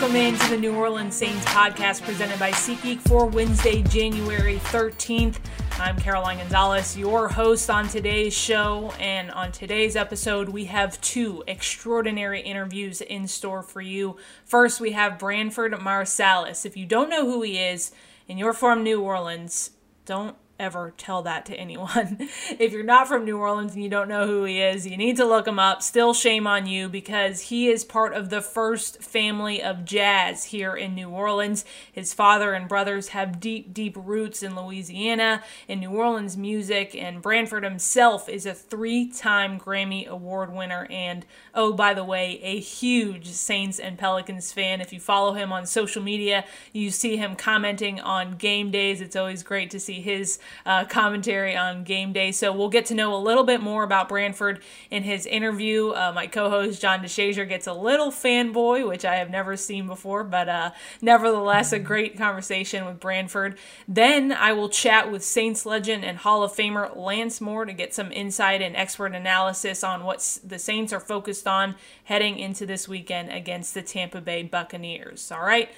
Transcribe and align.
welcome 0.00 0.16
into 0.16 0.50
the 0.50 0.56
New 0.56 0.74
Orleans 0.74 1.14
Saints 1.14 1.44
podcast 1.44 2.02
presented 2.02 2.36
by 2.40 2.50
SeatGeek 2.50 3.00
for 3.02 3.26
Wednesday, 3.26 3.80
January 3.84 4.56
13th. 4.56 5.36
I'm 5.78 5.96
Caroline 6.00 6.38
Gonzalez, 6.38 6.98
your 6.98 7.28
host 7.28 7.70
on 7.70 7.86
today's 7.86 8.34
show. 8.34 8.92
And 8.98 9.30
on 9.30 9.52
today's 9.52 9.94
episode, 9.94 10.48
we 10.48 10.64
have 10.64 11.00
two 11.00 11.44
extraordinary 11.46 12.40
interviews 12.40 13.02
in 13.02 13.28
store 13.28 13.62
for 13.62 13.80
you. 13.80 14.16
First, 14.44 14.80
we 14.80 14.90
have 14.92 15.16
Branford 15.16 15.70
Marsalis. 15.74 16.66
If 16.66 16.76
you 16.76 16.86
don't 16.86 17.08
know 17.08 17.24
who 17.24 17.42
he 17.42 17.56
is 17.56 17.92
and 18.28 18.36
you're 18.36 18.52
from 18.52 18.82
New 18.82 19.00
Orleans, 19.00 19.70
don't 20.06 20.36
ever 20.58 20.92
tell 20.96 21.22
that 21.22 21.46
to 21.46 21.54
anyone. 21.54 22.16
if 22.58 22.72
you're 22.72 22.82
not 22.82 23.08
from 23.08 23.24
New 23.24 23.38
Orleans 23.38 23.74
and 23.74 23.82
you 23.82 23.88
don't 23.88 24.08
know 24.08 24.26
who 24.26 24.44
he 24.44 24.60
is, 24.60 24.86
you 24.86 24.96
need 24.96 25.16
to 25.16 25.24
look 25.24 25.46
him 25.46 25.58
up. 25.58 25.82
Still 25.82 26.14
shame 26.14 26.46
on 26.46 26.66
you 26.66 26.88
because 26.88 27.42
he 27.42 27.68
is 27.68 27.84
part 27.84 28.14
of 28.14 28.30
the 28.30 28.40
first 28.40 29.02
family 29.02 29.62
of 29.62 29.84
jazz 29.84 30.44
here 30.44 30.74
in 30.76 30.94
New 30.94 31.08
Orleans. 31.08 31.64
His 31.90 32.12
father 32.12 32.52
and 32.52 32.68
brothers 32.68 33.08
have 33.08 33.40
deep, 33.40 33.74
deep 33.74 33.96
roots 33.98 34.42
in 34.42 34.54
Louisiana 34.54 35.42
in 35.66 35.80
New 35.80 35.90
Orleans 35.90 36.36
music, 36.36 36.94
and 36.94 37.22
Branford 37.22 37.64
himself 37.64 38.28
is 38.28 38.46
a 38.46 38.54
three 38.54 39.10
time 39.10 39.58
Grammy 39.58 40.06
Award 40.06 40.52
winner 40.52 40.86
and, 40.90 41.26
oh, 41.54 41.72
by 41.72 41.94
the 41.94 42.04
way, 42.04 42.38
a 42.42 42.60
huge 42.60 43.28
Saints 43.28 43.78
and 43.78 43.98
Pelicans 43.98 44.52
fan. 44.52 44.80
If 44.80 44.92
you 44.92 45.00
follow 45.00 45.34
him 45.34 45.52
on 45.52 45.66
social 45.66 46.02
media, 46.02 46.44
you 46.72 46.90
see 46.90 47.16
him 47.16 47.36
commenting 47.36 48.00
on 48.00 48.36
game 48.36 48.70
days. 48.70 49.00
It's 49.00 49.16
always 49.16 49.42
great 49.42 49.70
to 49.70 49.80
see 49.80 50.00
his 50.00 50.38
uh, 50.66 50.84
commentary 50.84 51.56
on 51.56 51.84
game 51.84 52.12
day. 52.12 52.32
So 52.32 52.52
we'll 52.52 52.68
get 52.68 52.86
to 52.86 52.94
know 52.94 53.14
a 53.14 53.18
little 53.18 53.44
bit 53.44 53.60
more 53.60 53.82
about 53.84 54.08
Branford 54.08 54.62
in 54.90 55.02
his 55.02 55.26
interview. 55.26 55.90
Uh, 55.90 56.12
my 56.14 56.26
co 56.26 56.50
host, 56.50 56.80
John 56.80 57.00
DeShazier, 57.00 57.48
gets 57.48 57.66
a 57.66 57.72
little 57.72 58.10
fanboy, 58.10 58.86
which 58.88 59.04
I 59.04 59.16
have 59.16 59.30
never 59.30 59.56
seen 59.56 59.86
before, 59.86 60.24
but 60.24 60.48
uh, 60.48 60.70
nevertheless, 61.00 61.72
a 61.72 61.78
great 61.78 62.16
conversation 62.16 62.84
with 62.86 63.00
Branford. 63.00 63.58
Then 63.86 64.32
I 64.32 64.52
will 64.52 64.68
chat 64.68 65.10
with 65.10 65.24
Saints 65.24 65.66
legend 65.66 66.04
and 66.04 66.18
Hall 66.18 66.42
of 66.42 66.52
Famer 66.52 66.96
Lance 66.96 67.40
Moore 67.40 67.64
to 67.64 67.72
get 67.72 67.94
some 67.94 68.12
insight 68.12 68.62
and 68.62 68.76
expert 68.76 69.14
analysis 69.14 69.84
on 69.84 70.04
what 70.04 70.38
the 70.44 70.58
Saints 70.58 70.92
are 70.92 71.00
focused 71.00 71.46
on 71.46 71.74
heading 72.04 72.38
into 72.38 72.66
this 72.66 72.88
weekend 72.88 73.30
against 73.30 73.74
the 73.74 73.82
Tampa 73.82 74.20
Bay 74.20 74.42
Buccaneers. 74.42 75.30
All 75.30 75.42
right 75.42 75.70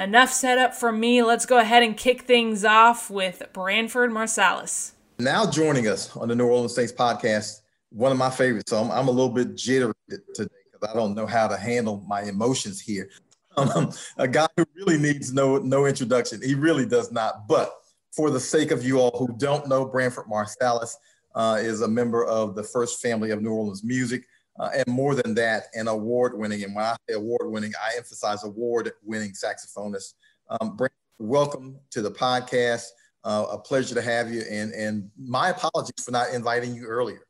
enough 0.00 0.32
setup 0.32 0.74
from 0.74 0.98
me. 0.98 1.22
Let's 1.22 1.46
go 1.46 1.58
ahead 1.58 1.82
and 1.82 1.96
kick 1.96 2.22
things 2.22 2.64
off 2.64 3.10
with 3.10 3.42
Branford 3.52 4.10
Marsalis. 4.10 4.92
Now 5.18 5.48
joining 5.48 5.86
us 5.86 6.16
on 6.16 6.28
the 6.28 6.34
New 6.34 6.46
Orleans 6.46 6.74
Saints 6.74 6.92
podcast, 6.92 7.60
one 7.90 8.10
of 8.10 8.18
my 8.18 8.30
favorites. 8.30 8.70
So 8.70 8.78
I'm, 8.78 8.90
I'm 8.90 9.08
a 9.08 9.10
little 9.10 9.28
bit 9.32 9.54
jittery 9.54 9.92
today 10.08 10.48
because 10.72 10.88
I 10.90 10.94
don't 10.94 11.14
know 11.14 11.26
how 11.26 11.46
to 11.46 11.56
handle 11.56 12.02
my 12.08 12.22
emotions 12.22 12.80
here. 12.80 13.10
Um, 13.56 13.92
a 14.16 14.26
guy 14.26 14.46
who 14.56 14.64
really 14.76 14.96
needs 14.96 15.32
no 15.32 15.58
no 15.58 15.84
introduction. 15.84 16.40
He 16.40 16.54
really 16.54 16.86
does 16.86 17.12
not. 17.12 17.46
But 17.46 17.74
for 18.12 18.30
the 18.30 18.40
sake 18.40 18.70
of 18.70 18.84
you 18.84 19.00
all 19.00 19.16
who 19.18 19.36
don't 19.36 19.68
know, 19.68 19.84
Branford 19.84 20.26
Marsalis 20.26 20.94
uh, 21.34 21.58
is 21.60 21.82
a 21.82 21.88
member 21.88 22.24
of 22.24 22.54
the 22.54 22.62
first 22.62 23.02
family 23.02 23.32
of 23.32 23.42
New 23.42 23.52
Orleans 23.52 23.84
music. 23.84 24.24
Uh, 24.58 24.70
and 24.74 24.86
more 24.88 25.14
than 25.14 25.34
that, 25.34 25.64
an 25.74 25.88
award 25.88 26.36
winning, 26.36 26.62
and 26.64 26.74
when 26.74 26.84
I 26.84 26.96
say 27.08 27.14
award 27.14 27.50
winning, 27.50 27.72
I 27.82 27.96
emphasize 27.96 28.44
award 28.44 28.92
winning 29.02 29.32
saxophonist. 29.32 30.14
Um, 30.50 30.76
Brent, 30.76 30.92
welcome 31.18 31.78
to 31.90 32.02
the 32.02 32.10
podcast. 32.10 32.86
Uh, 33.24 33.46
a 33.50 33.58
pleasure 33.58 33.94
to 33.94 34.02
have 34.02 34.32
you. 34.32 34.42
And, 34.50 34.72
and 34.72 35.10
my 35.18 35.50
apologies 35.50 36.04
for 36.04 36.10
not 36.10 36.34
inviting 36.34 36.74
you 36.74 36.86
earlier. 36.86 37.26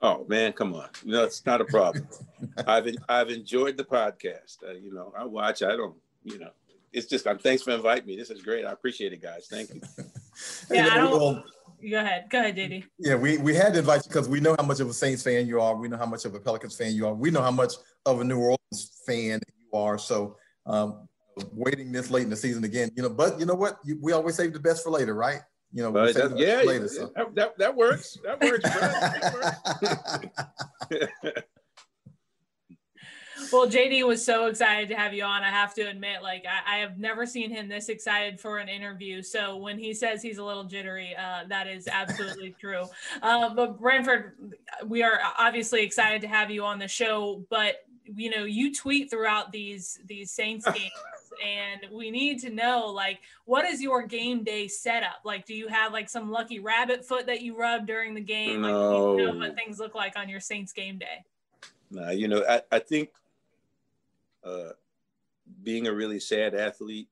Oh 0.00 0.24
man, 0.28 0.52
come 0.52 0.74
on! 0.74 0.88
No, 1.04 1.24
it's 1.24 1.44
not 1.44 1.60
a 1.60 1.64
problem. 1.64 2.06
I've 2.68 2.88
I've 3.08 3.30
enjoyed 3.30 3.76
the 3.76 3.84
podcast. 3.84 4.62
Uh, 4.64 4.74
you 4.74 4.94
know, 4.94 5.12
I 5.18 5.24
watch. 5.24 5.62
I 5.62 5.74
don't. 5.76 5.96
You 6.22 6.38
know, 6.38 6.50
it's 6.92 7.06
just. 7.06 7.26
I'm. 7.26 7.38
Thanks 7.38 7.64
for 7.64 7.72
inviting 7.72 8.06
me. 8.06 8.16
This 8.16 8.30
is 8.30 8.40
great. 8.40 8.64
I 8.64 8.70
appreciate 8.70 9.12
it, 9.12 9.20
guys. 9.20 9.48
Thank 9.50 9.74
you. 9.74 9.80
yeah, 10.70 10.90
I 10.92 10.94
don't. 10.98 11.44
Go 11.80 11.98
ahead. 11.98 12.24
Go 12.28 12.40
ahead, 12.40 12.56
Didi. 12.56 12.84
Yeah, 12.98 13.14
we, 13.14 13.38
we 13.38 13.54
had 13.54 13.72
to 13.74 13.78
invite 13.80 14.04
you 14.04 14.08
because 14.08 14.28
we 14.28 14.40
know 14.40 14.56
how 14.58 14.64
much 14.64 14.80
of 14.80 14.88
a 14.88 14.92
Saints 14.92 15.22
fan 15.22 15.46
you 15.46 15.60
are. 15.60 15.76
We 15.76 15.88
know 15.88 15.96
how 15.96 16.06
much 16.06 16.24
of 16.24 16.34
a 16.34 16.40
Pelicans 16.40 16.76
fan 16.76 16.92
you 16.92 17.06
are. 17.06 17.14
We 17.14 17.30
know 17.30 17.42
how 17.42 17.50
much 17.50 17.74
of 18.04 18.20
a 18.20 18.24
New 18.24 18.38
Orleans 18.38 19.02
fan 19.06 19.40
you 19.46 19.78
are. 19.78 19.98
So 19.98 20.36
um, 20.66 21.08
waiting 21.52 21.92
this 21.92 22.10
late 22.10 22.24
in 22.24 22.30
the 22.30 22.36
season 22.36 22.64
again, 22.64 22.90
you 22.96 23.02
know, 23.02 23.10
but 23.10 23.38
you 23.38 23.46
know 23.46 23.54
what? 23.54 23.78
You, 23.84 23.98
we 24.02 24.12
always 24.12 24.34
save 24.34 24.52
the 24.52 24.60
best 24.60 24.82
for 24.82 24.90
later, 24.90 25.14
right? 25.14 25.40
You 25.72 25.82
know, 25.82 25.92
that, 25.92 26.36
yeah, 26.38 26.62
later, 26.62 26.88
so. 26.88 27.12
that, 27.14 27.34
that, 27.34 27.58
that 27.58 27.76
works. 27.76 28.16
That 28.24 28.40
works. 28.40 28.64
That 28.64 30.30
works. 30.90 31.34
Well, 33.52 33.66
JD 33.66 34.06
was 34.06 34.24
so 34.24 34.46
excited 34.46 34.88
to 34.90 34.94
have 34.94 35.14
you 35.14 35.24
on. 35.24 35.42
I 35.42 35.50
have 35.50 35.74
to 35.74 35.82
admit, 35.82 36.22
like 36.22 36.44
I, 36.46 36.76
I, 36.76 36.78
have 36.78 36.98
never 36.98 37.24
seen 37.26 37.50
him 37.50 37.68
this 37.68 37.88
excited 37.88 38.38
for 38.40 38.58
an 38.58 38.68
interview. 38.68 39.22
So 39.22 39.56
when 39.56 39.78
he 39.78 39.94
says 39.94 40.22
he's 40.22 40.38
a 40.38 40.44
little 40.44 40.64
jittery, 40.64 41.16
uh, 41.16 41.44
that 41.48 41.66
is 41.66 41.88
absolutely 41.88 42.50
true. 42.60 42.84
Uh, 43.22 43.54
but 43.54 43.80
Branford, 43.80 44.34
we 44.86 45.02
are 45.02 45.18
obviously 45.38 45.82
excited 45.82 46.20
to 46.22 46.28
have 46.28 46.50
you 46.50 46.64
on 46.64 46.78
the 46.78 46.88
show. 46.88 47.44
But 47.48 47.86
you 48.04 48.30
know, 48.30 48.44
you 48.44 48.74
tweet 48.74 49.10
throughout 49.10 49.52
these 49.52 49.98
these 50.06 50.30
Saints 50.30 50.66
games. 50.72 50.90
and 51.44 51.86
we 51.92 52.10
need 52.10 52.40
to 52.40 52.50
know 52.50 52.86
like 52.86 53.20
what 53.44 53.64
is 53.64 53.80
your 53.80 54.02
game 54.02 54.42
day 54.42 54.66
setup 54.66 55.20
like 55.24 55.46
do 55.46 55.54
you 55.54 55.68
have 55.68 55.92
like 55.92 56.08
some 56.08 56.32
lucky 56.32 56.58
rabbit 56.58 57.04
foot 57.04 57.26
that 57.26 57.42
you 57.42 57.56
rub 57.56 57.86
during 57.86 58.12
the 58.12 58.20
game 58.20 58.62
no. 58.62 59.12
like 59.12 59.20
you 59.20 59.26
know 59.26 59.38
what 59.38 59.54
things 59.54 59.78
look 59.78 59.94
like 59.94 60.18
on 60.18 60.28
your 60.28 60.40
saints 60.40 60.72
game 60.72 60.98
day 60.98 61.22
nah, 61.92 62.10
you 62.10 62.26
know 62.26 62.42
I, 62.48 62.60
I 62.72 62.78
think 62.80 63.10
uh, 64.48 64.72
being 65.62 65.86
a 65.86 65.94
really 65.94 66.20
sad 66.20 66.54
athlete 66.54 67.08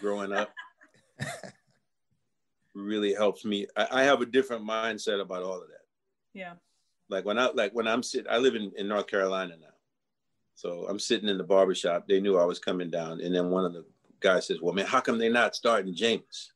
growing 0.00 0.32
up 0.32 0.52
really 2.74 3.14
helps 3.14 3.44
me. 3.44 3.66
I, 3.76 3.88
I, 3.90 4.02
have 4.02 4.20
a 4.20 4.26
different 4.26 4.66
mindset 4.66 5.20
about 5.20 5.42
all 5.42 5.60
of 5.60 5.68
that. 5.68 5.84
Yeah. 6.32 6.54
Like 7.08 7.24
when 7.24 7.38
I 7.38 7.50
like 7.54 7.72
when 7.72 7.88
I'm 7.88 8.02
sitting, 8.02 8.30
I 8.30 8.38
live 8.38 8.54
in, 8.54 8.72
in 8.76 8.88
North 8.88 9.06
Carolina 9.06 9.54
now. 9.60 9.66
So 10.54 10.86
I'm 10.88 10.98
sitting 10.98 11.28
in 11.28 11.38
the 11.38 11.44
barbershop. 11.44 12.06
They 12.06 12.20
knew 12.20 12.36
I 12.36 12.44
was 12.44 12.58
coming 12.58 12.90
down. 12.90 13.20
And 13.20 13.34
then 13.34 13.50
one 13.50 13.64
of 13.64 13.72
the 13.72 13.84
guys 14.20 14.46
says, 14.46 14.58
Well, 14.60 14.74
man, 14.74 14.86
how 14.86 15.00
come 15.00 15.18
they're 15.18 15.30
not 15.30 15.54
starting 15.54 15.94
James? 15.94 16.52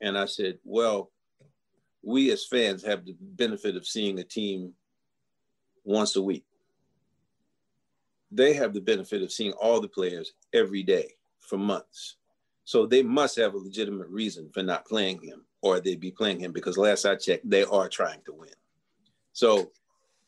And 0.00 0.18
I 0.18 0.24
said, 0.24 0.58
Well, 0.64 1.10
we 2.02 2.32
as 2.32 2.44
fans 2.44 2.84
have 2.84 3.04
the 3.04 3.16
benefit 3.20 3.76
of 3.76 3.86
seeing 3.86 4.18
a 4.18 4.24
team 4.24 4.72
once 5.84 6.16
a 6.16 6.22
week 6.22 6.44
they 8.34 8.52
have 8.52 8.74
the 8.74 8.80
benefit 8.80 9.22
of 9.22 9.32
seeing 9.32 9.52
all 9.52 9.80
the 9.80 9.88
players 9.88 10.32
every 10.52 10.82
day 10.82 11.14
for 11.40 11.56
months. 11.56 12.16
So 12.64 12.86
they 12.86 13.02
must 13.02 13.36
have 13.36 13.54
a 13.54 13.58
legitimate 13.58 14.08
reason 14.08 14.50
for 14.52 14.62
not 14.62 14.86
playing 14.86 15.20
him, 15.20 15.44
or 15.62 15.80
they'd 15.80 16.00
be 16.00 16.10
playing 16.10 16.40
him 16.40 16.52
because 16.52 16.76
last 16.76 17.04
I 17.04 17.14
checked, 17.16 17.48
they 17.48 17.64
are 17.64 17.88
trying 17.88 18.22
to 18.26 18.32
win. 18.32 18.50
So 19.32 19.70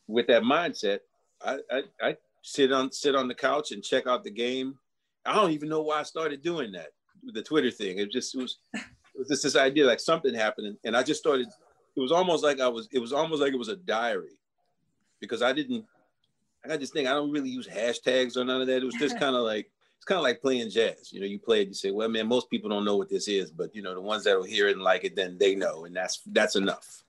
with 0.06 0.26
that 0.28 0.42
mindset, 0.42 1.00
I, 1.44 1.58
I, 1.70 1.82
I 2.00 2.16
sit 2.42 2.72
on 2.72 2.92
sit 2.92 3.16
on 3.16 3.28
the 3.28 3.34
couch 3.34 3.72
and 3.72 3.82
check 3.82 4.06
out 4.06 4.22
the 4.22 4.30
game. 4.30 4.78
I 5.24 5.34
don't 5.34 5.50
even 5.50 5.68
know 5.68 5.82
why 5.82 6.00
I 6.00 6.04
started 6.04 6.42
doing 6.42 6.72
that. 6.72 6.88
The 7.32 7.42
Twitter 7.42 7.70
thing. 7.70 7.98
It 7.98 8.12
just 8.12 8.34
it 8.34 8.42
was 8.42 8.58
it 8.74 9.18
was 9.18 9.28
just 9.28 9.42
this 9.42 9.56
idea 9.56 9.86
like 9.86 10.00
something 10.00 10.34
happened, 10.34 10.76
and 10.84 10.96
I 10.96 11.02
just 11.02 11.20
started. 11.20 11.48
It 11.96 12.00
was 12.00 12.12
almost 12.12 12.44
like 12.44 12.60
I 12.60 12.68
was. 12.68 12.88
It 12.92 12.98
was 12.98 13.12
almost 13.12 13.40
like 13.40 13.52
it 13.52 13.58
was 13.58 13.68
a 13.68 13.76
diary, 13.76 14.38
because 15.20 15.42
I 15.42 15.52
didn't 15.52 15.86
I 16.66 16.68
got 16.68 16.80
this 16.80 16.90
thing. 16.90 17.06
I 17.06 17.12
don't 17.12 17.30
really 17.30 17.50
use 17.50 17.66
hashtags 17.66 18.36
or 18.36 18.44
none 18.44 18.60
of 18.60 18.66
that. 18.66 18.82
It 18.82 18.84
was 18.84 18.94
just 18.94 19.18
kind 19.20 19.36
of 19.36 19.42
like 19.42 19.70
it's 19.96 20.04
kind 20.04 20.18
of 20.18 20.24
like 20.24 20.42
playing 20.42 20.68
jazz. 20.70 21.12
You 21.12 21.20
know, 21.20 21.26
you 21.26 21.38
play 21.38 21.62
it, 21.62 21.68
you 21.68 21.74
say, 21.74 21.92
"Well, 21.92 22.08
man, 22.08 22.26
most 22.26 22.50
people 22.50 22.68
don't 22.68 22.84
know 22.84 22.96
what 22.96 23.08
this 23.08 23.28
is," 23.28 23.50
but 23.52 23.74
you 23.74 23.82
know, 23.82 23.94
the 23.94 24.00
ones 24.00 24.24
that'll 24.24 24.42
hear 24.42 24.68
it 24.68 24.72
and 24.72 24.82
like 24.82 25.04
it, 25.04 25.14
then 25.14 25.38
they 25.38 25.54
know, 25.54 25.84
and 25.84 25.94
that's 25.94 26.22
that's 26.26 26.56
enough. 26.56 27.04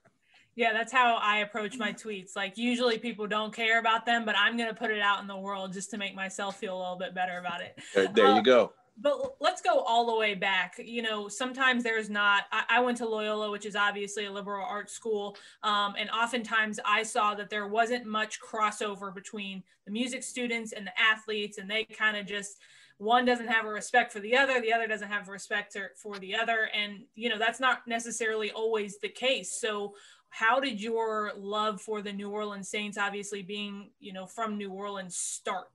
Yeah, 0.56 0.74
that's 0.74 0.92
how 0.92 1.18
I 1.22 1.40
approach 1.40 1.78
my 1.78 1.94
tweets. 1.94 2.36
Like 2.36 2.58
usually 2.58 2.98
people 2.98 3.28
don't 3.28 3.54
care 3.54 3.80
about 3.80 4.06
them, 4.06 4.26
but 4.26 4.36
I'm 4.38 4.58
gonna 4.58 4.74
put 4.74 4.92
it 4.92 5.02
out 5.02 5.22
in 5.22 5.28
the 5.28 5.38
world 5.38 5.74
just 5.74 5.90
to 5.92 5.98
make 5.98 6.16
myself 6.16 6.58
feel 6.58 6.78
a 6.78 6.80
little 6.80 6.98
bit 6.98 7.14
better 7.16 7.40
about 7.40 7.62
it. 7.62 7.80
There, 7.94 8.08
there 8.08 8.28
you 8.28 8.40
uh, 8.40 8.42
go 8.42 8.74
but 9.00 9.36
let's 9.40 9.62
go 9.62 9.80
all 9.82 10.08
the 10.08 10.16
way 10.16 10.34
back. 10.34 10.76
You 10.84 11.02
know, 11.02 11.28
sometimes 11.28 11.84
there's 11.84 12.10
not. 12.10 12.46
I, 12.52 12.64
I 12.70 12.80
went 12.80 12.98
to 12.98 13.08
Loyola, 13.08 13.52
which 13.52 13.66
is 13.66 13.76
obviously 13.76 14.26
a 14.26 14.32
liberal 14.32 14.66
arts 14.66 14.94
school, 14.94 15.38
um, 15.64 15.96
and 15.98 16.10
oftentimes 16.10 16.80
I 16.84 17.04
saw 17.04 17.36
that 17.36 17.50
there 17.50 17.68
wasn't 17.68 18.06
much 18.06 18.40
crossover 18.42 19.14
between 19.14 19.64
the 19.86 19.92
music 19.92 20.24
students 20.24 20.74
and 20.74 20.88
the 20.88 21.00
athletes, 21.00 21.58
and 21.58 21.70
they 21.70 21.84
kind 21.84 22.18
of 22.18 22.26
just 22.26 22.58
one 22.98 23.26
doesn't 23.26 23.48
have 23.48 23.66
a 23.66 23.70
respect 23.70 24.12
for 24.12 24.20
the 24.20 24.36
other, 24.36 24.60
the 24.60 24.74
other 24.74 24.88
doesn't 24.88 25.10
have 25.10 25.28
respect 25.28 25.78
for 25.96 26.18
the 26.18 26.36
other, 26.36 26.70
and 26.74 27.04
you 27.14 27.30
know 27.30 27.38
that's 27.38 27.60
not 27.60 27.88
necessarily 27.88 28.52
always 28.52 28.98
the 29.00 29.10
case. 29.10 29.60
So 29.62 29.94
how 30.30 30.60
did 30.60 30.82
your 30.82 31.34
love 31.38 31.82
for 31.82 32.02
the 32.02 32.12
New 32.12 32.32
Orleans 32.32 32.70
Saints, 32.70 32.98
obviously 32.98 33.44
being 33.44 33.92
you 34.00 34.14
know 34.14 34.26
from 34.26 34.58
New 34.58 34.72
Orleans, 34.72 35.16
start? 35.16 35.68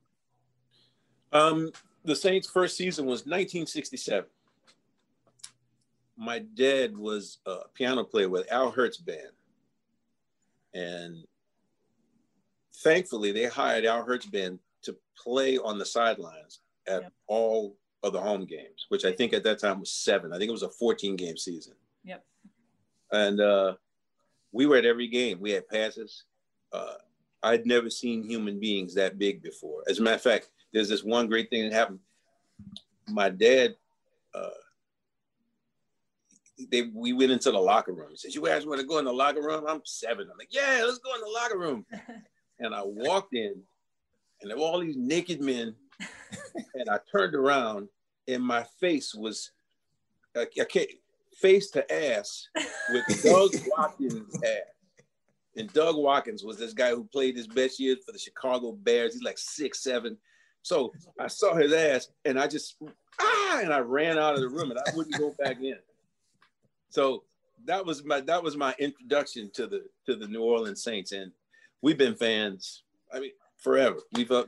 Um, 1.32 1.70
the 2.04 2.16
Saints' 2.16 2.48
first 2.48 2.76
season 2.76 3.06
was 3.06 3.20
1967. 3.20 4.24
My 6.16 6.40
dad 6.40 6.96
was 6.96 7.38
a 7.46 7.68
piano 7.74 8.04
player 8.04 8.28
with 8.28 8.50
Al 8.52 8.70
Hirt's 8.70 8.98
band. 8.98 9.32
And 10.74 11.24
thankfully, 12.76 13.32
they 13.32 13.46
hired 13.46 13.84
Al 13.84 14.04
Hirt's 14.04 14.26
band 14.26 14.58
to 14.82 14.96
play 15.16 15.58
on 15.58 15.78
the 15.78 15.86
sidelines 15.86 16.60
at 16.86 17.02
yep. 17.02 17.12
all 17.26 17.76
of 18.02 18.12
the 18.12 18.20
home 18.20 18.44
games, 18.44 18.86
which 18.88 19.04
I 19.04 19.12
think 19.12 19.32
at 19.32 19.44
that 19.44 19.60
time 19.60 19.80
was 19.80 19.92
seven. 19.92 20.32
I 20.32 20.38
think 20.38 20.48
it 20.48 20.52
was 20.52 20.62
a 20.62 20.70
14 20.70 21.16
game 21.16 21.36
season. 21.36 21.74
Yep. 22.04 22.24
And 23.12 23.40
uh, 23.40 23.74
we 24.50 24.66
were 24.66 24.76
at 24.76 24.86
every 24.86 25.08
game. 25.08 25.40
We 25.40 25.52
had 25.52 25.68
passes. 25.68 26.24
Uh, 26.72 26.94
I'd 27.42 27.66
never 27.66 27.90
seen 27.90 28.22
human 28.22 28.58
beings 28.58 28.94
that 28.94 29.18
big 29.18 29.42
before. 29.42 29.82
As 29.88 29.98
a 29.98 30.02
matter 30.02 30.16
of 30.16 30.22
fact, 30.22 30.50
there's 30.72 30.88
this 30.88 31.04
one 31.04 31.28
great 31.28 31.50
thing 31.50 31.68
that 31.68 31.72
happened. 31.72 32.00
My 33.08 33.28
dad, 33.28 33.74
uh, 34.34 34.48
they 36.70 36.82
we 36.94 37.12
went 37.12 37.32
into 37.32 37.50
the 37.50 37.58
locker 37.58 37.92
room. 37.92 38.10
He 38.10 38.16
says, 38.16 38.34
"You 38.34 38.42
guys 38.42 38.66
want 38.66 38.80
to 38.80 38.86
go 38.86 38.98
in 38.98 39.04
the 39.04 39.12
locker 39.12 39.42
room?" 39.42 39.64
I'm 39.66 39.82
seven. 39.84 40.28
I'm 40.30 40.38
like, 40.38 40.52
"Yeah, 40.52 40.82
let's 40.84 40.98
go 40.98 41.14
in 41.14 41.20
the 41.20 41.28
locker 41.28 41.58
room." 41.58 41.86
and 42.60 42.74
I 42.74 42.82
walked 42.84 43.34
in, 43.34 43.54
and 44.40 44.50
there 44.50 44.56
were 44.56 44.64
all 44.64 44.80
these 44.80 44.96
naked 44.96 45.40
men. 45.40 45.74
and 46.74 46.88
I 46.88 46.98
turned 47.10 47.34
around, 47.34 47.88
and 48.28 48.42
my 48.42 48.64
face 48.80 49.14
was, 49.14 49.52
I, 50.36 50.46
I 50.60 50.64
can't, 50.64 50.88
face 51.40 51.70
to 51.70 51.92
ass 51.92 52.48
with 52.90 53.22
Doug 53.22 53.50
Atkins' 53.78 54.34
ass. 54.42 54.72
And 55.56 55.72
Doug 55.72 55.96
Atkins 56.04 56.44
was 56.44 56.58
this 56.58 56.72
guy 56.72 56.90
who 56.90 57.04
played 57.04 57.36
his 57.36 57.46
best 57.46 57.78
years 57.78 57.98
for 58.04 58.12
the 58.12 58.18
Chicago 58.18 58.72
Bears. 58.72 59.12
He's 59.12 59.22
like 59.22 59.38
six 59.38 59.82
seven. 59.82 60.16
So 60.62 60.92
I 61.18 61.26
saw 61.26 61.54
his 61.54 61.72
ass, 61.72 62.08
and 62.24 62.38
I 62.38 62.46
just 62.46 62.76
ah, 63.20 63.60
and 63.60 63.72
I 63.72 63.80
ran 63.80 64.18
out 64.18 64.34
of 64.34 64.40
the 64.40 64.48
room, 64.48 64.70
and 64.70 64.78
I 64.78 64.96
wouldn't 64.96 65.18
go 65.18 65.34
back 65.38 65.60
in. 65.60 65.76
So 66.90 67.24
that 67.64 67.84
was 67.84 68.04
my 68.04 68.20
that 68.20 68.42
was 68.42 68.56
my 68.56 68.74
introduction 68.78 69.50
to 69.54 69.66
the 69.66 69.84
to 70.06 70.16
the 70.16 70.26
New 70.26 70.42
Orleans 70.42 70.82
Saints, 70.82 71.12
and 71.12 71.32
we've 71.80 71.98
been 71.98 72.14
fans. 72.14 72.84
I 73.12 73.20
mean, 73.20 73.32
forever. 73.58 73.98
We've 74.14 74.30
uh, 74.30 74.44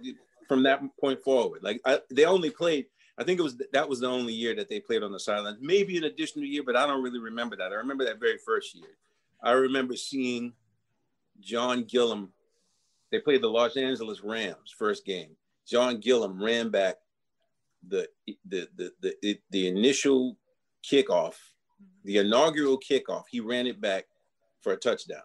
from 0.48 0.62
that 0.64 0.82
point 1.00 1.22
forward. 1.22 1.62
Like 1.62 1.80
I, 1.84 2.00
they 2.10 2.24
only 2.24 2.50
played. 2.50 2.86
I 3.16 3.24
think 3.24 3.38
it 3.38 3.42
was 3.42 3.56
that 3.72 3.88
was 3.88 4.00
the 4.00 4.08
only 4.08 4.32
year 4.32 4.54
that 4.56 4.68
they 4.68 4.80
played 4.80 5.02
on 5.02 5.12
the 5.12 5.20
sidelines. 5.20 5.58
Maybe 5.60 5.96
an 5.96 6.04
additional 6.04 6.44
year, 6.44 6.62
but 6.64 6.76
I 6.76 6.86
don't 6.86 7.02
really 7.02 7.20
remember 7.20 7.56
that. 7.56 7.72
I 7.72 7.76
remember 7.76 8.04
that 8.04 8.20
very 8.20 8.38
first 8.38 8.74
year. 8.74 8.96
I 9.42 9.52
remember 9.52 9.96
seeing 9.96 10.52
John 11.40 11.84
Gilliam. 11.84 12.32
They 13.10 13.20
played 13.20 13.42
the 13.42 13.48
Los 13.48 13.76
Angeles 13.76 14.22
Rams 14.22 14.74
first 14.76 15.04
game. 15.04 15.36
John 15.66 15.98
Gilliam 16.00 16.42
ran 16.42 16.70
back 16.70 16.96
the 17.88 18.08
the 18.48 18.68
the 18.76 18.92
the, 19.00 19.38
the 19.50 19.68
initial 19.68 20.36
kickoff, 20.84 21.34
the 22.04 22.18
inaugural 22.18 22.78
kickoff. 22.78 23.24
He 23.30 23.40
ran 23.40 23.66
it 23.66 23.80
back 23.80 24.06
for 24.60 24.72
a 24.72 24.76
touchdown, 24.76 25.22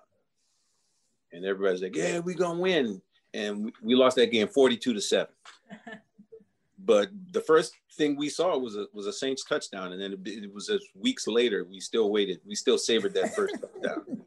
and 1.32 1.46
everybody's 1.46 1.82
like, 1.82 1.96
"Yeah, 1.96 2.20
we're 2.20 2.36
gonna 2.36 2.60
win." 2.60 3.02
And 3.34 3.72
we, 3.84 3.94
lost 3.94 4.16
that 4.16 4.32
game 4.32 4.48
forty-two 4.48 4.94
to 4.94 5.02
seven. 5.02 5.34
but 6.80 7.10
the 7.32 7.42
first 7.42 7.74
thing 7.94 8.16
we 8.16 8.28
saw 8.28 8.58
was 8.58 8.76
a 8.76 8.88
was 8.94 9.06
a 9.06 9.14
Saints 9.14 9.44
touchdown, 9.44 9.94
and 9.94 10.02
then 10.02 10.14
it, 10.14 10.44
it 10.44 10.54
was 10.54 10.68
just 10.68 10.86
weeks 10.96 11.28
later. 11.28 11.64
We 11.70 11.80
still 11.80 12.12
waited. 12.12 12.40
We 12.46 12.56
still 12.56 12.78
savored 12.78 13.14
that 13.14 13.36
first 13.36 13.56
touchdown. 13.62 14.26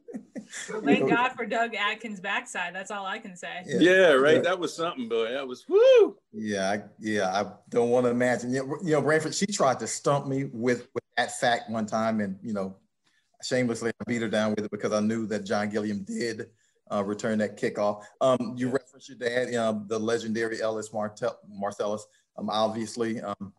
Thank 0.53 1.09
God 1.09 1.31
for 1.31 1.47
Doug 1.47 1.75
Atkins' 1.75 2.21
backside. 2.21 2.75
That's 2.75 2.91
all 2.91 3.07
I 3.07 3.19
can 3.19 3.37
say. 3.37 3.63
Yeah, 3.67 3.79
yeah 3.81 4.13
right. 4.13 4.37
Yeah. 4.37 4.43
That 4.43 4.59
was 4.59 4.75
something, 4.75 5.09
boy. 5.09 5.33
That 5.33 5.47
was 5.47 5.65
whoo. 5.69 6.17
Yeah, 6.33 6.71
I, 6.71 6.83
yeah. 7.01 7.29
I 7.29 7.53
don't 7.71 7.91
want 7.91 8.05
to 8.05 8.11
imagine. 8.11 8.53
You 8.53 8.79
know, 8.83 9.01
Branford. 9.01 9.35
She 9.35 9.47
tried 9.47 9.79
to 9.81 9.87
stump 9.87 10.27
me 10.27 10.45
with 10.53 10.89
with 10.95 11.05
that 11.17 11.39
fact 11.39 11.71
one 11.71 11.87
time, 11.87 12.21
and 12.21 12.39
you 12.43 12.53
know, 12.53 12.77
shamelessly 13.43 13.93
I 14.01 14.05
beat 14.07 14.23
her 14.23 14.29
down 14.29 14.51
with 14.51 14.67
it 14.67 14.71
because 14.71 14.93
I 14.93 15.01
knew 15.01 15.27
that 15.29 15.45
John 15.45 15.71
Gilliam 15.71 16.05
did 16.05 16.51
uh, 16.93 17.03
return 17.03 17.39
that 17.39 17.59
kickoff. 17.59 18.03
Um, 18.21 18.55
you 18.57 18.69
referenced 18.69 19.09
your 19.09 19.19
dad, 19.19 19.49
you 19.49 19.55
know, 19.55 19.83
the 19.87 19.99
legendary 19.99 20.61
Ellis 20.61 20.93
Martel- 20.93 21.39
Marsalis. 21.51 22.03
Um, 22.37 22.49
obviously 22.51 23.21
um, 23.21 23.53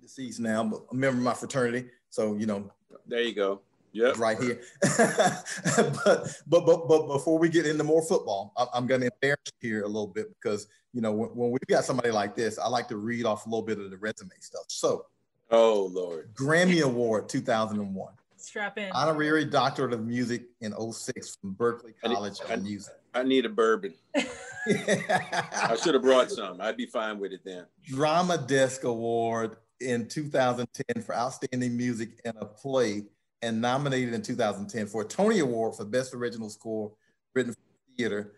deceased 0.00 0.40
now, 0.40 0.62
but 0.64 0.82
a 0.90 0.94
member 0.94 1.18
of 1.18 1.24
my 1.24 1.34
fraternity. 1.34 1.88
So 2.10 2.36
you 2.36 2.46
know, 2.46 2.70
there 3.06 3.22
you 3.22 3.34
go. 3.34 3.60
Yeah, 3.94 4.12
right 4.16 4.36
here. 4.38 4.60
but, 4.98 6.36
but 6.48 6.66
but 6.66 6.88
but 6.88 7.06
before 7.06 7.38
we 7.38 7.48
get 7.48 7.64
into 7.64 7.84
more 7.84 8.02
football, 8.02 8.52
I'm 8.74 8.88
going 8.88 9.02
to 9.02 9.06
embarrass 9.06 9.38
you 9.62 9.70
here 9.70 9.84
a 9.84 9.86
little 9.86 10.08
bit 10.08 10.34
because 10.34 10.66
you 10.92 11.00
know 11.00 11.12
when, 11.12 11.28
when 11.30 11.50
we've 11.52 11.60
got 11.68 11.84
somebody 11.84 12.10
like 12.10 12.34
this, 12.34 12.58
I 12.58 12.66
like 12.66 12.88
to 12.88 12.96
read 12.96 13.24
off 13.24 13.46
a 13.46 13.48
little 13.48 13.64
bit 13.64 13.78
of 13.78 13.92
the 13.92 13.96
resume 13.96 14.32
stuff. 14.40 14.64
So, 14.66 15.06
oh 15.52 15.88
Lord, 15.92 16.34
Grammy 16.34 16.82
Award 16.82 17.28
2001. 17.28 18.12
Strap 18.36 18.76
in. 18.78 18.90
Honorary 18.92 19.44
Doctorate 19.44 19.94
of 19.94 20.04
Music 20.04 20.42
in 20.60 20.74
06 20.92 21.36
from 21.36 21.54
Berklee 21.54 21.94
College 22.02 22.40
I 22.44 22.48
need, 22.48 22.58
of 22.58 22.62
Music. 22.64 22.94
I 23.14 23.22
need 23.22 23.46
a 23.46 23.48
bourbon. 23.48 23.94
I 24.14 25.76
should 25.82 25.94
have 25.94 26.02
brought 26.02 26.30
some. 26.30 26.60
I'd 26.60 26.76
be 26.76 26.86
fine 26.86 27.18
with 27.18 27.32
it 27.32 27.40
then. 27.44 27.64
Drama 27.86 28.38
Desk 28.38 28.84
Award 28.84 29.56
in 29.80 30.08
2010 30.08 31.02
for 31.02 31.14
Outstanding 31.14 31.76
Music 31.76 32.20
in 32.24 32.32
a 32.36 32.44
Play 32.44 33.04
and 33.44 33.60
nominated 33.60 34.14
in 34.14 34.22
2010 34.22 34.86
for 34.86 35.02
a 35.02 35.04
Tony 35.04 35.40
Award 35.40 35.76
for 35.76 35.84
Best 35.84 36.14
Original 36.14 36.48
Score 36.48 36.90
written 37.34 37.52
for 37.52 37.58
theater. 37.96 38.32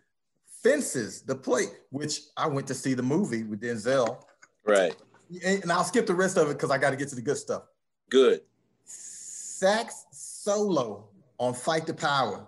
Fences, 0.63 1.23
the 1.23 1.35
play, 1.35 1.67
which 1.91 2.23
I 2.37 2.49
went 2.49 2.67
to 2.67 2.75
see 2.75 2.95
the 2.95 3.03
movie 3.03 3.45
with 3.45 3.61
Denzel. 3.61 4.25
Right. 4.65 4.97
And 5.45 5.71
I'll 5.71 5.85
skip 5.85 6.07
the 6.07 6.15
rest 6.15 6.37
of 6.37 6.51
it 6.51 6.55
because 6.55 6.73
I 6.73 6.79
got 6.79 6.91
to 6.91 6.97
get 6.97 7.09
to 7.11 7.15
the 7.15 7.23
good 7.23 7.37
stuff. 7.37 7.63
Good. 8.11 8.41
Sax 8.85 10.07
solo 10.11 11.09
on 11.39 11.55
Fight 11.55 11.87
the 11.87 11.95
Power, 11.95 12.47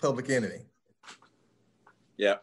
Public 0.00 0.30
Enemy. 0.30 0.66
Yeah. 2.16 2.36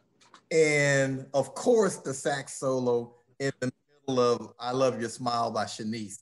And 0.49 1.25
of 1.33 1.53
course, 1.53 1.97
the 1.97 2.13
sax 2.13 2.53
solo 2.53 3.15
in 3.39 3.51
the 3.59 3.71
middle 4.07 4.21
of 4.21 4.53
I 4.59 4.71
Love 4.71 4.99
Your 4.99 5.09
Smile 5.09 5.51
by 5.51 5.65
Shanice. 5.65 6.19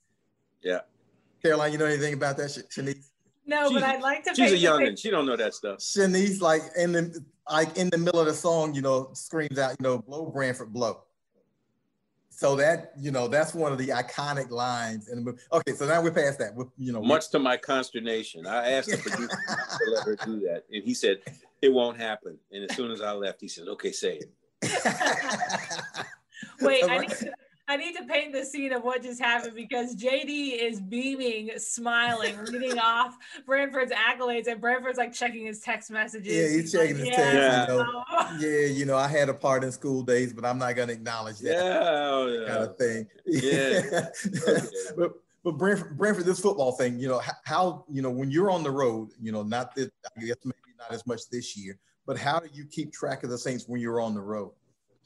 Yeah. 0.64 0.80
Caroline, 1.44 1.72
you 1.74 1.78
know 1.78 1.86
anything 1.86 2.16
about 2.16 2.38
that, 2.38 2.50
Shanice? 2.50 3.12
No, 3.46 3.72
but 3.72 3.84
I'd 3.84 4.02
like 4.02 4.24
to. 4.26 4.36
She's 4.36 4.54
a 4.54 4.58
youngin. 4.58 5.00
She 5.00 5.10
don't 5.10 5.26
know 5.26 5.36
that 5.36 5.54
stuff. 5.54 5.80
Shanice, 5.80 6.42
like 6.42 6.62
in 6.78 6.92
the 6.92 7.24
like 7.50 7.78
in 7.78 7.90
the 7.90 7.98
middle 7.98 8.20
of 8.20 8.26
the 8.26 8.34
song, 8.34 8.74
you 8.74 8.82
know, 8.82 9.10
screams 9.14 9.60
out, 9.60 9.76
you 9.80 9.84
know, 9.84 10.00
"Blow 10.00 10.26
Branford, 10.26 10.74
blow." 10.74 11.02
So 12.30 12.56
that 12.58 12.92
you 13.00 13.12
know, 13.12 13.28
that's 13.28 13.54
one 13.54 13.72
of 13.72 13.78
the 13.78 13.90
iconic 13.90 14.50
lines 14.50 15.08
in 15.10 15.18
the 15.18 15.22
movie. 15.22 15.38
Okay, 15.54 15.74
so 15.74 15.86
now 15.88 16.02
we're 16.02 16.12
past 16.12 16.40
that. 16.40 16.54
We're, 16.56 16.66
you 16.78 16.92
know, 16.92 17.02
much 17.02 17.30
to 17.30 17.40
my 17.40 17.56
consternation, 17.56 18.46
I 18.48 18.72
asked 18.72 18.90
the 18.90 18.98
producer 18.98 19.28
to 19.86 19.92
let 19.92 20.06
her 20.06 20.18
do 20.26 20.40
that, 20.42 20.64
and 20.72 20.84
he 20.84 20.94
said 20.94 21.20
it 21.62 21.72
won't 21.72 21.98
happen. 21.98 22.38
And 22.52 22.70
as 22.70 22.76
soon 22.76 22.92
as 22.92 23.02
I 23.02 23.12
left, 23.12 23.42
he 23.42 23.48
said, 23.48 23.68
"Okay, 23.68 23.92
say 23.92 24.20
it." 24.20 24.32
Wait, 26.62 26.84
I 26.84 26.98
need, 27.00 27.10
to, 27.12 27.32
I 27.68 27.78
need 27.78 27.96
to 27.96 28.04
paint 28.04 28.32
the 28.32 28.46
scene 28.46 28.74
of 28.74 28.84
what 28.84 29.02
just 29.02 29.20
happened 29.20 29.56
because 29.56 29.96
JD 29.96 30.62
is 30.62 30.80
beaming, 30.80 31.52
smiling, 31.58 32.38
reading 32.38 32.78
off 32.84 33.18
Branford's 33.46 33.92
accolades, 33.92 34.48
and 34.48 34.62
Branford's 34.62 34.98
like 34.98 35.14
checking 35.14 35.48
his 35.48 35.62
text 35.62 35.90
messages. 35.90 36.34
Yeah, 36.34 36.48
he's 36.48 36.72
checking 36.72 36.98
his 36.98 37.08
yeah. 37.08 37.16
text. 37.16 37.34
Yeah. 37.34 37.62
You 37.62 37.78
know, 37.78 38.04
yeah, 38.40 38.68
you 38.68 38.86
know, 38.86 38.96
I 38.96 39.08
had 39.08 39.30
a 39.30 39.34
part 39.34 39.64
in 39.64 39.72
school 39.72 40.04
days, 40.04 40.32
but 40.32 40.46
I'm 40.46 40.60
not 40.60 40.76
going 40.76 40.90
to 40.90 40.94
acknowledge 40.94 41.40
that 41.40 41.56
yeah, 41.56 41.84
oh, 41.84 42.28
yeah. 42.28 42.48
kind 42.48 42.64
of 42.64 42.78
thing. 42.78 43.08
Yeah. 43.26 43.82
okay. 44.26 44.68
but 44.96 45.14
but 45.44 45.58
Branford, 45.60 45.98
Branford, 45.98 46.26
this 46.26 46.40
football 46.40 46.72
thing, 46.72 47.00
you 47.00 47.08
know, 47.08 47.22
how 47.46 47.86
you 47.90 48.02
know 48.02 48.12
when 48.12 48.30
you're 48.30 48.52
on 48.52 48.64
the 48.64 48.72
road, 48.72 49.10
you 49.20 49.32
know, 49.32 49.44
not 49.44 49.74
that 49.76 49.92
I 50.18 50.22
guess 50.22 50.38
maybe 50.44 50.76
not 50.78 50.92
as 50.92 51.06
much 51.08 51.30
this 51.32 51.58
year, 51.58 51.80
but 52.06 52.18
how 52.18 52.40
do 52.40 52.48
you 52.54 52.66
keep 52.66 52.92
track 52.92 53.24
of 53.24 53.32
the 53.32 53.38
Saints 53.38 53.66
when 53.68 53.82
you're 53.82 54.02
on 54.02 54.14
the 54.14 54.22
road? 54.22 54.52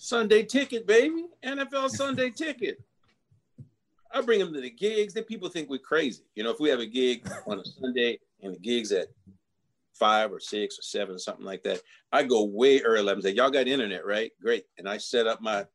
Sunday 0.01 0.44
ticket, 0.44 0.88
baby. 0.88 1.25
NFL 1.44 1.89
Sunday 1.89 2.29
ticket. 2.29 2.82
I 4.13 4.22
bring 4.22 4.39
them 4.39 4.53
to 4.53 4.62
the 4.62 4.70
gigs. 4.70 5.13
Then 5.13 5.25
people 5.25 5.50
think 5.50 5.70
we're 5.70 5.77
crazy. 5.77 6.24
You 6.36 6.44
know, 6.44 6.51
if 6.51 6.60
we 6.62 6.70
have 6.70 6.79
a 6.79 6.86
gig 6.86 7.29
on 7.46 7.60
a 7.60 7.65
Sunday 7.65 8.18
and 8.41 8.56
the 8.56 8.60
gig's 8.60 8.94
at 8.94 9.08
five 9.94 10.32
or 10.32 10.39
six 10.39 10.79
or 10.79 10.84
seven 10.84 11.20
something 11.20 11.46
like 11.46 11.63
that, 11.63 11.82
I 12.13 12.24
go 12.24 12.46
way 12.46 12.79
early. 12.79 13.12
I'm 13.12 13.22
saying, 13.22 13.36
y'all 13.36 13.51
got 13.51 13.68
internet, 13.68 14.06
right? 14.06 14.32
Great. 14.41 14.63
And 14.77 14.88
I 14.88 14.98
set 14.98 15.27
up 15.27 15.41
my, 15.41 15.65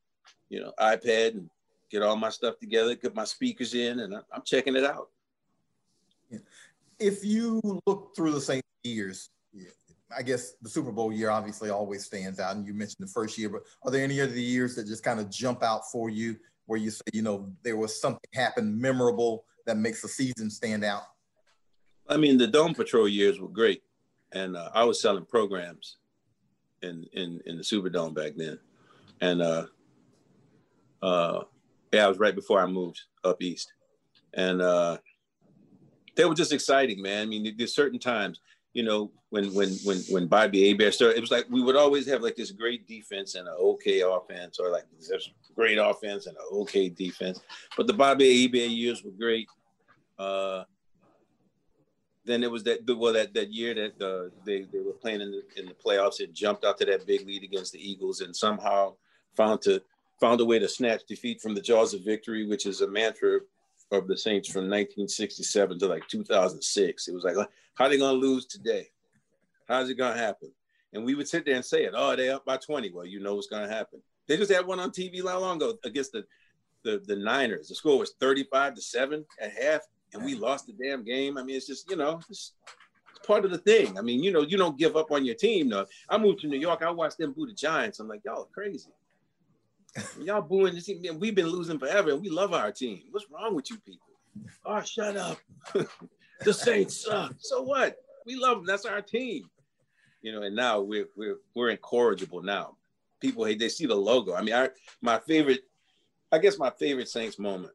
you 0.49 0.63
know, 0.63 0.73
iPad 0.81 1.33
and 1.33 1.51
get 1.91 2.03
all 2.03 2.17
my 2.17 2.31
stuff 2.31 2.59
together, 2.59 2.95
get 2.95 3.15
my 3.15 3.25
speakers 3.25 3.75
in, 3.75 4.01
and 4.01 4.15
I'm 4.15 4.43
checking 4.47 4.75
it 4.75 4.85
out. 4.85 5.11
If 6.99 7.23
you 7.27 7.61
look 7.87 8.17
through 8.17 8.33
the 8.33 8.41
same 8.41 8.63
years, 8.85 9.29
I 10.17 10.23
guess 10.23 10.55
the 10.63 10.69
Super 10.69 10.93
Bowl 10.93 11.13
year 11.13 11.31
obviously 11.31 11.71
always 11.71 12.05
stands 12.05 12.39
out, 12.41 12.57
and 12.57 12.67
you 12.67 12.75
mentioned 12.75 13.07
the 13.07 13.13
first 13.13 13.37
year, 13.39 13.49
but 13.49 13.63
are 13.83 13.91
there 13.91 14.05
any 14.05 14.21
other 14.21 14.39
years 14.39 14.75
that 14.77 14.87
just 14.87 15.03
kind 15.03 15.21
of 15.21 15.31
jump 15.31 15.63
out 15.63 15.83
for 15.91 16.11
you 16.11 16.37
where 16.67 16.79
you 16.79 16.91
say, 16.91 17.03
you 17.13 17.23
know, 17.23 17.53
there 17.63 17.77
was 17.77 18.01
something 18.01 18.21
happened 18.33 18.79
memorable 18.81 19.45
that 19.67 19.77
makes 19.77 20.03
the 20.03 20.09
season 20.09 20.51
stand 20.51 20.85
out? 20.85 21.03
I 22.09 22.17
mean, 22.17 22.39
the 22.39 22.47
Dome 22.47 22.75
Patrol 22.75 23.09
years 23.09 23.41
were 23.41 23.49
great, 23.49 23.83
and 24.33 24.57
uh, 24.57 24.71
I 24.75 24.85
was 24.85 25.01
selling 25.01 25.25
programs 25.25 25.97
in 26.83 27.07
in 27.13 27.41
in 27.47 27.57
the 27.57 27.63
Superdome 27.63 28.15
back 28.15 28.33
then, 28.37 28.59
and 29.21 29.43
uh, 29.43 29.67
uh, 31.03 31.45
yeah, 31.93 32.05
I 32.05 32.09
was 32.09 32.19
right 32.19 32.35
before 32.35 32.61
I 32.61 32.67
moved 32.67 33.01
up 33.25 33.43
east, 33.43 33.73
and 34.35 34.61
uh, 34.61 34.99
they 36.17 36.25
were 36.25 36.35
just 36.35 36.53
exciting, 36.53 37.01
man. 37.01 37.23
I 37.23 37.27
mean, 37.27 37.55
there's 37.57 37.75
certain 37.75 37.99
times 37.99 38.41
you 38.75 38.83
know, 38.83 39.11
when 39.31 39.55
when 39.55 39.71
when 39.85 39.99
when 40.11 40.27
Bobby 40.27 40.69
Hebert 40.69 40.93
started, 40.93 41.17
it 41.17 41.21
was 41.21 41.31
like 41.31 41.47
we 41.49 41.63
would 41.63 41.77
always 41.77 42.07
have 42.09 42.23
like 42.23 42.37
this 42.37 42.51
great 42.51 42.87
defense 42.87 43.37
and 43.37 43.49
an 43.49 43.55
okay 43.59 44.03
offense, 44.03 44.59
or 44.59 44.71
like 44.71 44.85
this 44.99 45.31
great 45.55 45.79
offense 45.79 46.27
and 46.27 46.37
an 46.37 46.43
okay 46.53 46.89
defense. 46.89 47.41
But 47.77 47.87
the 47.87 47.93
Bobby 47.93 48.43
Hebert 48.43 48.71
years 48.71 49.03
were 49.05 49.13
great. 49.13 49.49
Uh, 50.19 50.65
then 52.25 52.43
it 52.43 52.51
was 52.51 52.65
that 52.65 52.81
well 52.87 53.13
that 53.13 53.33
that 53.35 53.53
year 53.53 53.75
that 53.75 54.03
uh, 54.03 54.31
they 54.45 54.63
they 54.73 54.81
were 54.81 54.93
playing 54.93 55.21
in 55.21 55.31
the 55.31 55.43
in 55.57 55.67
the 55.67 55.75
playoffs. 55.75 56.21
It 56.21 56.35
jumped 56.35 56.65
out 56.65 56.77
to 56.79 56.85
that 56.87 57.07
big 57.07 57.27
lead 57.27 57.45
against 57.45 57.73
the 57.73 57.91
Eagles 57.91 58.23
and 58.23 58.35
somehow 58.35 58.95
found 59.37 59.63
to 59.63 59.81
found 60.21 60.41
a 60.41 60.45
way 60.45 60.59
to 60.59 60.69
snatch 60.69 61.03
defeat 61.09 61.41
from 61.41 61.55
the 61.55 61.61
jaws 61.61 61.95
of 61.95 62.01
victory, 62.03 62.45
which 62.47 62.67
is 62.67 62.81
a 62.81 62.89
mantra 62.89 63.41
of 63.93 64.09
the 64.09 64.17
Saints 64.17 64.49
from 64.49 64.63
1967 64.63 65.79
to 65.79 65.87
like 65.87 66.07
2006. 66.09 67.09
It 67.09 67.15
was 67.15 67.25
like, 67.25 67.37
how 67.75 67.85
are 67.85 67.89
they 67.89 67.99
going 67.99 68.21
to 68.21 68.27
lose 68.27 68.47
today? 68.47 68.89
How's 69.69 69.89
it 69.89 69.95
going 69.95 70.15
to 70.15 70.19
happen? 70.19 70.53
And 70.93 71.05
we 71.05 71.15
would 71.15 71.29
sit 71.29 71.45
there 71.45 71.57
and 71.57 71.65
say 71.65 71.85
it. 71.85 71.95
Oh, 71.97 72.15
they 72.15 72.31
up 72.31 72.45
by 72.45 72.57
20. 72.57 72.91
Well, 72.93 73.07
you 73.07 73.21
know 73.21 73.35
what's 73.35 73.49
going 73.49 73.69
to 73.69 73.75
happen. 73.75 74.01
They 74.27 74.37
just 74.37 74.53
had 74.53 74.67
one 74.67 74.81
on 74.81 74.91
TV 74.91 75.23
not 75.23 75.41
long 75.41 75.57
ago 75.57 75.75
against 75.85 76.13
the, 76.13 76.25
the 76.83 77.03
the 77.07 77.17
Niners. 77.17 77.69
The 77.69 77.75
score 77.75 77.99
was 77.99 78.15
35 78.21 78.75
to 78.75 78.83
seven 78.83 79.25
at 79.41 79.53
half, 79.53 79.83
and 80.13 80.25
we 80.25 80.35
lost 80.35 80.67
the 80.67 80.73
damn 80.73 81.05
game. 81.05 81.37
I 81.37 81.43
mean, 81.43 81.57
it's 81.57 81.67
just 81.67 81.91
you 81.91 81.97
know, 81.97 82.21
it's, 82.31 82.53
it's 83.11 83.27
part 83.27 83.45
of 83.45 83.51
the 83.51 83.59
thing. 83.59 83.99
I 83.99 84.03
mean, 84.03 84.23
you 84.23 84.33
know, 84.33 84.43
you 84.43 84.57
don't 84.57 84.79
give 84.79 84.97
up 84.97 85.11
on 85.11 85.25
your 85.25 85.35
team. 85.35 85.69
No, 85.69 85.85
I 86.09 86.17
moved 86.17 86.41
to 86.41 86.47
New 86.47 86.59
York. 86.59 86.83
I 86.83 86.91
watched 86.91 87.19
them 87.19 87.33
boo 87.33 87.47
the 87.47 87.53
Giants. 87.53 88.01
I'm 88.01 88.09
like, 88.09 88.25
y'all 88.25 88.49
crazy. 88.55 88.91
Y'all 90.21 90.43
booing 90.43 90.75
this 90.75 90.87
team. 90.87 91.03
We've 91.19 91.35
been 91.35 91.49
losing 91.49 91.79
forever, 91.79 92.11
and 92.11 92.21
we 92.21 92.29
love 92.29 92.53
our 92.53 92.73
team. 92.73 93.03
What's 93.11 93.27
wrong 93.31 93.55
with 93.55 93.71
you 93.71 93.79
people? 93.79 94.07
Oh, 94.65 94.83
shut 94.83 95.17
up. 95.17 95.39
the 96.41 96.53
Saints 96.53 97.05
suck. 97.05 97.35
So 97.39 97.63
what? 97.63 97.97
We 98.27 98.37
love 98.37 98.59
them. 98.59 98.67
That's 98.67 98.87
our 98.87 99.03
team. 99.03 99.49
You 100.23 100.33
know, 100.33 100.43
and 100.43 100.57
now 100.57 100.81
we're 100.81 101.09
we're 101.17 101.37
we're 101.55 101.71
incorrigible 101.71 102.43
now. 102.43 102.77
People 103.21 103.45
they 103.45 103.69
see 103.69 103.87
the 103.87 103.95
logo. 103.95 104.35
I 104.35 104.43
mean, 104.43 104.55
I 104.55 104.71
my 105.01 105.19
favorite, 105.19 105.61
I 106.33 106.39
guess 106.39 106.59
my 106.59 106.71
favorite 106.71 107.09
Saints 107.09 107.39
moment 107.39 107.75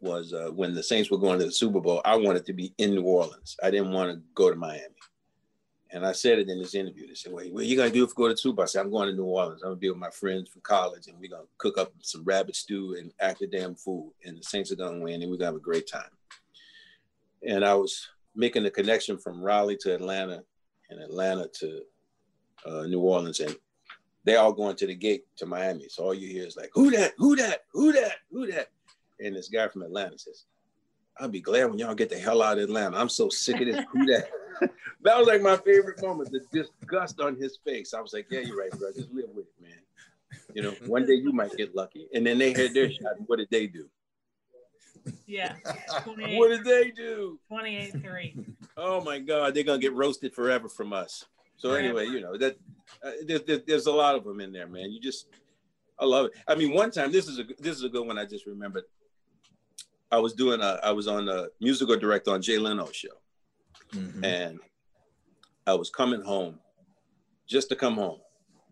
was 0.00 0.32
uh, 0.32 0.50
when 0.52 0.74
the 0.74 0.82
Saints 0.82 1.10
were 1.10 1.18
going 1.18 1.38
to 1.38 1.46
the 1.46 1.52
Super 1.52 1.80
Bowl. 1.80 2.02
I 2.04 2.16
wanted 2.16 2.44
to 2.46 2.52
be 2.52 2.74
in 2.78 2.94
New 2.94 3.04
Orleans. 3.04 3.56
I 3.62 3.70
didn't 3.70 3.92
want 3.92 4.12
to 4.12 4.20
go 4.34 4.50
to 4.50 4.56
Miami. 4.56 4.94
And 5.92 6.04
I 6.04 6.12
said 6.12 6.40
it 6.40 6.48
in 6.48 6.58
this 6.58 6.74
interview. 6.74 7.06
They 7.06 7.14
said, 7.14 7.32
well, 7.32 7.44
what 7.46 7.62
are 7.62 7.66
you 7.66 7.76
going 7.76 7.90
to 7.90 7.94
do 7.94 8.02
if 8.02 8.10
you 8.10 8.14
go 8.16 8.28
to 8.28 8.36
Super? 8.36 8.62
I 8.62 8.66
said, 8.66 8.80
I'm 8.80 8.90
going 8.90 9.08
to 9.08 9.14
New 9.14 9.24
Orleans. 9.24 9.62
I'm 9.62 9.68
going 9.68 9.76
to 9.76 9.80
be 9.80 9.88
with 9.88 9.98
my 9.98 10.10
friends 10.10 10.50
from 10.50 10.62
college 10.62 11.06
and 11.06 11.18
we're 11.20 11.30
going 11.30 11.44
to 11.44 11.48
cook 11.58 11.78
up 11.78 11.92
some 12.02 12.24
rabbit 12.24 12.56
stew 12.56 12.96
and 12.98 13.12
act 13.20 13.42
a 13.42 13.46
damn 13.46 13.76
fool. 13.76 14.12
And 14.24 14.36
the 14.36 14.42
Saints 14.42 14.72
are 14.72 14.76
to 14.76 14.98
win 15.00 15.22
and 15.22 15.30
we're 15.30 15.36
going 15.36 15.40
to 15.40 15.46
have 15.46 15.54
a 15.54 15.60
great 15.60 15.88
time. 15.88 16.10
And 17.46 17.64
I 17.64 17.74
was 17.74 18.08
making 18.34 18.64
the 18.64 18.70
connection 18.70 19.16
from 19.16 19.40
Raleigh 19.40 19.78
to 19.82 19.94
Atlanta 19.94 20.42
and 20.90 21.00
Atlanta 21.00 21.48
to 21.60 21.82
uh, 22.66 22.82
New 22.82 23.00
Orleans. 23.00 23.38
And 23.38 23.56
they 24.24 24.34
all 24.34 24.52
going 24.52 24.74
to 24.76 24.88
the 24.88 24.94
gate 24.94 25.24
to 25.36 25.46
Miami. 25.46 25.88
So 25.88 26.02
all 26.02 26.14
you 26.14 26.28
hear 26.28 26.46
is 26.46 26.56
like, 26.56 26.70
who 26.72 26.90
that, 26.90 27.12
who 27.16 27.36
that, 27.36 27.60
who 27.72 27.92
that, 27.92 28.16
who 28.32 28.50
that? 28.50 28.70
And 29.20 29.36
this 29.36 29.48
guy 29.48 29.68
from 29.68 29.82
Atlanta 29.82 30.18
says, 30.18 30.46
I'll 31.18 31.28
be 31.28 31.40
glad 31.40 31.70
when 31.70 31.78
y'all 31.78 31.94
get 31.94 32.10
the 32.10 32.18
hell 32.18 32.42
out 32.42 32.58
of 32.58 32.64
Atlanta. 32.64 32.98
I'm 32.98 33.08
so 33.08 33.28
sick 33.28 33.60
of 33.60 33.66
this, 33.66 33.84
who 33.92 34.04
that. 34.06 34.28
that 35.02 35.18
was 35.18 35.26
like 35.26 35.42
my 35.42 35.56
favorite 35.56 36.00
moment, 36.02 36.30
the 36.30 36.40
disgust 36.52 37.20
on 37.20 37.36
his 37.36 37.58
face. 37.64 37.94
I 37.94 38.00
was 38.00 38.12
like, 38.12 38.26
yeah, 38.30 38.40
you're 38.40 38.56
right, 38.56 38.70
bro. 38.70 38.90
Just 38.92 39.12
live 39.12 39.30
with 39.34 39.46
it, 39.46 39.62
man. 39.62 39.72
You 40.54 40.62
know, 40.62 40.74
one 40.86 41.06
day 41.06 41.14
you 41.14 41.32
might 41.32 41.56
get 41.56 41.74
lucky. 41.74 42.08
And 42.14 42.26
then 42.26 42.38
they 42.38 42.52
had 42.52 42.74
their 42.74 42.90
shot. 42.90 43.14
What 43.26 43.38
did 43.38 43.48
they 43.50 43.66
do? 43.66 43.88
Yeah. 45.26 45.54
What 46.04 46.48
did 46.48 46.64
they 46.64 46.90
do? 46.90 47.38
28 47.48 48.02
3. 48.02 48.36
Oh 48.76 49.00
my 49.02 49.18
God. 49.18 49.54
They're 49.54 49.64
going 49.64 49.80
to 49.80 49.86
get 49.86 49.94
roasted 49.94 50.34
forever 50.34 50.68
from 50.68 50.92
us. 50.92 51.24
So, 51.56 51.72
anyway, 51.72 52.06
you 52.06 52.20
know, 52.20 52.36
that 52.36 52.56
uh, 53.02 53.12
there, 53.26 53.38
there, 53.38 53.58
there's 53.66 53.86
a 53.86 53.92
lot 53.92 54.14
of 54.14 54.24
them 54.24 54.40
in 54.40 54.52
there, 54.52 54.66
man. 54.66 54.90
You 54.90 55.00
just, 55.00 55.26
I 55.98 56.04
love 56.04 56.26
it. 56.26 56.32
I 56.46 56.54
mean, 56.54 56.72
one 56.72 56.90
time, 56.90 57.10
this 57.10 57.28
is 57.28 57.38
a 57.38 57.44
this 57.58 57.76
is 57.76 57.82
a 57.82 57.88
good 57.88 58.06
one. 58.06 58.18
I 58.18 58.26
just 58.26 58.46
remembered. 58.46 58.84
I 60.10 60.18
was 60.18 60.34
doing 60.34 60.60
a, 60.60 60.78
I 60.82 60.92
was 60.92 61.08
on 61.08 61.28
a 61.28 61.46
musical 61.60 61.96
director 61.96 62.30
on 62.30 62.42
Jay 62.42 62.58
Leno 62.58 62.90
show, 62.92 63.08
Mm-hmm. 63.92 64.24
And 64.24 64.58
I 65.66 65.74
was 65.74 65.90
coming 65.90 66.22
home 66.22 66.58
just 67.46 67.68
to 67.70 67.76
come 67.76 67.94
home. 67.94 68.18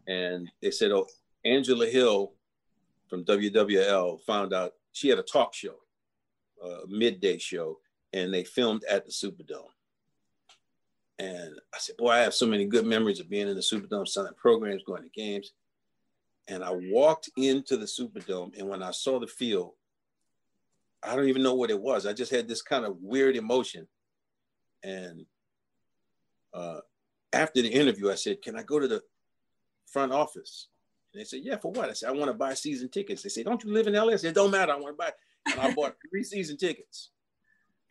And 0.06 0.50
they 0.60 0.70
said, 0.70 0.92
Oh, 0.92 1.06
Angela 1.44 1.86
Hill 1.86 2.32
from 3.08 3.24
WWL 3.24 4.20
found 4.22 4.52
out 4.52 4.72
she 4.92 5.08
had 5.08 5.18
a 5.18 5.22
talk 5.22 5.54
show, 5.54 5.76
a 6.62 6.86
midday 6.88 7.38
show, 7.38 7.78
and 8.12 8.32
they 8.32 8.44
filmed 8.44 8.84
at 8.88 9.04
the 9.04 9.12
Superdome. 9.12 9.70
And 11.18 11.54
I 11.72 11.78
said, 11.78 11.96
Boy, 11.96 12.10
I 12.10 12.18
have 12.18 12.34
so 12.34 12.46
many 12.46 12.64
good 12.66 12.86
memories 12.86 13.20
of 13.20 13.28
being 13.28 13.48
in 13.48 13.54
the 13.54 13.60
Superdome, 13.60 14.08
selling 14.08 14.34
programs, 14.36 14.82
going 14.84 15.02
to 15.02 15.08
games. 15.08 15.52
And 16.48 16.62
I 16.62 16.70
walked 16.72 17.30
into 17.36 17.76
the 17.76 17.86
Superdome, 17.86 18.58
and 18.58 18.68
when 18.68 18.82
I 18.82 18.90
saw 18.90 19.18
the 19.18 19.26
field, 19.26 19.72
I 21.02 21.16
don't 21.16 21.28
even 21.28 21.42
know 21.42 21.54
what 21.54 21.70
it 21.70 21.80
was. 21.80 22.06
I 22.06 22.12
just 22.12 22.32
had 22.32 22.48
this 22.48 22.62
kind 22.62 22.84
of 22.84 22.96
weird 23.00 23.36
emotion 23.36 23.86
and 24.84 25.24
uh, 26.52 26.80
after 27.32 27.62
the 27.62 27.68
interview, 27.68 28.10
I 28.10 28.14
said, 28.14 28.42
Can 28.42 28.56
I 28.56 28.62
go 28.62 28.78
to 28.78 28.86
the 28.86 29.02
front 29.90 30.12
office? 30.12 30.68
And 31.12 31.20
they 31.20 31.24
said, 31.24 31.40
Yeah, 31.42 31.56
for 31.56 31.72
what? 31.72 31.88
I 31.88 31.94
said, 31.94 32.10
I 32.10 32.12
want 32.12 32.30
to 32.30 32.34
buy 32.34 32.54
season 32.54 32.90
tickets. 32.90 33.22
They 33.22 33.30
said, 33.30 33.46
Don't 33.46 33.64
you 33.64 33.72
live 33.72 33.86
in 33.86 33.94
LA? 33.94 34.12
I 34.12 34.16
said, 34.16 34.30
It 34.30 34.34
don't 34.34 34.50
matter. 34.50 34.72
I 34.72 34.76
want 34.76 34.96
to 34.96 35.04
buy. 35.04 35.12
And 35.50 35.60
I 35.60 35.74
bought 35.74 35.96
three 36.08 36.22
season 36.24 36.56
tickets. 36.56 37.10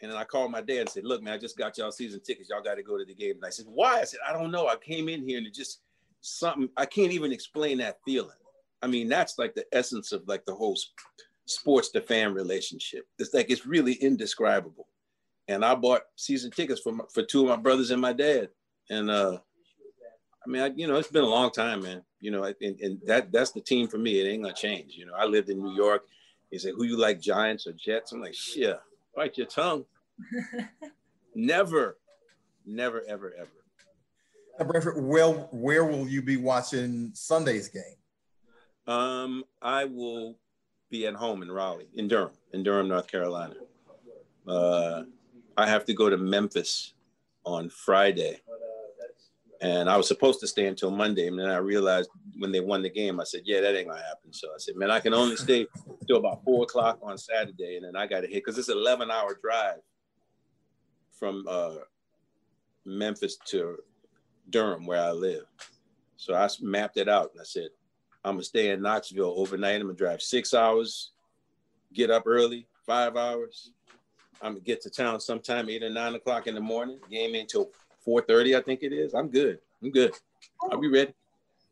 And 0.02 0.12
then 0.12 0.18
I 0.18 0.24
called 0.24 0.52
my 0.52 0.62
dad 0.62 0.80
and 0.82 0.90
said, 0.90 1.04
Look, 1.04 1.24
man, 1.24 1.34
I 1.34 1.38
just 1.38 1.58
got 1.58 1.78
y'all 1.78 1.92
season 1.92 2.22
tickets. 2.24 2.50
Y'all 2.50 2.64
got 2.64 2.76
to 2.76 2.84
go 2.84 2.98
to 2.98 3.06
the 3.06 3.16
game. 3.16 3.36
And 3.36 3.46
I 3.46 3.50
said, 3.50 3.66
Why? 3.68 4.02
I 4.02 4.06
said, 4.06 4.20
I 4.28 4.34
don't 4.34 4.52
know. 4.52 4.68
I 4.68 4.76
came 4.76 5.10
in 5.10 5.28
here 5.28 5.40
and 5.40 5.48
it 5.48 5.54
just 5.54 5.82
something, 6.22 6.70
I 6.78 6.86
can't 6.86 7.12
even 7.12 7.34
explain 7.34 7.80
that 7.80 8.00
feeling. 8.06 8.38
I 8.82 8.88
mean, 8.88 9.10
that's 9.10 9.40
like 9.40 9.56
the 9.56 9.66
essence 9.72 10.12
of 10.12 10.28
like 10.28 10.46
the 10.46 10.54
whole 10.54 10.78
sports 11.46 11.90
to 11.92 12.02
fan 12.02 12.34
relationship. 12.34 13.06
It's 13.18 13.34
like 13.34 13.50
it's 13.50 13.66
really 13.66 13.94
indescribable 13.94 14.88
and 15.48 15.64
I 15.64 15.76
bought 15.76 16.02
season 16.16 16.52
tickets 16.52 16.82
for 16.82 16.94
my, 16.94 17.04
for 17.14 17.24
two 17.24 17.42
of 17.42 17.50
my 17.50 17.62
brothers 17.62 17.92
and 17.92 18.02
my 18.02 18.14
dad. 18.14 18.50
And 18.90 19.10
uh, 19.10 19.38
I 20.46 20.50
mean, 20.50 20.62
I, 20.62 20.72
you 20.76 20.88
know, 20.88 20.96
it's 20.96 21.10
been 21.10 21.24
a 21.24 21.28
long 21.28 21.52
time, 21.52 21.82
man. 21.82 22.04
You 22.20 22.32
know, 22.32 22.44
and, 22.44 22.80
and 22.80 23.00
that 23.06 23.32
that's 23.32 23.52
the 23.52 23.62
team 23.62 23.88
for 23.88 23.98
me. 23.98 24.20
It 24.20 24.30
ain't 24.30 24.44
gonna 24.44 24.56
change. 24.56 24.94
You 24.96 25.06
know, 25.06 25.14
I 25.18 25.26
lived 25.26 25.50
in 25.50 25.62
New 25.62 25.76
York. 25.76 26.06
He 26.52 26.58
said, 26.58 26.74
"Who 26.78 26.86
you 26.86 26.98
like, 26.98 27.20
Giants 27.20 27.68
or 27.68 27.74
Jets?" 27.74 28.12
I'm 28.12 28.22
like, 28.22 28.34
"Shit, 28.34 28.80
bite 29.16 29.38
your 29.38 29.48
tongue." 29.48 29.86
never, 31.36 31.98
never, 32.66 33.04
ever, 33.08 33.34
ever. 33.38 33.50
Now, 34.60 34.66
Branford, 34.66 35.04
well, 35.04 35.50
where 35.52 35.84
will 35.84 36.08
you 36.08 36.22
be 36.22 36.38
watching 36.38 37.12
Sunday's 37.14 37.70
game? 37.70 37.84
Um, 38.86 39.44
I 39.62 39.86
will 39.86 40.38
be 40.90 41.08
at 41.08 41.16
home 41.16 41.42
in 41.42 41.52
Raleigh, 41.52 41.90
in 41.96 42.08
Durham, 42.08 42.34
in 42.54 42.64
Durham, 42.64 42.88
North 42.88 43.08
Carolina. 43.08 43.56
Uh, 44.48 45.04
I 45.58 45.68
have 45.68 45.86
to 45.86 45.94
go 45.94 46.10
to 46.10 46.18
Memphis 46.18 46.94
on 47.46 47.70
Friday. 47.70 48.40
And 49.62 49.90
I 49.90 49.96
was 49.96 50.08
supposed 50.08 50.42
to 50.42 50.48
stay 50.48 50.68
until 50.68 50.92
Monday. 50.92 51.28
And 51.28 51.40
then 51.40 51.50
I 51.50 51.58
realized 51.58 52.10
when 52.38 52.52
they 52.52 52.60
won 52.60 52.82
the 52.82 52.90
game, 52.90 53.20
I 53.20 53.24
said, 53.24 53.44
yeah, 53.46 53.62
that 53.62 53.78
ain't 53.78 53.88
gonna 53.88 54.02
happen. 54.02 54.34
So 54.34 54.50
I 54.50 54.58
said, 54.58 54.76
man, 54.76 54.92
I 54.92 55.00
can 55.00 55.14
only 55.14 55.38
stay 55.38 55.68
till 56.06 56.18
about 56.18 56.44
four 56.44 56.64
o'clock 56.64 57.00
on 57.02 57.18
Saturday. 57.18 57.78
And 57.78 57.86
then 57.86 57.96
I 57.96 58.06
got 58.08 58.22
to 58.22 58.28
hit 58.28 58.44
because 58.44 58.58
it's 58.58 58.68
an 58.68 58.78
11 58.78 59.10
hour 59.10 59.38
drive 59.42 59.80
from 61.18 61.46
uh, 61.48 61.76
Memphis 62.86 63.38
to 63.46 63.78
Durham, 64.50 64.86
where 64.86 65.02
I 65.02 65.12
live. 65.12 65.46
So 66.18 66.34
I 66.34 66.50
mapped 66.62 66.98
it 66.98 67.08
out 67.08 67.32
and 67.32 67.40
I 67.40 67.46
said, 67.46 67.70
I'm 68.26 68.36
gonna 68.36 68.44
stay 68.44 68.72
in 68.72 68.82
Knoxville 68.82 69.34
overnight. 69.38 69.76
I'm 69.76 69.88
gonna 69.88 69.94
drive 69.94 70.22
six 70.22 70.54
hours, 70.54 71.12
get 71.94 72.10
up 72.12 72.24
early, 72.26 72.68
five 72.86 73.16
hours, 73.16 73.72
I'm 74.42 74.60
get 74.60 74.82
to 74.82 74.90
town 74.90 75.20
sometime 75.20 75.70
eight 75.70 75.84
or 75.84 75.90
nine 75.90 76.16
o'clock 76.16 76.48
in 76.48 76.56
the 76.56 76.62
morning. 76.62 77.00
Game 77.10 77.36
until 77.36 77.70
four 78.04 78.22
thirty, 78.22 78.56
I 78.56 78.62
think 78.62 78.84
it 78.84 78.94
is. 78.94 79.14
I'm 79.14 79.30
good. 79.30 79.60
I'm 79.82 79.92
good. 79.92 80.14
I'll 80.72 80.80
be 80.80 80.90
ready. 80.90 81.14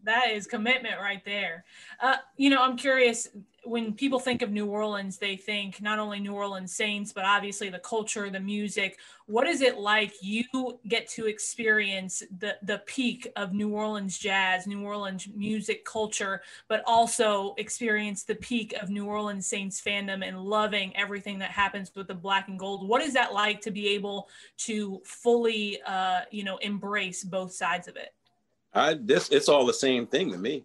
That 0.03 0.31
is 0.31 0.47
commitment 0.47 0.99
right 0.99 1.23
there. 1.25 1.63
Uh, 1.99 2.17
you 2.37 2.49
know, 2.49 2.61
I'm 2.61 2.77
curious 2.77 3.27
when 3.63 3.93
people 3.93 4.19
think 4.19 4.41
of 4.41 4.51
New 4.51 4.65
Orleans, 4.65 5.17
they 5.17 5.35
think 5.35 5.81
not 5.81 5.99
only 5.99 6.19
New 6.19 6.33
Orleans 6.33 6.73
Saints, 6.73 7.13
but 7.13 7.25
obviously 7.25 7.69
the 7.69 7.79
culture, 7.79 8.29
the 8.29 8.39
music. 8.39 8.97
What 9.27 9.47
is 9.47 9.61
it 9.61 9.77
like 9.77 10.13
you 10.21 10.43
get 10.87 11.07
to 11.09 11.27
experience 11.27 12.23
the 12.39 12.57
the 12.63 12.79
peak 12.79 13.31
of 13.35 13.53
New 13.53 13.69
Orleans 13.69 14.17
jazz, 14.17 14.65
New 14.65 14.81
Orleans 14.83 15.27
music 15.35 15.85
culture, 15.85 16.41
but 16.67 16.83
also 16.87 17.53
experience 17.57 18.23
the 18.23 18.35
peak 18.35 18.73
of 18.81 18.89
New 18.89 19.05
Orleans 19.05 19.45
Saints 19.45 19.79
fandom 19.79 20.27
and 20.27 20.43
loving 20.43 20.95
everything 20.95 21.37
that 21.39 21.51
happens 21.51 21.91
with 21.95 22.07
the 22.07 22.15
black 22.15 22.47
and 22.47 22.57
gold? 22.57 22.87
What 22.87 23.01
is 23.01 23.13
that 23.13 23.33
like 23.33 23.61
to 23.61 23.71
be 23.71 23.89
able 23.89 24.27
to 24.59 25.01
fully, 25.05 25.79
uh, 25.83 26.21
you 26.31 26.43
know, 26.43 26.57
embrace 26.57 27.23
both 27.23 27.53
sides 27.53 27.87
of 27.87 27.95
it? 27.95 28.13
I 28.73 28.93
this 28.93 29.29
it's 29.29 29.49
all 29.49 29.65
the 29.65 29.73
same 29.73 30.07
thing 30.07 30.31
to 30.31 30.37
me. 30.37 30.63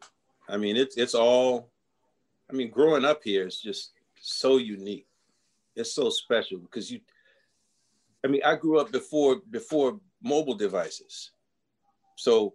I 0.49 0.57
mean, 0.57 0.77
it's 0.77 0.97
it's 0.97 1.15
all 1.15 1.71
I 2.51 2.53
mean, 2.53 2.71
growing 2.71 3.05
up 3.05 3.23
here 3.25 3.47
is 3.47 3.61
just 3.61 3.93
so 4.21 4.59
unique. 4.59 5.07
It's 5.75 5.93
so 5.93 6.11
special 6.11 6.59
because 6.59 6.91
you. 6.91 7.01
I 8.25 8.29
mean, 8.29 8.43
I 8.45 8.57
grew 8.57 8.79
up 8.79 8.93
before 8.93 9.41
before 9.51 10.01
mobile 10.23 10.55
devices. 10.55 11.33
So 12.17 12.55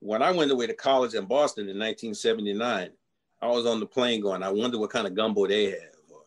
when 0.00 0.22
I 0.22 0.30
went 0.32 0.50
away 0.50 0.66
to 0.66 0.74
college 0.74 1.14
in 1.14 1.26
Boston 1.26 1.62
in 1.62 1.78
1979, 1.78 2.90
I 3.40 3.46
was 3.46 3.66
on 3.66 3.80
the 3.80 3.86
plane 3.86 4.20
going, 4.20 4.42
I 4.42 4.50
wonder 4.50 4.78
what 4.78 4.90
kind 4.90 5.06
of 5.06 5.14
gumbo 5.14 5.46
they 5.46 5.66
have, 5.66 6.00
or 6.10 6.22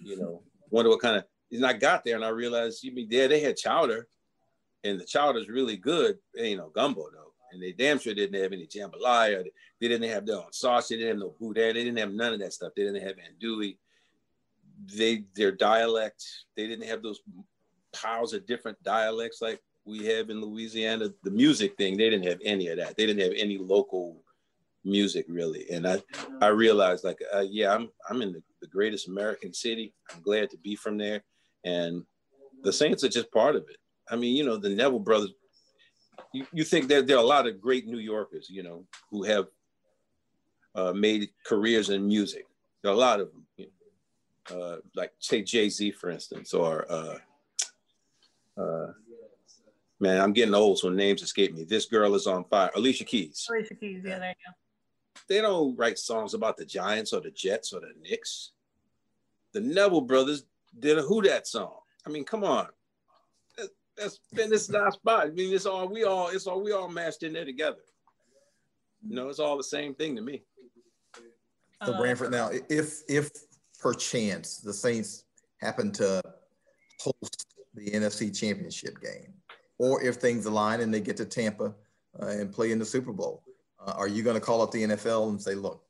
you 0.00 0.18
know, 0.18 0.42
wonder 0.70 0.90
what 0.90 1.00
kind 1.00 1.16
of. 1.16 1.24
And 1.52 1.64
I 1.64 1.74
got 1.74 2.04
there 2.04 2.16
and 2.16 2.24
I 2.24 2.30
realized, 2.30 2.82
you 2.82 2.92
mean, 2.92 3.08
there 3.08 3.28
they 3.28 3.40
had 3.40 3.56
chowder, 3.56 4.08
and 4.82 4.98
the 4.98 5.04
chowder's 5.04 5.48
really 5.48 5.76
good. 5.76 6.18
It 6.34 6.42
ain't 6.42 6.58
no 6.58 6.70
gumbo 6.70 7.06
though, 7.12 7.25
and 7.56 7.64
they 7.64 7.72
damn 7.72 7.98
sure 7.98 8.14
didn't 8.14 8.40
have 8.40 8.52
any 8.52 8.66
jambalaya. 8.66 9.44
They 9.80 9.88
didn't 9.88 10.10
have 10.10 10.26
their 10.26 10.36
own 10.36 10.52
sauce. 10.52 10.88
They 10.88 10.96
didn't 10.96 11.08
have 11.08 11.18
no 11.18 11.34
boudin. 11.40 11.74
They 11.74 11.84
didn't 11.84 11.98
have 11.98 12.12
none 12.12 12.34
of 12.34 12.40
that 12.40 12.52
stuff. 12.52 12.72
They 12.76 12.84
didn't 12.84 13.02
have 13.02 13.16
andouille. 13.16 13.78
They 14.94 15.24
their 15.34 15.52
dialect. 15.52 16.22
They 16.56 16.66
didn't 16.66 16.86
have 16.86 17.02
those 17.02 17.20
piles 17.92 18.34
of 18.34 18.46
different 18.46 18.80
dialects 18.82 19.40
like 19.40 19.60
we 19.86 20.04
have 20.04 20.28
in 20.30 20.42
Louisiana. 20.42 21.08
The 21.24 21.30
music 21.30 21.76
thing, 21.76 21.96
they 21.96 22.10
didn't 22.10 22.26
have 22.26 22.40
any 22.44 22.68
of 22.68 22.76
that. 22.76 22.96
They 22.96 23.06
didn't 23.06 23.22
have 23.22 23.32
any 23.36 23.56
local 23.58 24.22
music 24.84 25.26
really. 25.28 25.68
And 25.70 25.86
I, 25.86 26.02
I 26.40 26.48
realized 26.48 27.04
like, 27.04 27.18
uh, 27.34 27.44
yeah, 27.48 27.74
I'm, 27.74 27.88
I'm 28.08 28.22
in 28.22 28.32
the, 28.32 28.42
the 28.60 28.68
greatest 28.68 29.08
American 29.08 29.52
city. 29.52 29.94
I'm 30.14 30.20
glad 30.22 30.50
to 30.50 30.58
be 30.58 30.76
from 30.76 30.98
there. 30.98 31.24
And 31.64 32.04
the 32.62 32.72
Saints 32.72 33.02
are 33.02 33.08
just 33.08 33.32
part 33.32 33.56
of 33.56 33.62
it. 33.68 33.78
I 34.08 34.16
mean, 34.16 34.36
you 34.36 34.44
know, 34.44 34.56
the 34.56 34.68
Neville 34.68 35.00
brothers, 35.00 35.32
you, 36.32 36.46
you 36.52 36.64
think 36.64 36.88
that 36.88 37.06
there 37.06 37.16
are 37.16 37.24
a 37.24 37.26
lot 37.26 37.46
of 37.46 37.60
great 37.60 37.86
New 37.86 37.98
Yorkers, 37.98 38.48
you 38.50 38.62
know, 38.62 38.84
who 39.10 39.22
have 39.24 39.46
uh, 40.74 40.92
made 40.92 41.30
careers 41.44 41.90
in 41.90 42.06
music. 42.06 42.46
There 42.82 42.92
are 42.92 42.94
a 42.94 42.98
lot 42.98 43.20
of 43.20 43.30
them, 43.32 43.46
you 43.56 43.66
know, 43.66 43.70
uh, 44.56 44.76
like 44.94 45.12
say 45.18 45.42
Jay-Z, 45.42 45.92
for 45.92 46.10
instance, 46.10 46.54
or 46.54 46.86
uh, 46.90 47.18
uh, 48.58 48.92
man, 49.98 50.20
I'm 50.20 50.32
getting 50.32 50.54
old, 50.54 50.78
so 50.78 50.88
names 50.88 51.22
escape 51.22 51.54
me. 51.54 51.64
This 51.64 51.86
girl 51.86 52.14
is 52.14 52.26
on 52.26 52.44
fire. 52.44 52.70
Alicia 52.76 53.04
Keys. 53.04 53.46
Alicia 53.50 53.74
Keys, 53.74 54.02
yeah, 54.04 54.18
there 54.18 54.28
you 54.28 54.34
go. 54.46 54.52
They 55.28 55.40
don't 55.40 55.76
write 55.76 55.98
songs 55.98 56.34
about 56.34 56.56
the 56.56 56.64
Giants 56.64 57.12
or 57.12 57.20
the 57.20 57.30
Jets 57.30 57.72
or 57.72 57.80
the 57.80 57.92
Knicks. 58.00 58.52
The 59.52 59.60
Neville 59.60 60.02
brothers 60.02 60.44
did 60.78 60.98
a 60.98 61.02
Who 61.02 61.22
Dat 61.22 61.46
song. 61.46 61.78
I 62.06 62.10
mean, 62.10 62.24
come 62.24 62.44
on. 62.44 62.68
That's 63.96 64.20
been 64.34 64.50
this 64.50 64.68
is 64.68 64.74
our 64.74 64.90
spot. 64.90 65.26
I 65.26 65.30
mean, 65.30 65.54
it's 65.54 65.66
all 65.66 65.88
we 65.88 66.04
all 66.04 66.28
it's 66.28 66.46
all 66.46 66.62
we 66.62 66.72
all 66.72 66.88
mashed 66.88 67.22
in 67.22 67.32
there 67.32 67.44
together. 67.44 67.78
You 69.06 69.14
know, 69.14 69.28
it's 69.28 69.38
all 69.38 69.56
the 69.56 69.64
same 69.64 69.94
thing 69.94 70.16
to 70.16 70.22
me. 70.22 70.42
So 71.84 71.94
uh, 71.94 71.98
Branford, 71.98 72.30
now 72.30 72.50
if 72.68 73.02
if 73.08 73.30
perchance 73.78 74.58
the 74.58 74.72
Saints 74.72 75.24
happen 75.60 75.92
to 75.92 76.20
host 77.00 77.46
the 77.74 77.90
NFC 77.90 78.36
Championship 78.36 79.00
game, 79.00 79.34
or 79.78 80.02
if 80.02 80.16
things 80.16 80.46
align 80.46 80.80
and 80.80 80.92
they 80.92 81.00
get 81.00 81.16
to 81.18 81.24
Tampa 81.24 81.74
uh, 82.20 82.26
and 82.26 82.52
play 82.52 82.72
in 82.72 82.78
the 82.78 82.84
Super 82.84 83.12
Bowl, 83.12 83.42
uh, 83.84 83.92
are 83.96 84.08
you 84.08 84.22
going 84.22 84.34
to 84.34 84.40
call 84.40 84.62
up 84.62 84.70
the 84.70 84.84
NFL 84.84 85.30
and 85.30 85.40
say, 85.40 85.54
"Look, 85.54 85.82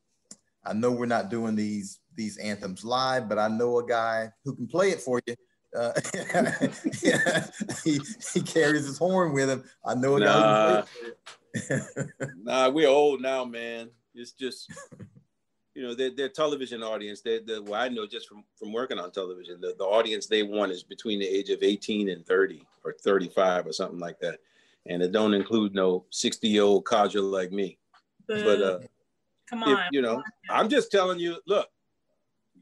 I 0.64 0.72
know 0.72 0.92
we're 0.92 1.06
not 1.06 1.30
doing 1.30 1.56
these 1.56 2.00
these 2.14 2.36
anthems 2.38 2.84
live, 2.84 3.28
but 3.28 3.38
I 3.38 3.48
know 3.48 3.78
a 3.78 3.86
guy 3.86 4.30
who 4.44 4.54
can 4.54 4.66
play 4.66 4.90
it 4.90 5.00
for 5.00 5.20
you." 5.26 5.34
Uh, 5.74 5.92
he, 7.84 8.00
he 8.34 8.40
carries 8.42 8.86
his 8.86 8.98
horn 8.98 9.32
with 9.32 9.48
him. 9.48 9.64
I 9.84 9.94
know 9.94 10.16
a 10.16 10.20
nah. 10.20 10.82
nah, 12.42 12.68
we're 12.68 12.88
old 12.88 13.22
now, 13.22 13.44
man. 13.44 13.88
It's 14.14 14.32
just 14.32 14.70
you 15.76 15.82
know, 15.82 15.94
their, 15.94 16.10
their 16.10 16.30
television 16.30 16.82
audience, 16.82 17.20
they 17.20 17.38
the 17.38 17.62
well, 17.62 17.80
I 17.80 17.88
know 17.88 18.06
just 18.06 18.26
from, 18.26 18.44
from 18.58 18.72
working 18.72 18.98
on 18.98 19.10
television, 19.10 19.60
the, 19.60 19.74
the 19.78 19.84
audience 19.84 20.26
they 20.26 20.42
want 20.42 20.72
is 20.72 20.82
between 20.82 21.18
the 21.18 21.26
age 21.26 21.50
of 21.50 21.62
18 21.62 22.08
and 22.08 22.26
30 22.26 22.66
or 22.82 22.94
35 22.94 23.66
or 23.66 23.72
something 23.74 23.98
like 23.98 24.18
that. 24.20 24.38
And 24.86 25.02
it 25.02 25.12
don't 25.12 25.34
include 25.34 25.74
no 25.74 26.06
60 26.10 26.48
year 26.48 26.62
old 26.62 26.86
codger 26.86 27.20
like 27.20 27.52
me. 27.52 27.78
But 28.26 28.62
uh, 28.62 28.78
come 29.50 29.64
on, 29.64 29.72
if, 29.72 29.78
you 29.92 30.00
know, 30.00 30.22
I'm 30.48 30.70
just 30.70 30.90
telling 30.90 31.18
you, 31.18 31.36
look, 31.46 31.68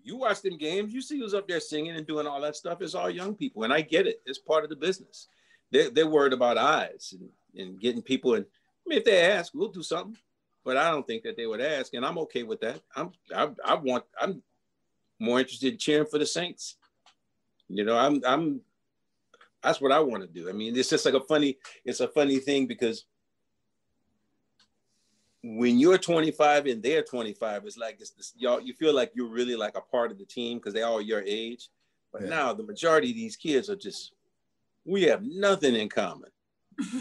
you 0.04 0.16
watch 0.16 0.42
them 0.42 0.58
games, 0.58 0.92
you 0.92 1.00
see 1.00 1.18
who's 1.18 1.34
up 1.34 1.48
there 1.48 1.60
singing 1.60 1.96
and 1.96 2.06
doing 2.06 2.26
all 2.26 2.40
that 2.42 2.56
stuff. 2.56 2.80
It's 2.80 2.94
all 2.94 3.10
young 3.10 3.34
people. 3.34 3.64
And 3.64 3.72
I 3.72 3.80
get 3.80 4.06
it. 4.06 4.20
It's 4.26 4.38
part 4.38 4.62
of 4.62 4.70
the 4.70 4.76
business. 4.76 5.28
They're, 5.72 5.90
they're 5.90 6.06
worried 6.06 6.32
about 6.32 6.58
eyes 6.58 7.14
and, 7.18 7.28
and 7.60 7.80
getting 7.80 8.02
people. 8.02 8.34
And 8.34 8.44
I 8.44 8.88
mean, 8.88 8.98
if 8.98 9.04
they 9.04 9.22
ask, 9.22 9.52
we'll 9.54 9.68
do 9.68 9.82
something 9.82 10.16
but 10.64 10.78
I 10.78 10.90
don't 10.90 11.06
think 11.06 11.22
that 11.24 11.36
they 11.36 11.46
would 11.46 11.60
ask, 11.60 11.92
and 11.94 12.04
I'm 12.04 12.18
okay 12.18 12.42
with 12.42 12.60
that. 12.62 12.80
I'm 12.96 13.12
I, 13.34 13.50
I 13.64 13.74
want 13.74 14.04
I'm 14.18 14.42
more 15.18 15.38
interested 15.38 15.74
in 15.74 15.78
cheering 15.78 16.06
for 16.06 16.18
the 16.18 16.26
Saints. 16.26 16.76
You 17.68 17.84
know, 17.84 17.96
I'm 17.96 18.22
I'm 18.26 18.60
that's 19.62 19.80
what 19.80 19.92
I 19.92 20.00
want 20.00 20.22
to 20.22 20.28
do. 20.28 20.48
I 20.48 20.52
mean, 20.52 20.76
it's 20.76 20.88
just 20.90 21.04
like 21.04 21.14
a 21.14 21.20
funny 21.20 21.58
it's 21.84 22.00
a 22.00 22.08
funny 22.08 22.38
thing 22.38 22.66
because 22.66 23.04
when 25.46 25.78
you're 25.78 25.98
25 25.98 26.66
and 26.66 26.82
they're 26.82 27.02
25, 27.02 27.66
it's 27.66 27.76
like 27.76 27.98
it's 28.00 28.10
this, 28.10 28.32
y'all 28.34 28.60
you 28.60 28.72
feel 28.72 28.94
like 28.94 29.12
you're 29.14 29.28
really 29.28 29.56
like 29.56 29.76
a 29.76 29.80
part 29.82 30.10
of 30.10 30.16
the 30.18 30.24
team 30.24 30.56
because 30.56 30.72
they're 30.72 30.86
all 30.86 31.02
your 31.02 31.22
age. 31.22 31.68
But 32.12 32.22
yeah. 32.22 32.28
now 32.30 32.52
the 32.54 32.62
majority 32.62 33.10
of 33.10 33.16
these 33.16 33.36
kids 33.36 33.68
are 33.68 33.76
just 33.76 34.14
we 34.86 35.02
have 35.02 35.22
nothing 35.22 35.74
in 35.74 35.90
common. 35.90 36.30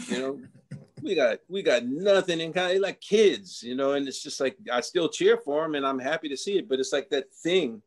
You 0.08 0.18
know, 0.18 0.40
we 1.02 1.14
got 1.14 1.38
we 1.48 1.62
got 1.62 1.86
nothing 1.86 2.38
in 2.38 2.52
common. 2.52 2.82
Like 2.82 3.00
kids, 3.00 3.62
you 3.62 3.74
know, 3.74 3.92
and 3.92 4.06
it's 4.06 4.22
just 4.22 4.40
like 4.40 4.58
I 4.70 4.82
still 4.82 5.08
cheer 5.08 5.38
for 5.38 5.62
them, 5.62 5.74
and 5.74 5.86
I'm 5.86 5.98
happy 5.98 6.28
to 6.28 6.36
see 6.36 6.58
it. 6.58 6.68
But 6.68 6.80
it's 6.80 6.92
like 6.92 7.08
that 7.10 7.32
thing 7.32 7.80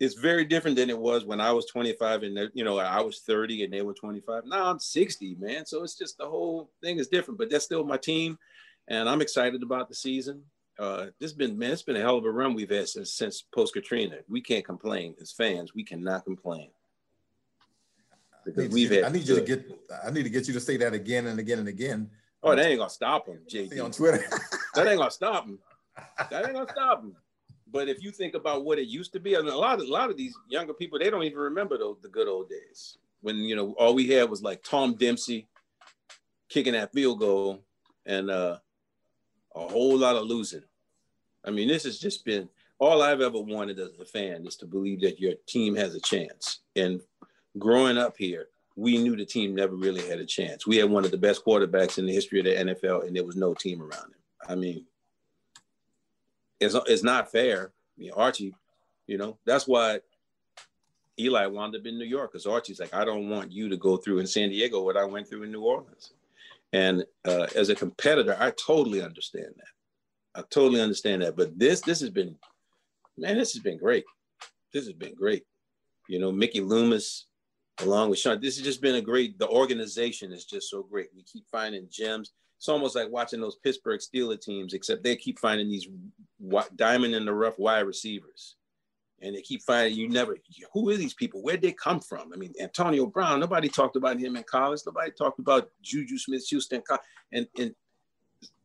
is 0.00 0.14
very 0.14 0.44
different 0.44 0.76
than 0.76 0.90
it 0.90 0.98
was 0.98 1.24
when 1.24 1.40
I 1.40 1.52
was 1.52 1.66
25 1.66 2.24
and 2.24 2.50
you 2.54 2.64
know 2.64 2.78
I 2.78 3.00
was 3.00 3.20
30 3.20 3.62
and 3.62 3.72
they 3.72 3.82
were 3.82 3.94
25. 3.94 4.42
Now 4.46 4.66
I'm 4.66 4.80
60, 4.80 5.36
man. 5.38 5.64
So 5.66 5.84
it's 5.84 5.96
just 5.96 6.18
the 6.18 6.28
whole 6.28 6.72
thing 6.82 6.98
is 6.98 7.06
different. 7.06 7.38
But 7.38 7.50
that's 7.50 7.64
still 7.64 7.84
my 7.84 7.98
team, 7.98 8.36
and 8.92 9.08
I'm 9.08 9.22
excited 9.22 9.62
about 9.62 9.88
the 9.88 9.94
season. 9.94 10.42
Uh, 10.78 11.06
this 11.18 11.30
has 11.30 11.32
been 11.32 11.58
man, 11.58 11.72
it's 11.72 11.82
been 11.82 11.96
a 11.96 12.00
hell 12.00 12.18
of 12.18 12.24
a 12.24 12.30
run 12.30 12.54
we've 12.54 12.70
had 12.70 12.88
since 12.88 13.14
since 13.14 13.42
post 13.42 13.72
Katrina. 13.74 14.16
We 14.28 14.40
can't 14.40 14.64
complain 14.64 15.14
as 15.20 15.32
fans. 15.32 15.74
We 15.74 15.82
cannot 15.82 16.24
complain 16.24 16.70
because 18.44 18.72
we've 18.72 18.90
had. 18.90 19.04
I 19.04 19.08
need 19.08 19.26
you 19.26 19.36
to 19.36 19.42
get. 19.42 19.64
I 20.04 20.10
need 20.10 20.24
to 20.24 20.30
get 20.30 20.46
you 20.46 20.54
to 20.54 20.60
say 20.60 20.76
that 20.76 20.92
again 20.92 21.26
and 21.26 21.40
again 21.40 21.58
and 21.58 21.68
again. 21.68 22.10
Oh, 22.42 22.54
that 22.54 22.66
ain't 22.66 22.78
gonna 22.78 22.90
stop 22.90 23.26
him, 23.26 23.40
JD. 23.48 23.82
On 23.82 23.90
Twitter, 23.90 24.24
that 24.74 24.86
ain't 24.86 24.98
gonna 24.98 25.10
stop 25.10 25.46
him. 25.46 25.58
That 26.30 26.44
ain't 26.44 26.54
gonna 26.54 26.70
stop 26.70 27.02
him. 27.02 27.16
But 27.70 27.88
if 27.88 28.02
you 28.02 28.10
think 28.10 28.34
about 28.34 28.64
what 28.64 28.78
it 28.78 28.88
used 28.88 29.12
to 29.14 29.20
be, 29.20 29.34
and 29.34 29.48
a 29.48 29.56
lot 29.56 29.80
of 29.80 29.86
a 29.86 29.90
lot 29.90 30.10
of 30.10 30.16
these 30.18 30.34
younger 30.48 30.74
people, 30.74 30.98
they 30.98 31.08
don't 31.08 31.22
even 31.22 31.38
remember 31.38 31.78
the, 31.78 31.94
the 32.02 32.08
good 32.08 32.28
old 32.28 32.50
days 32.50 32.98
when 33.22 33.36
you 33.36 33.56
know 33.56 33.74
all 33.78 33.94
we 33.94 34.08
had 34.08 34.28
was 34.28 34.42
like 34.42 34.62
Tom 34.62 34.94
Dempsey 34.94 35.48
kicking 36.50 36.74
that 36.74 36.92
field 36.92 37.20
goal 37.20 37.64
and 38.04 38.30
uh, 38.30 38.58
a 39.54 39.60
whole 39.60 39.96
lot 39.96 40.16
of 40.16 40.24
losing. 40.24 40.62
I 41.44 41.50
mean, 41.50 41.68
this 41.68 41.84
has 41.84 41.98
just 41.98 42.24
been 42.24 42.48
all 42.78 43.02
I've 43.02 43.20
ever 43.20 43.38
wanted 43.38 43.78
as 43.78 43.90
a 44.00 44.04
fan 44.04 44.46
is 44.46 44.56
to 44.56 44.66
believe 44.66 45.00
that 45.02 45.20
your 45.20 45.34
team 45.46 45.76
has 45.76 45.94
a 45.94 46.00
chance. 46.00 46.60
And 46.74 47.00
growing 47.58 47.98
up 47.98 48.16
here, 48.16 48.48
we 48.76 48.98
knew 48.98 49.16
the 49.16 49.24
team 49.24 49.54
never 49.54 49.76
really 49.76 50.06
had 50.08 50.18
a 50.18 50.26
chance. 50.26 50.66
We 50.66 50.78
had 50.78 50.90
one 50.90 51.04
of 51.04 51.10
the 51.10 51.18
best 51.18 51.44
quarterbacks 51.44 51.98
in 51.98 52.06
the 52.06 52.12
history 52.12 52.40
of 52.40 52.46
the 52.46 52.74
NFL, 52.74 53.06
and 53.06 53.14
there 53.14 53.24
was 53.24 53.36
no 53.36 53.54
team 53.54 53.80
around 53.80 54.06
him. 54.06 54.20
I 54.48 54.54
mean, 54.54 54.86
it's, 56.58 56.74
it's 56.86 57.02
not 57.02 57.30
fair. 57.30 57.72
I 57.96 58.00
mean, 58.00 58.10
Archie, 58.16 58.54
you 59.06 59.18
know, 59.18 59.38
that's 59.44 59.68
why 59.68 60.00
Eli 61.18 61.46
wound 61.46 61.76
up 61.76 61.86
in 61.86 61.98
New 61.98 62.04
York 62.04 62.32
because 62.32 62.46
Archie's 62.46 62.80
like, 62.80 62.94
I 62.94 63.04
don't 63.04 63.28
want 63.28 63.52
you 63.52 63.68
to 63.68 63.76
go 63.76 63.96
through 63.96 64.18
in 64.18 64.26
San 64.26 64.48
Diego 64.48 64.82
what 64.82 64.96
I 64.96 65.04
went 65.04 65.28
through 65.28 65.42
in 65.42 65.52
New 65.52 65.62
Orleans. 65.62 66.12
And 66.72 67.04
uh, 67.26 67.46
as 67.54 67.68
a 67.68 67.74
competitor, 67.74 68.36
I 68.38 68.50
totally 68.52 69.02
understand 69.02 69.52
that. 69.56 70.40
I 70.40 70.44
totally 70.50 70.80
understand 70.80 71.22
that. 71.22 71.36
But 71.36 71.58
this, 71.58 71.80
this 71.82 72.00
has 72.00 72.10
been, 72.10 72.36
man, 73.18 73.36
this 73.36 73.52
has 73.52 73.62
been 73.62 73.78
great. 73.78 74.04
This 74.72 74.86
has 74.86 74.94
been 74.94 75.14
great. 75.14 75.44
You 76.08 76.18
know, 76.18 76.32
Mickey 76.32 76.60
Loomis, 76.60 77.26
along 77.80 78.10
with 78.10 78.18
Sean. 78.18 78.40
This 78.40 78.56
has 78.56 78.64
just 78.64 78.80
been 78.80 78.94
a 78.94 79.02
great, 79.02 79.38
the 79.38 79.48
organization 79.48 80.32
is 80.32 80.44
just 80.44 80.70
so 80.70 80.82
great. 80.82 81.08
We 81.14 81.22
keep 81.24 81.44
finding 81.50 81.88
gems. 81.90 82.32
It's 82.58 82.68
almost 82.68 82.94
like 82.94 83.10
watching 83.10 83.40
those 83.40 83.56
Pittsburgh 83.56 84.00
Steelers 84.00 84.40
teams, 84.40 84.72
except 84.72 85.02
they 85.02 85.16
keep 85.16 85.38
finding 85.38 85.68
these 85.68 85.88
diamond 86.76 87.14
in 87.14 87.24
the 87.24 87.34
rough 87.34 87.58
wide 87.58 87.80
receivers. 87.80 88.56
And 89.22 89.36
they 89.36 89.40
keep 89.40 89.62
finding 89.62 89.96
you 89.96 90.08
never, 90.08 90.36
who 90.72 90.90
are 90.90 90.96
these 90.96 91.14
people? 91.14 91.42
Where'd 91.42 91.62
they 91.62 91.72
come 91.72 92.00
from? 92.00 92.32
I 92.32 92.36
mean, 92.36 92.52
Antonio 92.60 93.06
Brown, 93.06 93.38
nobody 93.40 93.68
talked 93.68 93.96
about 93.96 94.18
him 94.18 94.36
in 94.36 94.42
college. 94.42 94.80
Nobody 94.84 95.12
talked 95.12 95.38
about 95.38 95.70
Juju 95.80 96.18
Smith 96.18 96.44
Schuster. 96.44 96.82
And, 97.32 97.46
and 97.56 97.74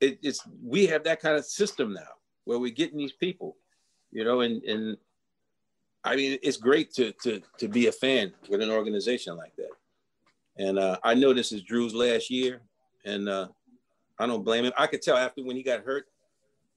it, 0.01 0.17
it's, 0.23 0.41
we 0.63 0.87
have 0.87 1.03
that 1.03 1.21
kind 1.21 1.37
of 1.37 1.45
system 1.45 1.93
now 1.93 2.01
where 2.45 2.57
we're 2.57 2.73
getting 2.73 2.97
these 2.97 3.13
people, 3.13 3.55
you 4.11 4.23
know, 4.23 4.41
and, 4.41 4.63
and 4.63 4.97
I 6.03 6.15
mean, 6.15 6.39
it's 6.41 6.57
great 6.57 6.93
to 6.93 7.11
to 7.23 7.41
to 7.57 7.67
be 7.67 7.87
a 7.87 7.91
fan 7.91 8.33
with 8.49 8.61
an 8.61 8.69
organization 8.69 9.35
like 9.35 9.55
that. 9.57 9.71
And 10.57 10.79
uh, 10.79 10.97
I 11.03 11.13
know 11.13 11.33
this 11.33 11.51
is 11.51 11.63
Drew's 11.63 11.93
last 11.93 12.29
year, 12.29 12.61
and 13.03 13.27
uh, 13.27 13.49
I 14.17 14.25
don't 14.25 14.43
blame 14.43 14.63
him. 14.65 14.73
I 14.77 14.87
could 14.87 15.01
tell 15.01 15.17
after 15.17 15.43
when 15.43 15.57
he 15.57 15.63
got 15.63 15.81
hurt, 15.83 16.05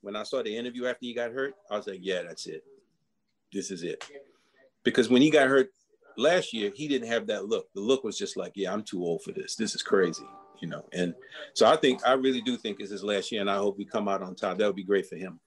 when 0.01 0.16
I 0.16 0.25
saw 0.25 0.43
the 0.43 0.57
interview 0.57 0.87
after 0.87 1.07
he 1.07 1.14
got 1.14 1.31
hurt, 1.31 1.55
I 1.71 1.77
was 1.77 1.87
like, 1.87 2.01
yeah, 2.03 2.23
that's 2.23 2.47
it. 2.47 2.64
This 3.53 3.71
is 3.71 3.83
it. 3.83 4.05
Because 4.85 5.09
when 5.09 5.23
he 5.23 5.31
got 5.31 5.49
hurt 5.49 5.69
last 6.17 6.53
year, 6.53 6.73
he 6.75 6.89
didn't 6.89 7.09
have 7.09 7.27
that 7.29 7.47
look. 7.47 7.67
The 7.75 7.81
look 7.81 8.05
was 8.05 8.17
just 8.19 8.37
like, 8.37 8.53
yeah, 8.55 8.73
I'm 8.73 8.83
too 8.83 9.03
old 9.03 9.23
for 9.23 9.33
this. 9.33 9.57
This 9.57 9.75
is 9.75 9.83
crazy. 9.83 10.25
you 10.61 10.69
know. 10.69 10.85
And 10.93 11.15
so 11.55 11.67
I 11.67 11.77
think 11.77 12.07
I 12.07 12.13
really 12.13 12.43
do 12.43 12.57
think 12.57 12.81
it's 12.81 12.91
his 12.91 13.03
last 13.05 13.33
year, 13.33 13.41
and 13.41 13.51
I 13.51 13.57
hope 13.57 13.79
we 13.79 13.85
come 13.85 14.09
out 14.09 14.23
on 14.23 14.35
top. 14.35 14.59
That 14.59 14.67
would 14.67 14.77
be 14.77 14.85
great 14.85 15.07
for 15.07 15.17
him 15.17 15.41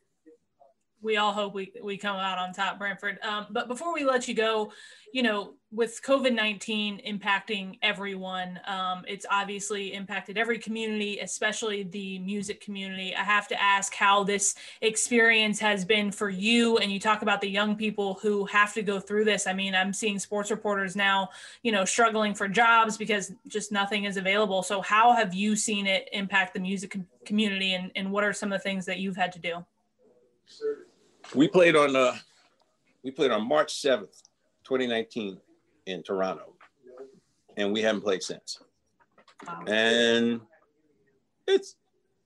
we 1.03 1.17
all 1.17 1.33
hope 1.33 1.53
we, 1.53 1.71
we 1.83 1.97
come 1.97 2.15
out 2.15 2.37
on 2.37 2.53
top, 2.53 2.79
Branford. 2.79 3.19
Um, 3.21 3.47
but 3.51 3.67
before 3.67 3.93
we 3.93 4.05
let 4.05 4.27
you 4.27 4.33
go, 4.33 4.71
you 5.11 5.21
know, 5.21 5.53
with 5.71 6.01
COVID 6.01 6.33
19 6.33 7.01
impacting 7.05 7.77
everyone, 7.81 8.59
um, 8.65 9.03
it's 9.07 9.25
obviously 9.29 9.93
impacted 9.93 10.37
every 10.37 10.57
community, 10.57 11.19
especially 11.19 11.83
the 11.83 12.19
music 12.19 12.61
community. 12.61 13.13
I 13.15 13.23
have 13.23 13.47
to 13.49 13.61
ask 13.61 13.93
how 13.93 14.23
this 14.23 14.55
experience 14.81 15.59
has 15.59 15.83
been 15.83 16.11
for 16.11 16.29
you. 16.29 16.77
And 16.77 16.91
you 16.91 16.99
talk 16.99 17.21
about 17.21 17.41
the 17.41 17.49
young 17.49 17.75
people 17.75 18.15
who 18.21 18.45
have 18.45 18.73
to 18.73 18.81
go 18.81 18.99
through 18.99 19.25
this. 19.25 19.45
I 19.45 19.53
mean, 19.53 19.75
I'm 19.75 19.93
seeing 19.93 20.17
sports 20.17 20.49
reporters 20.49 20.95
now, 20.95 21.29
you 21.61 21.71
know, 21.71 21.85
struggling 21.85 22.33
for 22.33 22.47
jobs 22.47 22.97
because 22.97 23.33
just 23.47 23.71
nothing 23.71 24.05
is 24.05 24.17
available. 24.17 24.63
So, 24.63 24.81
how 24.81 25.13
have 25.13 25.33
you 25.33 25.55
seen 25.55 25.85
it 25.85 26.07
impact 26.13 26.53
the 26.53 26.59
music 26.59 26.97
community, 27.25 27.73
and, 27.73 27.91
and 27.95 28.11
what 28.11 28.23
are 28.23 28.33
some 28.33 28.51
of 28.51 28.59
the 28.59 28.63
things 28.63 28.85
that 28.85 28.99
you've 28.99 29.17
had 29.17 29.31
to 29.33 29.39
do? 29.39 29.65
We 31.35 31.47
played 31.47 31.75
on 31.75 31.95
uh, 31.95 32.15
we 33.03 33.11
played 33.11 33.31
on 33.31 33.47
March 33.47 33.73
7th, 33.73 34.23
2019 34.63 35.37
in 35.85 36.03
Toronto. 36.03 36.53
And 37.57 37.71
we 37.71 37.81
haven't 37.81 38.01
played 38.01 38.23
since. 38.23 38.59
Wow. 39.45 39.63
And 39.67 40.41
it's 41.47 41.75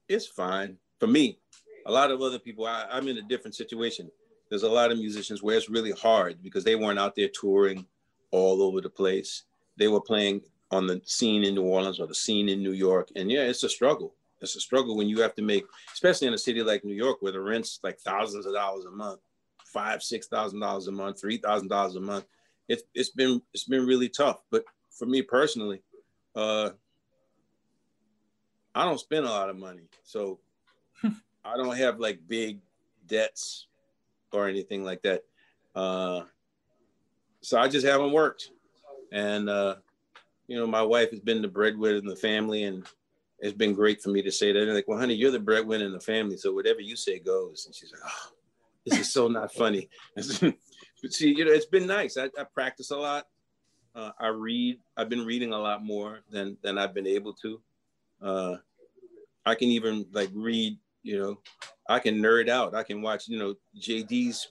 it's 0.07 0.27
fine 0.27 0.77
for 0.99 1.07
me. 1.07 1.39
A 1.85 1.91
lot 1.91 2.11
of 2.11 2.21
other 2.21 2.39
people, 2.39 2.65
I, 2.65 2.85
I'm 2.91 3.07
in 3.07 3.17
a 3.17 3.21
different 3.21 3.55
situation. 3.55 4.09
There's 4.49 4.63
a 4.63 4.69
lot 4.69 4.91
of 4.91 4.97
musicians 4.97 5.43
where 5.43 5.57
it's 5.57 5.69
really 5.69 5.91
hard 5.91 6.41
because 6.41 6.63
they 6.63 6.75
weren't 6.75 6.99
out 6.99 7.15
there 7.15 7.29
touring 7.29 7.85
all 8.31 8.61
over 8.61 8.81
the 8.81 8.89
place. 8.89 9.43
They 9.77 9.87
were 9.87 10.01
playing 10.01 10.41
on 10.71 10.87
the 10.87 11.01
scene 11.05 11.43
in 11.43 11.55
New 11.55 11.63
Orleans 11.63 11.99
or 11.99 12.07
the 12.07 12.15
scene 12.15 12.49
in 12.49 12.61
New 12.61 12.71
York. 12.71 13.09
And 13.15 13.31
yeah, 13.31 13.43
it's 13.43 13.63
a 13.63 13.69
struggle 13.69 14.13
it's 14.41 14.55
a 14.55 14.59
struggle 14.59 14.95
when 14.95 15.09
you 15.09 15.21
have 15.21 15.35
to 15.35 15.41
make, 15.41 15.65
especially 15.93 16.27
in 16.27 16.33
a 16.33 16.37
city 16.37 16.61
like 16.61 16.85
New 16.85 16.93
York, 16.93 17.17
where 17.21 17.31
the 17.31 17.41
rent's 17.41 17.79
like 17.83 17.99
thousands 17.99 18.45
of 18.45 18.53
dollars 18.53 18.85
a 18.85 18.91
month, 18.91 19.19
five, 19.65 20.03
six 20.03 20.27
thousand 20.27 20.59
dollars 20.59 20.87
a 20.87 20.91
month, 20.91 21.19
three 21.19 21.37
thousand 21.37 21.69
dollars 21.69 21.95
a 21.95 22.01
month. 22.01 22.25
It's 22.67 22.83
it's 22.93 23.09
been 23.09 23.41
it's 23.53 23.63
been 23.63 23.85
really 23.85 24.09
tough. 24.09 24.41
But 24.51 24.63
for 24.91 25.05
me 25.05 25.21
personally, 25.21 25.81
uh, 26.35 26.71
I 28.75 28.85
don't 28.85 28.99
spend 28.99 29.25
a 29.25 29.29
lot 29.29 29.49
of 29.49 29.57
money, 29.57 29.89
so 30.03 30.39
I 31.03 31.57
don't 31.57 31.77
have 31.77 31.99
like 31.99 32.19
big 32.27 32.59
debts 33.07 33.67
or 34.31 34.47
anything 34.47 34.83
like 34.83 35.01
that. 35.03 35.23
Uh, 35.75 36.23
so 37.41 37.59
I 37.59 37.67
just 37.67 37.85
haven't 37.85 38.11
worked, 38.11 38.51
and 39.11 39.49
uh, 39.49 39.75
you 40.47 40.57
know, 40.57 40.67
my 40.67 40.81
wife 40.81 41.11
has 41.11 41.19
been 41.19 41.41
the 41.41 41.47
breadwinner 41.47 41.97
in 41.97 42.05
the 42.05 42.15
family, 42.15 42.63
and 42.63 42.85
it's 43.39 43.57
been 43.57 43.73
great 43.73 44.01
for 44.01 44.09
me 44.09 44.21
to 44.21 44.31
say 44.31 44.51
that. 44.51 44.61
And 44.61 44.73
like, 44.73 44.87
well, 44.87 44.99
honey, 44.99 45.13
you're 45.13 45.31
the 45.31 45.39
breadwinner 45.39 45.85
in 45.85 45.91
the 45.91 45.99
family, 45.99 46.37
so 46.37 46.53
whatever 46.53 46.81
you 46.81 46.95
say 46.95 47.19
goes. 47.19 47.65
And 47.65 47.75
she's 47.75 47.91
like, 47.91 48.01
oh, 48.05 48.31
this 48.85 48.99
is 48.99 49.13
so 49.13 49.27
not 49.27 49.53
funny. 49.53 49.89
but 50.15 50.25
see, 51.09 51.35
you 51.35 51.45
know, 51.45 51.51
it's 51.51 51.65
been 51.65 51.87
nice. 51.87 52.17
I, 52.17 52.25
I 52.37 52.43
practice 52.43 52.91
a 52.91 52.97
lot. 52.97 53.27
Uh, 53.95 54.11
I 54.19 54.27
read. 54.27 54.79
I've 54.95 55.09
been 55.09 55.25
reading 55.25 55.53
a 55.53 55.59
lot 55.59 55.83
more 55.83 56.21
than 56.29 56.57
than 56.61 56.77
I've 56.77 56.93
been 56.93 57.07
able 57.07 57.33
to. 57.33 57.61
Uh, 58.21 58.55
I 59.45 59.55
can 59.55 59.69
even 59.69 60.05
like 60.11 60.29
read. 60.33 60.77
You 61.03 61.19
know, 61.19 61.39
I 61.89 61.99
can 61.99 62.17
nerd 62.17 62.49
out. 62.49 62.75
I 62.75 62.83
can 62.83 63.01
watch. 63.01 63.27
You 63.27 63.39
know, 63.39 63.55
JD's 63.79 64.49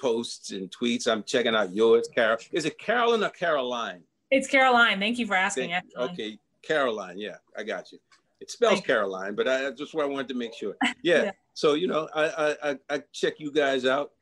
posts 0.00 0.52
and 0.52 0.70
tweets. 0.70 1.10
I'm 1.10 1.22
checking 1.24 1.54
out 1.54 1.74
yours, 1.74 2.08
Carol. 2.14 2.38
Is 2.52 2.64
it 2.64 2.78
Carolyn 2.78 3.24
or 3.24 3.30
Caroline? 3.30 4.02
It's 4.30 4.48
Caroline. 4.48 4.98
Thank 4.98 5.18
you 5.18 5.26
for 5.26 5.34
asking. 5.34 5.70
Thank, 5.70 5.84
okay, 5.96 6.38
Caroline. 6.62 7.18
Yeah, 7.18 7.36
I 7.56 7.62
got 7.62 7.90
you. 7.92 7.98
It 8.40 8.50
spells 8.50 8.80
Caroline, 8.80 9.34
but 9.34 9.48
I 9.48 9.70
just 9.70 9.94
what 9.94 10.04
I 10.04 10.08
wanted 10.08 10.28
to 10.28 10.34
make 10.34 10.54
sure. 10.54 10.76
Yeah. 11.02 11.24
yeah. 11.24 11.30
So 11.54 11.74
you 11.74 11.86
know, 11.86 12.08
I, 12.14 12.56
I 12.62 12.76
I 12.90 13.02
check 13.12 13.34
you 13.38 13.50
guys 13.50 13.86
out. 13.86 14.12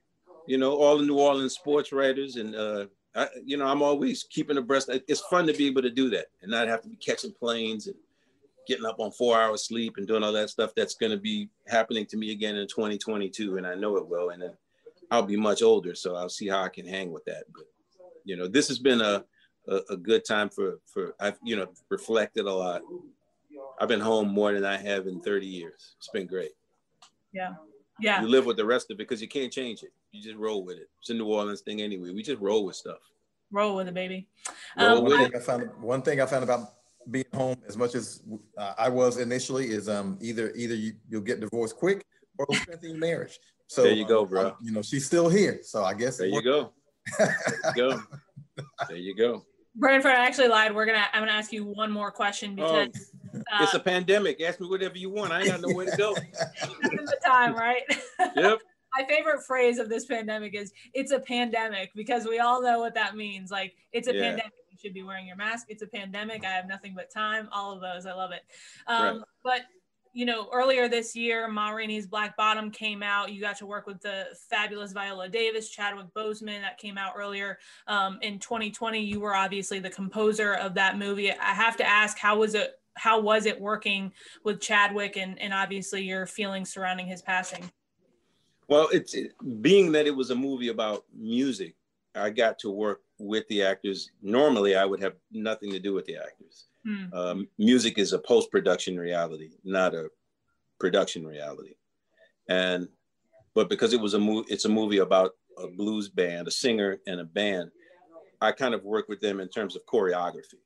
You 0.47 0.59
know, 0.59 0.77
all 0.77 0.99
the 0.99 1.05
New 1.05 1.19
Orleans 1.19 1.55
sports 1.55 1.91
writers, 1.93 2.37
and 2.37 2.55
uh, 2.55 2.87
I, 3.17 3.29
you 3.45 3.57
know, 3.57 3.67
I'm 3.67 3.83
always 3.83 4.25
keeping 4.25 4.57
abreast. 4.57 4.91
It's 5.09 5.21
fun 5.23 5.47
to 5.47 5.53
be 5.53 5.67
able 5.67 5.83
to 5.83 5.91
do 5.91 6.11
that 6.11 6.27
and 6.43 6.51
not 6.51 6.69
have 6.69 6.83
to 6.83 6.89
be 6.89 6.97
catching 6.97 7.33
planes 7.33 7.87
and 7.87 7.97
getting 8.69 8.85
up 8.85 9.01
on 9.01 9.11
four 9.11 9.41
hours 9.41 9.67
sleep 9.67 9.95
and 9.97 10.07
doing 10.07 10.23
all 10.23 10.33
that 10.33 10.51
stuff. 10.51 10.73
That's 10.77 10.95
going 10.95 11.13
to 11.13 11.19
be 11.19 11.49
happening 11.67 12.07
to 12.07 12.17
me 12.17 12.33
again 12.33 12.57
in 12.57 12.69
2022, 12.69 13.57
and 13.57 13.67
I 13.67 13.75
know 13.75 13.97
it 13.97 14.07
will. 14.07 14.31
And 14.31 14.43
then 14.43 14.53
I'll 15.11 15.23
be 15.23 15.37
much 15.37 15.63
older, 15.63 15.95
so 15.95 16.15
I'll 16.15 16.29
see 16.29 16.49
how 16.49 16.63
I 16.63 16.69
can 16.69 16.87
hang 16.87 17.11
with 17.11 17.25
that. 17.25 17.45
But 17.55 17.65
you 18.25 18.37
know, 18.37 18.47
this 18.47 18.69
has 18.69 18.79
been 18.79 19.01
a 19.01 19.25
a, 19.69 19.81
a 19.91 19.97
good 19.97 20.25
time 20.25 20.51
for 20.51 20.79
for 20.87 21.15
I've 21.21 21.39
you 21.43 21.57
know 21.57 21.69
reflected 21.89 22.47
a 22.47 22.53
lot 22.53 22.83
I've 23.81 23.89
been 23.89 24.01
home 24.01 24.29
more 24.29 24.53
than 24.53 24.65
I 24.65 24.77
have 24.77 25.07
in 25.07 25.21
30 25.21 25.47
years. 25.47 25.95
It's 25.99 26.09
been 26.09 26.27
great. 26.27 26.53
Yeah. 27.33 27.55
Yeah. 28.01 28.23
You 28.23 28.29
live 28.29 28.47
with 28.47 28.57
the 28.57 28.65
rest 28.65 28.91
of 28.91 28.95
it 28.95 28.99
because 28.99 29.21
you 29.21 29.29
can't 29.29 29.53
change 29.53 29.83
it. 29.83 29.93
You 30.13 30.23
just 30.23 30.37
roll 30.37 30.65
with 30.65 30.77
it. 30.77 30.89
It's 31.01 31.11
a 31.11 31.15
New 31.15 31.27
Orleans 31.27 31.61
thing 31.61 31.81
anyway. 31.81 32.11
We 32.11 32.23
just 32.23 32.41
roll 32.41 32.65
with 32.65 32.77
stuff. 32.77 32.99
Roll 33.51 33.77
with 33.77 33.89
it, 33.89 33.95
baby. 33.95 34.29
Um, 34.77 35.03
one, 35.03 35.19
thing 35.19 35.37
I 35.37 35.39
found, 35.39 35.71
one 35.81 36.03
thing 36.03 36.21
I 36.21 36.27
found 36.27 36.45
about 36.45 36.75
being 37.11 37.25
home 37.35 37.57
as 37.69 37.77
much 37.77 37.95
as 37.95 38.23
uh, 38.59 38.75
I 38.79 38.89
was 38.89 39.19
initially 39.19 39.67
is 39.71 39.89
um, 39.89 40.19
either 40.21 40.53
either 40.57 40.75
you, 40.75 40.95
will 41.11 41.21
get 41.21 41.41
divorced 41.41 41.77
quick 41.77 42.05
or 42.39 42.47
strengthen 42.55 42.91
your 42.91 42.99
marriage. 42.99 43.39
So 43.67 43.83
there 43.83 43.93
you 43.93 44.07
go, 44.07 44.23
um, 44.23 44.29
bro. 44.29 44.57
you 44.63 44.73
know, 44.73 44.83
she's 44.83 45.07
still 45.07 45.29
here. 45.29 45.61
So 45.63 45.85
I 45.85 45.95
guess 45.95 46.19
there 46.19 46.27
you 46.27 46.43
go. 46.43 46.73
there 47.19 47.37
you 47.67 47.75
go. 47.77 48.01
There 48.89 48.97
you 48.97 49.15
go. 49.15 49.45
Branford, 49.77 50.13
I 50.13 50.27
actually 50.27 50.49
lied. 50.49 50.75
We're 50.75 50.87
gonna. 50.87 51.05
I'm 51.13 51.23
gonna 51.23 51.33
ask 51.33 51.53
you 51.53 51.65
one 51.65 51.91
more 51.91 52.11
question 52.11 52.59
oh, 52.61 52.87
because 52.87 53.11
uh, 53.35 53.63
it's 53.63 53.75
a 53.75 53.81
pandemic. 53.81 54.41
Ask 54.41 54.61
me 54.61 54.69
whatever 54.69 54.97
you 54.97 55.11
want. 55.11 55.33
I 55.33 55.41
ain't 55.41 55.49
got 55.49 55.61
nowhere 55.61 55.87
to 55.87 55.97
go. 55.97 56.15
the 56.61 57.19
time, 57.25 57.55
right? 57.55 57.83
Yep. 58.37 58.61
My 58.97 59.05
favorite 59.07 59.43
phrase 59.43 59.79
of 59.79 59.89
this 59.89 60.07
pandemic 60.07 60.55
is 60.55 60.73
"it's 60.93 61.11
a 61.11 61.19
pandemic" 61.19 61.91
because 61.97 62.27
we 62.27 62.39
all 62.39 62.63
know 62.63 62.79
what 62.79 62.95
that 62.95 63.17
means. 63.17 63.51
Like 63.51 63.75
it's 63.93 64.07
a 64.07 64.15
yeah. 64.15 64.21
pandemic. 64.21 64.53
You 64.71 64.79
should 64.81 64.95
be 64.95 65.03
wearing 65.03 65.27
your 65.27 65.37
mask. 65.37 65.67
It's 65.69 65.83
a 65.83 65.87
pandemic. 65.89 66.45
I 66.45 66.51
have 66.51 66.69
nothing 66.69 66.95
but 66.95 67.11
time. 67.11 67.49
All 67.51 67.73
of 67.73 67.81
those. 67.81 68.07
I 68.07 68.13
love 68.13 68.31
it. 68.31 68.43
Um, 68.87 69.17
right. 69.17 69.25
But 69.43 69.61
you 70.15 70.25
know, 70.25 70.49
earlier 70.53 70.89
this 70.89 71.17
year, 71.17 71.49
Ma 71.49 71.71
Rainey's 71.71 72.07
Black 72.07 72.37
Bottom 72.37 72.71
came 72.71 73.03
out. 73.03 73.33
You 73.33 73.41
got 73.41 73.59
to 73.59 73.67
work 73.67 73.87
with 73.87 74.01
the 74.01 74.27
fabulous 74.49 74.93
Viola 74.93 75.29
Davis, 75.29 75.69
Chadwick 75.69 76.07
Boseman, 76.17 76.61
that 76.61 76.79
came 76.79 76.97
out 76.97 77.15
earlier 77.17 77.59
um, 77.89 78.21
in 78.23 78.39
2020. 78.39 79.01
You 79.01 79.19
were 79.19 79.35
obviously 79.35 79.81
the 79.81 79.91
composer 79.91 80.55
of 80.55 80.73
that 80.75 80.99
movie. 80.99 81.33
I 81.33 81.53
have 81.53 81.77
to 81.79 81.85
ask, 81.85 82.17
how 82.17 82.39
was 82.39 82.55
it? 82.55 82.79
How 82.97 83.21
was 83.21 83.45
it 83.45 83.61
working 83.61 84.13
with 84.45 84.61
Chadwick, 84.61 85.17
and 85.17 85.37
and 85.41 85.53
obviously 85.53 86.05
your 86.05 86.27
feelings 86.27 86.73
surrounding 86.73 87.09
his 87.09 87.21
passing? 87.21 87.69
Well, 88.69 88.89
it's 88.93 89.15
it, 89.15 89.33
being 89.63 89.91
that 89.93 90.07
it 90.07 90.15
was 90.15 90.31
a 90.31 90.37
movie 90.37 90.69
about 90.69 91.05
music. 91.13 91.75
I 92.15 92.31
got 92.31 92.61
to 92.61 92.71
work 92.71 93.03
with 93.19 93.49
the 93.49 93.65
actors. 93.65 94.13
Normally, 94.23 94.77
I 94.77 94.85
would 94.85 95.03
have 95.03 95.15
nothing 95.33 95.73
to 95.73 95.81
do 95.81 95.93
with 95.93 96.05
the 96.05 96.19
actors 96.19 96.67
Hmm. 96.85 97.15
Um, 97.15 97.49
music 97.59 97.99
is 97.99 98.13
a 98.13 98.19
post 98.19 98.51
production 98.51 98.99
reality, 98.99 99.51
not 99.65 99.95
a 99.95 100.11
production 100.79 101.27
reality. 101.27 101.75
And 102.49 102.89
but 103.55 103.69
because 103.71 103.93
it 103.93 104.01
was 104.01 104.15
a 104.15 104.19
movie, 104.19 104.47
it's 104.53 104.65
a 104.65 104.69
movie 104.69 104.99
about 104.99 105.33
a 105.59 105.69
blues 105.69 106.09
band, 106.09 106.49
a 106.49 106.51
singer 106.51 106.99
and 107.07 107.21
a 107.21 107.25
band. 107.25 107.71
I 108.41 108.53
kind 108.53 108.75
of 108.75 108.85
worked 108.85 109.09
with 109.09 109.21
them 109.21 109.41
in 109.41 109.49
terms 109.49 109.77
of 109.77 109.87
choreography. 109.87 110.61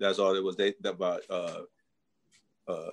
That's 0.00 0.18
all 0.18 0.34
it 0.34 0.42
was. 0.42 0.56
They 0.56 0.74
about 0.84 1.22
uh, 1.30 1.60
uh, 2.66 2.90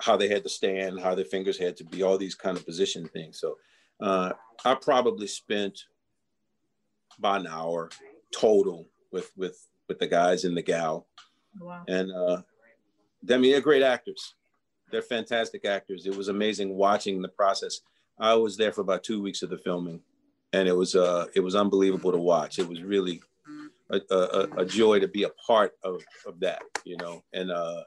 how 0.00 0.16
they 0.16 0.28
had 0.28 0.44
to 0.44 0.48
stand, 0.48 1.00
how 1.00 1.14
their 1.14 1.24
fingers 1.24 1.58
had 1.58 1.76
to 1.78 1.84
be, 1.84 2.02
all 2.02 2.18
these 2.18 2.34
kind 2.34 2.56
of 2.56 2.64
position 2.64 3.08
things. 3.08 3.40
So 3.40 3.56
uh, 4.00 4.32
I 4.64 4.74
probably 4.74 5.26
spent 5.26 5.84
about 7.18 7.40
an 7.40 7.46
hour 7.48 7.90
total 8.32 8.86
with 9.10 9.32
with 9.36 9.66
with 9.88 9.98
the 9.98 10.06
guys 10.06 10.44
and 10.44 10.56
the 10.56 10.62
gal 10.62 11.06
Wow. 11.60 11.84
And 11.88 12.12
uh, 12.12 12.42
I 13.30 13.36
mean, 13.38 13.52
they're 13.52 13.60
great 13.60 13.82
actors. 13.82 14.34
They're 14.90 15.02
fantastic 15.02 15.64
actors. 15.64 16.06
It 16.06 16.16
was 16.16 16.28
amazing 16.28 16.74
watching 16.74 17.22
the 17.22 17.28
process. 17.28 17.80
I 18.18 18.34
was 18.34 18.56
there 18.56 18.72
for 18.72 18.82
about 18.82 19.02
two 19.02 19.22
weeks 19.22 19.42
of 19.42 19.50
the 19.50 19.58
filming, 19.58 20.00
and 20.52 20.68
it 20.68 20.76
was 20.76 20.94
uh, 20.94 21.26
it 21.34 21.40
was 21.40 21.54
unbelievable 21.54 22.12
to 22.12 22.18
watch. 22.18 22.58
It 22.58 22.68
was 22.68 22.82
really 22.82 23.20
a, 23.90 24.00
a, 24.10 24.48
a 24.58 24.64
joy 24.64 25.00
to 25.00 25.08
be 25.08 25.24
a 25.24 25.30
part 25.30 25.72
of, 25.82 26.02
of 26.26 26.40
that, 26.40 26.62
you 26.84 26.96
know. 26.96 27.22
And 27.32 27.50
uh, 27.50 27.84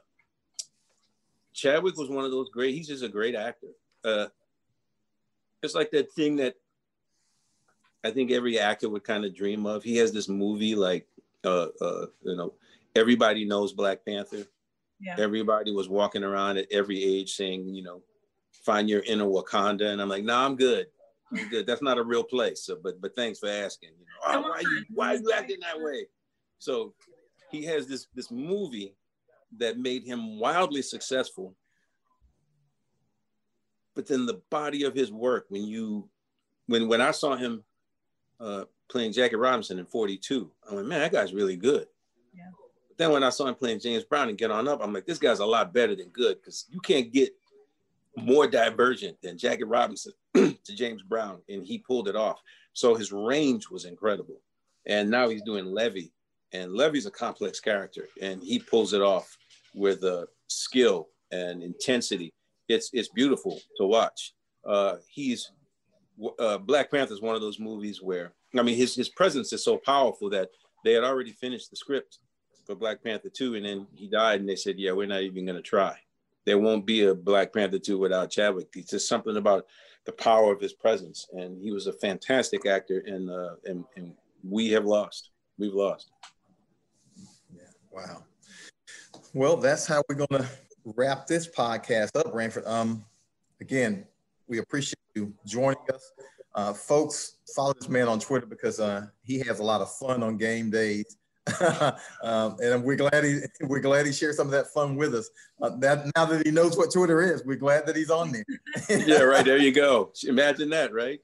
Chadwick 1.52 1.96
was 1.96 2.08
one 2.08 2.24
of 2.24 2.30
those 2.30 2.48
great. 2.50 2.74
He's 2.74 2.88
just 2.88 3.04
a 3.04 3.08
great 3.08 3.34
actor. 3.34 3.68
Uh, 4.04 4.26
it's 5.62 5.74
like 5.74 5.90
that 5.90 6.12
thing 6.12 6.36
that 6.36 6.54
I 8.04 8.10
think 8.10 8.30
every 8.30 8.58
actor 8.58 8.88
would 8.88 9.04
kind 9.04 9.24
of 9.24 9.34
dream 9.34 9.66
of. 9.66 9.82
He 9.82 9.96
has 9.96 10.12
this 10.12 10.28
movie 10.28 10.74
like, 10.74 11.06
uh, 11.44 11.68
uh, 11.80 12.06
you 12.22 12.36
know, 12.36 12.54
everybody 12.98 13.44
knows 13.44 13.72
Black 13.72 14.04
Panther. 14.04 14.44
Yeah. 15.00 15.16
Everybody 15.18 15.72
was 15.72 15.88
walking 15.88 16.24
around 16.24 16.58
at 16.58 16.66
every 16.72 17.02
age 17.02 17.34
saying, 17.34 17.74
you 17.74 17.82
know, 17.82 18.02
find 18.64 18.88
your 18.88 19.02
inner 19.02 19.26
Wakanda. 19.26 19.92
And 19.92 20.02
I'm 20.02 20.08
like, 20.08 20.24
no, 20.24 20.34
nah, 20.34 20.44
I'm 20.44 20.56
good. 20.56 20.86
I'm 21.32 21.48
good. 21.48 21.66
That's 21.66 21.82
not 21.82 21.98
a 21.98 22.02
real 22.02 22.24
place. 22.24 22.62
So, 22.62 22.78
but 22.82 23.00
but 23.00 23.14
thanks 23.14 23.38
for 23.38 23.48
asking. 23.48 23.90
You 23.98 24.06
know, 24.06 24.40
oh, 24.40 24.48
why 24.48 24.60
you 24.60 24.84
why 24.94 25.14
are 25.14 25.18
you 25.18 25.32
acting 25.32 25.60
that 25.60 25.80
way? 25.80 26.06
So 26.58 26.94
he 27.50 27.64
has 27.64 27.86
this 27.86 28.08
this 28.14 28.30
movie 28.30 28.94
that 29.56 29.78
made 29.78 30.04
him 30.04 30.38
wildly 30.38 30.82
successful. 30.82 31.54
But 33.94 34.06
then 34.06 34.26
the 34.26 34.40
body 34.50 34.84
of 34.84 34.94
his 34.94 35.10
work, 35.10 35.46
when 35.48 35.64
you, 35.64 36.08
when 36.66 36.88
when 36.88 37.00
I 37.00 37.10
saw 37.10 37.36
him 37.36 37.64
uh, 38.40 38.64
playing 38.88 39.12
Jackie 39.12 39.36
Robinson 39.36 39.78
in 39.78 39.86
42, 39.86 40.50
I 40.70 40.74
went, 40.74 40.86
man, 40.88 41.00
that 41.00 41.12
guy's 41.12 41.32
really 41.32 41.56
good. 41.56 41.86
Yeah. 42.34 42.50
Then 42.98 43.12
when 43.12 43.22
I 43.22 43.30
saw 43.30 43.46
him 43.46 43.54
playing 43.54 43.80
James 43.80 44.04
Brown 44.04 44.28
and 44.28 44.36
get 44.36 44.50
on 44.50 44.66
up, 44.66 44.80
I'm 44.82 44.92
like, 44.92 45.06
this 45.06 45.18
guy's 45.18 45.38
a 45.38 45.46
lot 45.46 45.72
better 45.72 45.94
than 45.94 46.08
good 46.08 46.38
because 46.40 46.66
you 46.68 46.80
can't 46.80 47.12
get 47.12 47.30
more 48.16 48.48
divergent 48.48 49.16
than 49.22 49.38
Jackie 49.38 49.64
Robinson 49.64 50.12
to 50.34 50.56
James 50.74 51.02
Brown, 51.02 51.40
and 51.48 51.64
he 51.64 51.78
pulled 51.78 52.08
it 52.08 52.16
off. 52.16 52.40
So 52.72 52.94
his 52.94 53.12
range 53.12 53.70
was 53.70 53.84
incredible. 53.84 54.40
And 54.86 55.10
now 55.10 55.28
he's 55.28 55.42
doing 55.42 55.66
Levee, 55.66 56.12
and 56.52 56.72
Levee's 56.72 57.06
a 57.06 57.10
complex 57.10 57.60
character, 57.60 58.08
and 58.20 58.42
he 58.42 58.58
pulls 58.58 58.94
it 58.94 59.02
off 59.02 59.36
with 59.74 60.02
a 60.02 60.26
skill 60.48 61.08
and 61.30 61.62
intensity. 61.62 62.32
It's 62.68 62.90
it's 62.92 63.08
beautiful 63.08 63.60
to 63.76 63.86
watch. 63.86 64.34
Uh, 64.66 64.96
he's 65.08 65.52
uh, 66.38 66.58
Black 66.58 66.90
Panther 66.90 67.14
is 67.14 67.20
one 67.20 67.34
of 67.34 67.40
those 67.40 67.60
movies 67.60 68.02
where 68.02 68.32
I 68.58 68.62
mean 68.62 68.76
his 68.76 68.94
his 68.94 69.10
presence 69.10 69.52
is 69.52 69.62
so 69.62 69.76
powerful 69.76 70.30
that 70.30 70.48
they 70.84 70.92
had 70.92 71.04
already 71.04 71.32
finished 71.32 71.70
the 71.70 71.76
script 71.76 72.18
for 72.68 72.74
Black 72.74 73.02
Panther 73.02 73.30
2, 73.30 73.54
and 73.54 73.64
then 73.64 73.86
he 73.96 74.06
died, 74.06 74.40
and 74.40 74.48
they 74.48 74.54
said, 74.54 74.78
"Yeah, 74.78 74.92
we're 74.92 75.06
not 75.06 75.22
even 75.22 75.46
going 75.46 75.56
to 75.56 75.62
try." 75.62 75.96
There 76.44 76.58
won't 76.58 76.86
be 76.86 77.04
a 77.04 77.14
Black 77.14 77.52
Panther 77.52 77.78
2 77.78 77.98
without 77.98 78.30
Chadwick. 78.30 78.68
It's 78.76 78.90
just 78.90 79.08
something 79.08 79.36
about 79.36 79.66
the 80.04 80.12
power 80.12 80.52
of 80.52 80.60
his 80.60 80.74
presence, 80.74 81.26
and 81.32 81.60
he 81.60 81.72
was 81.72 81.86
a 81.86 81.92
fantastic 81.94 82.66
actor, 82.66 83.02
and 83.06 83.30
uh, 83.30 83.56
and, 83.64 83.84
and 83.96 84.12
we 84.44 84.68
have 84.72 84.84
lost. 84.84 85.30
We've 85.58 85.72
lost. 85.72 86.10
Yeah. 87.54 87.62
Wow. 87.90 88.24
Well, 89.32 89.56
that's 89.56 89.86
how 89.86 90.02
we're 90.08 90.26
going 90.26 90.42
to 90.42 90.48
wrap 90.84 91.26
this 91.26 91.48
podcast 91.48 92.16
up, 92.16 92.32
Branford. 92.32 92.66
Um, 92.66 93.04
again, 93.60 94.06
we 94.46 94.58
appreciate 94.58 94.98
you 95.14 95.32
joining 95.46 95.78
us. 95.92 96.12
Uh, 96.54 96.72
folks, 96.74 97.38
follow 97.56 97.72
this 97.72 97.88
man 97.88 98.08
on 98.08 98.20
Twitter 98.20 98.46
because 98.46 98.78
uh, 98.78 99.06
he 99.22 99.38
has 99.40 99.58
a 99.58 99.64
lot 99.64 99.80
of 99.80 99.90
fun 99.96 100.22
on 100.22 100.36
game 100.36 100.70
days. 100.70 101.16
um, 102.22 102.56
and 102.62 102.82
we're 102.82 102.96
glad 102.96 103.24
he 103.24 103.40
we're 103.62 103.80
glad 103.80 104.06
he 104.06 104.12
shared 104.12 104.34
some 104.34 104.46
of 104.46 104.52
that 104.52 104.68
fun 104.68 104.96
with 104.96 105.14
us. 105.14 105.30
Uh, 105.60 105.70
that 105.78 106.10
now 106.16 106.24
that 106.24 106.46
he 106.46 106.52
knows 106.52 106.76
what 106.76 106.92
Twitter 106.92 107.22
is, 107.22 107.44
we're 107.44 107.56
glad 107.56 107.86
that 107.86 107.96
he's 107.96 108.10
on 108.10 108.32
there. 108.32 108.44
yeah, 109.06 109.22
right 109.22 109.44
there 109.44 109.58
you 109.58 109.72
go. 109.72 110.12
Imagine 110.24 110.70
that, 110.70 110.92
right? 110.92 111.20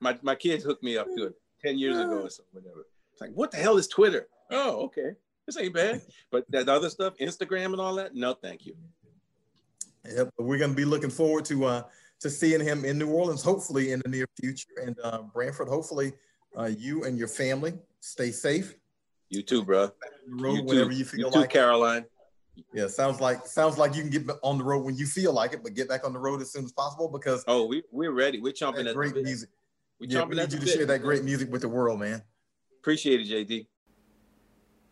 My 0.00 0.18
my 0.22 0.34
kids 0.34 0.64
hooked 0.64 0.82
me 0.82 0.96
up 0.96 1.06
to 1.16 1.24
it 1.26 1.34
ten 1.60 1.78
years 1.78 1.98
ago 1.98 2.22
or 2.22 2.30
something, 2.30 2.62
whatever. 2.62 2.86
It's 3.12 3.20
like, 3.20 3.32
what 3.32 3.50
the 3.50 3.56
hell 3.56 3.78
is 3.78 3.88
Twitter? 3.88 4.28
Oh, 4.50 4.84
okay, 4.84 5.12
this 5.46 5.56
ain't 5.58 5.74
bad. 5.74 6.02
But 6.30 6.44
that 6.50 6.68
other 6.68 6.90
stuff, 6.90 7.14
Instagram 7.20 7.66
and 7.66 7.80
all 7.80 7.94
that, 7.96 8.14
no, 8.14 8.34
thank 8.34 8.66
you. 8.66 8.74
Yep, 10.04 10.34
we're 10.38 10.58
gonna 10.58 10.74
be 10.74 10.84
looking 10.84 11.10
forward 11.10 11.44
to 11.46 11.64
uh 11.64 11.82
to 12.20 12.30
seeing 12.30 12.60
him 12.60 12.84
in 12.84 12.98
New 12.98 13.10
Orleans, 13.10 13.42
hopefully 13.42 13.92
in 13.92 14.00
the 14.04 14.10
near 14.10 14.26
future. 14.40 14.68
And 14.82 14.96
uh, 15.02 15.22
Branford, 15.34 15.68
hopefully 15.68 16.12
uh, 16.58 16.70
you 16.76 17.04
and 17.04 17.18
your 17.18 17.28
family 17.28 17.74
stay 18.00 18.30
safe 18.30 18.74
you 19.30 19.42
too, 19.42 19.64
bro. 19.64 19.90
road 20.28 20.54
you 20.54 20.62
whenever 20.62 20.90
too. 20.90 20.96
you 20.96 21.04
feel 21.04 21.20
you 21.20 21.30
too, 21.30 21.40
like 21.40 21.50
Caroline. 21.50 22.04
Yeah, 22.72 22.86
sounds 22.86 23.20
like 23.20 23.46
sounds 23.46 23.76
like 23.76 23.94
you 23.94 24.02
can 24.02 24.10
get 24.10 24.28
on 24.42 24.58
the 24.58 24.64
road 24.64 24.84
when 24.84 24.96
you 24.96 25.06
feel 25.06 25.32
like 25.32 25.52
it, 25.52 25.62
but 25.62 25.74
get 25.74 25.88
back 25.88 26.06
on 26.06 26.12
the 26.12 26.18
road 26.18 26.40
as 26.40 26.52
soon 26.52 26.64
as 26.64 26.72
possible 26.72 27.08
because 27.08 27.44
oh, 27.46 27.66
we 27.66 27.82
we're 27.90 28.12
ready. 28.12 28.40
We're 28.40 28.52
chomping 28.52 28.88
at 28.88 28.94
great 28.94 29.14
music. 29.14 29.50
We 30.00 30.08
yeah, 30.08 30.24
we 30.24 30.36
need 30.36 30.52
you 30.52 30.58
to 30.58 30.66
share 30.66 30.86
that 30.86 31.02
great 31.02 31.24
music 31.24 31.50
with 31.50 31.62
the 31.62 31.68
world, 31.68 32.00
man. 32.00 32.22
Appreciate 32.80 33.20
it, 33.20 33.28
JD. 33.28 33.66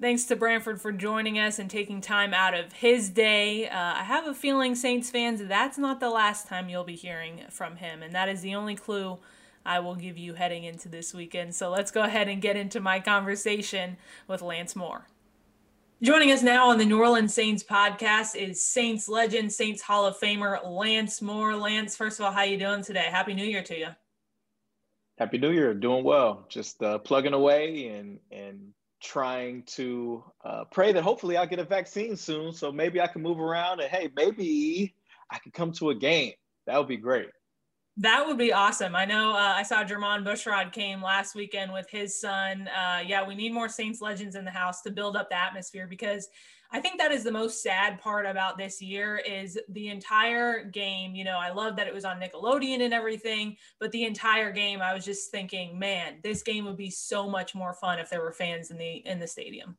Thanks 0.01 0.25
to 0.25 0.37
Branford 0.37 0.81
for 0.81 0.93
joining 0.93 1.39
us 1.39 1.59
and 1.59 1.71
taking 1.71 2.01
time 2.01 2.35
out 2.35 2.53
of 2.53 2.73
his 2.73 3.09
day. 3.09 3.69
Uh, 3.69 3.95
I 3.95 4.03
have 4.03 4.27
a 4.27 4.35
feeling, 4.35 4.75
Saints 4.75 5.09
fans, 5.09 5.41
that's 5.47 5.79
not 5.79 6.01
the 6.01 6.11
last 6.11 6.49
time 6.49 6.69
you'll 6.69 6.85
be 6.85 6.97
hearing 6.97 7.43
from 7.49 7.77
him, 7.77 8.03
and 8.03 8.13
that 8.15 8.29
is 8.29 8.43
the 8.43 8.55
only 8.57 8.75
clue 8.75 9.19
I 9.65 9.81
will 9.81 9.95
give 9.95 10.19
you 10.19 10.35
heading 10.35 10.65
into 10.65 10.89
this 10.89 11.15
weekend. 11.15 11.55
So 11.55 11.71
let's 11.71 11.91
go 11.91 12.03
ahead 12.03 12.29
and 12.29 12.43
get 12.43 12.57
into 12.57 12.81
my 12.81 13.01
conversation 13.01 13.97
with 14.29 14.43
Lance 14.43 14.77
Moore. 14.77 15.07
Joining 16.03 16.33
us 16.33 16.43
now 16.43 16.69
on 16.69 16.77
the 16.77 16.85
New 16.85 17.01
Orleans 17.01 17.33
Saints 17.33 17.63
podcast 17.63 18.37
is 18.37 18.63
Saints 18.63 19.09
legend, 19.09 19.53
Saints 19.53 19.81
Hall 19.81 20.05
of 20.05 20.19
Famer 20.19 20.59
Lance 20.69 21.23
Moore. 21.23 21.57
Lance, 21.57 21.97
first 21.97 22.19
of 22.19 22.27
all, 22.27 22.33
how 22.33 22.43
you 22.43 22.59
doing 22.59 22.83
today? 22.83 23.07
Happy 23.11 23.33
New 23.33 23.45
Year 23.45 23.63
to 23.63 23.79
you. 23.79 23.87
Happy 25.17 25.39
New 25.39 25.51
Year. 25.51 25.73
Doing 25.73 26.05
well. 26.05 26.45
Just 26.51 26.83
uh, 26.83 26.99
plugging 26.99 27.33
away 27.33 27.89
and 27.89 28.19
and 28.31 28.75
trying 29.03 29.63
to 29.63 30.25
uh, 30.45 30.65
pray 30.65 30.93
that 30.93 31.03
hopefully 31.03 31.37
I'll 31.37 31.47
get 31.47 31.59
a 31.59 31.65
vaccine 31.65 32.17
soon, 32.17 32.53
so 32.53 32.73
maybe 32.73 33.01
I 33.01 33.07
can 33.07 33.23
move 33.23 33.39
around 33.39 33.81
and 33.81 33.91
hey, 33.91 34.11
maybe 34.17 34.95
I 35.31 35.39
can 35.39 35.53
come 35.53 35.73
to 35.73 35.91
a 35.91 35.95
game. 35.95 36.33
That 36.67 36.79
would 36.79 36.89
be 36.89 36.97
great. 36.97 37.29
That 37.97 38.27
would 38.27 38.39
be 38.39 38.53
awesome. 38.53 38.97
I 38.97 39.05
know 39.05 39.31
uh, 39.31 39.55
I 39.57 39.63
saw 39.63 39.85
Jermon 39.85 40.25
Bushrod 40.25 40.73
came 40.73 41.01
last 41.01 41.37
weekend 41.37 41.73
with 41.73 41.89
his 41.89 42.21
son. 42.21 42.69
Uh, 42.69 43.01
yeah, 43.07 43.27
we 43.27 43.37
need 43.37 43.53
more 43.53 43.69
Saints 43.69 44.01
legends 44.01 44.35
in 44.35 44.45
the 44.45 44.51
house 44.51 44.83
to 44.83 44.91
build 44.91 45.17
up 45.17 45.31
the 45.31 45.39
atmosphere 45.39 45.87
because 45.89 46.29
I 46.73 46.81
think 46.81 46.99
that 46.99 47.13
is 47.13 47.23
the 47.23 47.31
most 47.31 47.63
sad 47.63 48.01
part 48.01 48.27
about 48.27 48.59
this 48.59 48.83
year 48.83 49.19
is 49.19 49.57
the 49.69 49.91
entire 49.91 50.65
game. 50.65 51.15
You 51.15 51.23
know, 51.23 51.39
I 51.39 51.53
love 51.53 51.77
that 51.77 51.87
it 51.87 51.95
was 51.95 52.05
on 52.05 52.21
Nickelodeon 52.21 52.81
and 52.81 52.93
everything, 52.93 53.57
but 53.79 53.93
the 53.93 54.05
entire 54.05 54.51
game, 54.51 54.83
I 54.83 54.93
was 54.93 55.05
just 55.05 55.31
thinking, 55.31 55.79
man, 55.79 56.15
this 56.25 56.43
game 56.43 56.65
would 56.65 56.77
be 56.77 56.91
so 56.91 57.31
much 57.31 57.55
more 57.55 57.75
fun 57.75 58.01
if 58.01 58.11
there 58.11 58.23
were 58.23 58.33
fans 58.33 58.73
in 58.73 58.77
the 58.77 59.07
in 59.07 59.21
the 59.21 59.27
stadium. 59.29 59.77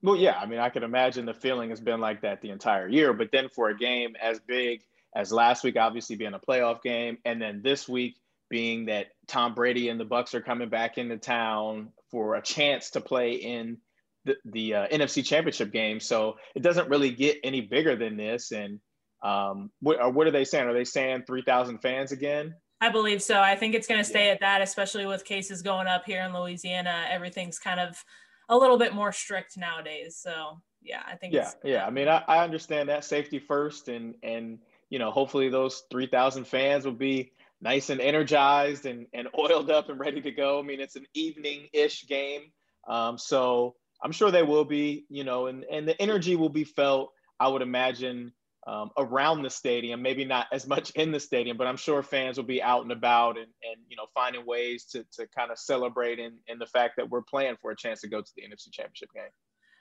Well, 0.00 0.14
yeah, 0.14 0.38
I 0.38 0.46
mean, 0.46 0.60
I 0.60 0.68
can 0.68 0.84
imagine 0.84 1.26
the 1.26 1.34
feeling 1.34 1.70
has 1.70 1.80
been 1.80 1.98
like 1.98 2.20
that 2.22 2.40
the 2.40 2.50
entire 2.50 2.86
year, 2.86 3.12
but 3.12 3.32
then 3.32 3.48
for 3.48 3.70
a 3.70 3.76
game 3.76 4.14
as 4.22 4.38
big 4.38 4.82
as 5.14 5.32
last 5.32 5.64
week 5.64 5.76
obviously 5.76 6.16
being 6.16 6.34
a 6.34 6.38
playoff 6.38 6.82
game, 6.82 7.18
and 7.24 7.40
then 7.40 7.60
this 7.62 7.88
week 7.88 8.16
being 8.50 8.86
that 8.86 9.08
Tom 9.26 9.54
Brady 9.54 9.88
and 9.88 10.00
the 10.00 10.06
Bucs 10.06 10.34
are 10.34 10.40
coming 10.40 10.68
back 10.68 10.98
into 10.98 11.18
town 11.18 11.90
for 12.10 12.34
a 12.34 12.42
chance 12.42 12.90
to 12.90 13.00
play 13.00 13.32
in 13.32 13.78
the, 14.24 14.36
the 14.44 14.74
uh, 14.74 14.88
NFC 14.88 15.24
Championship 15.24 15.72
game. 15.72 16.00
So 16.00 16.36
it 16.54 16.62
doesn't 16.62 16.88
really 16.88 17.10
get 17.10 17.38
any 17.44 17.60
bigger 17.60 17.96
than 17.96 18.16
this. 18.16 18.52
And 18.52 18.80
um, 19.22 19.70
what, 19.80 20.00
uh, 20.00 20.10
what 20.10 20.26
are 20.26 20.30
they 20.30 20.44
saying? 20.44 20.66
Are 20.66 20.74
they 20.74 20.84
saying 20.84 21.24
3,000 21.26 21.78
fans 21.78 22.12
again? 22.12 22.54
I 22.80 22.90
believe 22.90 23.20
so. 23.20 23.40
I 23.40 23.56
think 23.56 23.74
it's 23.74 23.88
going 23.88 24.00
to 24.00 24.08
stay 24.08 24.26
yeah. 24.26 24.32
at 24.32 24.40
that, 24.40 24.62
especially 24.62 25.04
with 25.04 25.24
cases 25.24 25.62
going 25.62 25.88
up 25.88 26.04
here 26.06 26.22
in 26.22 26.32
Louisiana. 26.32 27.06
Everything's 27.10 27.58
kind 27.58 27.80
of 27.80 28.02
a 28.48 28.56
little 28.56 28.78
bit 28.78 28.94
more 28.94 29.12
strict 29.12 29.56
nowadays. 29.56 30.16
So 30.16 30.60
yeah, 30.80 31.02
I 31.06 31.16
think. 31.16 31.34
Yeah, 31.34 31.50
yeah. 31.64 31.86
I 31.86 31.90
mean, 31.90 32.08
I, 32.08 32.22
I 32.28 32.44
understand 32.44 32.88
that 32.88 33.04
safety 33.04 33.40
first, 33.40 33.88
and 33.88 34.14
and 34.22 34.58
you 34.90 34.98
know, 34.98 35.10
hopefully 35.10 35.48
those 35.48 35.82
3,000 35.90 36.46
fans 36.46 36.84
will 36.84 36.92
be 36.92 37.32
nice 37.60 37.90
and 37.90 38.00
energized 38.00 38.86
and, 38.86 39.06
and 39.12 39.28
oiled 39.38 39.70
up 39.70 39.88
and 39.88 39.98
ready 39.98 40.20
to 40.22 40.30
go. 40.30 40.58
I 40.58 40.62
mean, 40.62 40.80
it's 40.80 40.96
an 40.96 41.06
evening 41.14 41.68
ish 41.72 42.06
game. 42.06 42.52
Um, 42.86 43.18
so 43.18 43.74
I'm 44.02 44.12
sure 44.12 44.30
they 44.30 44.42
will 44.42 44.64
be, 44.64 45.04
you 45.08 45.24
know, 45.24 45.46
and, 45.46 45.64
and 45.70 45.86
the 45.86 46.00
energy 46.00 46.36
will 46.36 46.48
be 46.48 46.64
felt, 46.64 47.12
I 47.38 47.48
would 47.48 47.62
imagine, 47.62 48.32
um, 48.66 48.90
around 48.98 49.42
the 49.42 49.50
stadium, 49.50 50.02
maybe 50.02 50.24
not 50.24 50.46
as 50.52 50.66
much 50.66 50.90
in 50.90 51.10
the 51.10 51.20
stadium, 51.20 51.56
but 51.56 51.66
I'm 51.66 51.76
sure 51.76 52.02
fans 52.02 52.36
will 52.36 52.44
be 52.44 52.62
out 52.62 52.82
and 52.82 52.92
about 52.92 53.38
and, 53.38 53.46
and 53.46 53.80
you 53.88 53.96
know, 53.96 54.06
finding 54.14 54.44
ways 54.44 54.84
to, 54.92 55.04
to 55.12 55.26
kind 55.28 55.50
of 55.50 55.58
celebrate 55.58 56.18
in, 56.18 56.36
in 56.48 56.58
the 56.58 56.66
fact 56.66 56.94
that 56.96 57.08
we're 57.08 57.22
playing 57.22 57.56
for 57.62 57.70
a 57.70 57.76
chance 57.76 58.02
to 58.02 58.08
go 58.08 58.20
to 58.20 58.30
the 58.36 58.42
NFC 58.42 58.70
Championship 58.70 59.10
game. 59.14 59.30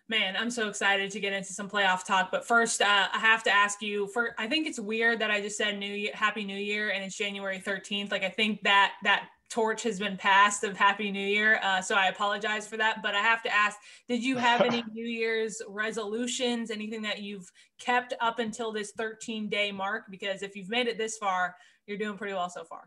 Man, 0.10 0.38
I'm 0.38 0.50
so 0.50 0.70
excited 0.70 1.12
to 1.12 1.20
get 1.20 1.34
into 1.34 1.52
some 1.52 1.70
playoff 1.70 2.06
talk. 2.06 2.32
But 2.32 2.48
first, 2.48 2.82
uh, 2.82 3.08
I 3.14 3.20
have 3.20 3.44
to 3.44 3.52
ask 3.52 3.82
you. 3.82 4.08
For 4.08 4.34
I 4.38 4.48
think 4.48 4.66
it's 4.66 4.80
weird 4.80 5.20
that 5.20 5.32
I 5.32 5.42
just 5.42 5.58
said 5.58 5.78
New 5.78 5.94
Year, 5.94 6.12
Happy 6.14 6.46
New 6.46 6.58
Year, 6.58 6.92
and 6.92 7.04
it's 7.04 7.18
January 7.18 7.60
13th. 7.60 8.10
Like 8.12 8.24
I 8.24 8.30
think 8.30 8.62
that 8.64 8.94
that 9.04 9.28
torch 9.50 9.84
has 9.84 10.00
been 10.00 10.16
passed 10.16 10.64
of 10.64 10.78
Happy 10.78 11.12
New 11.12 11.28
Year. 11.28 11.60
Uh, 11.62 11.82
so 11.82 11.96
I 11.96 12.08
apologize 12.08 12.66
for 12.66 12.78
that. 12.78 13.02
But 13.04 13.16
I 13.16 13.22
have 13.22 13.44
to 13.44 13.54
ask: 13.54 13.78
Did 14.08 14.24
you 14.24 14.38
have 14.38 14.62
any 14.62 14.82
New 14.94 15.06
Year's 15.06 15.62
resolutions? 15.68 16.72
Anything 16.72 17.02
that 17.02 17.22
you've 17.22 17.52
kept 17.78 18.14
up 18.22 18.40
until 18.40 18.72
this 18.72 18.94
13 18.98 19.50
day 19.50 19.74
mark? 19.74 20.04
Because 20.10 20.42
if 20.42 20.56
you've 20.56 20.70
made 20.70 20.88
it 20.88 20.98
this 20.98 21.18
far, 21.18 21.54
you're 21.86 21.98
doing 21.98 22.18
pretty 22.18 22.34
well 22.34 22.50
so 22.50 22.64
far. 22.64 22.86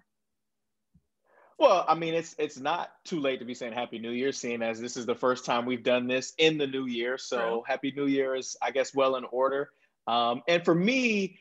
Well, 1.61 1.85
I 1.87 1.95
mean, 1.95 2.15
it's 2.15 2.35
it's 2.39 2.59
not 2.59 2.91
too 3.05 3.21
late 3.21 3.39
to 3.41 3.45
be 3.45 3.53
saying 3.53 3.75
Happy 3.75 3.99
New 3.99 4.13
Year, 4.13 4.33
seeing 4.33 4.63
as 4.63 4.81
this 4.81 4.97
is 4.97 5.05
the 5.05 5.15
first 5.15 5.45
time 5.45 5.67
we've 5.67 5.83
done 5.83 6.07
this 6.07 6.33
in 6.39 6.57
the 6.57 6.67
new 6.67 6.87
year. 6.87 7.19
So 7.19 7.63
Happy 7.69 7.93
New 7.95 8.07
Year 8.07 8.35
is, 8.35 8.57
I 8.63 8.71
guess, 8.71 8.95
well 8.95 9.17
in 9.17 9.25
order. 9.25 9.69
Um, 10.07 10.43
and 10.49 10.65
for 10.65 10.75
me, 10.75 11.39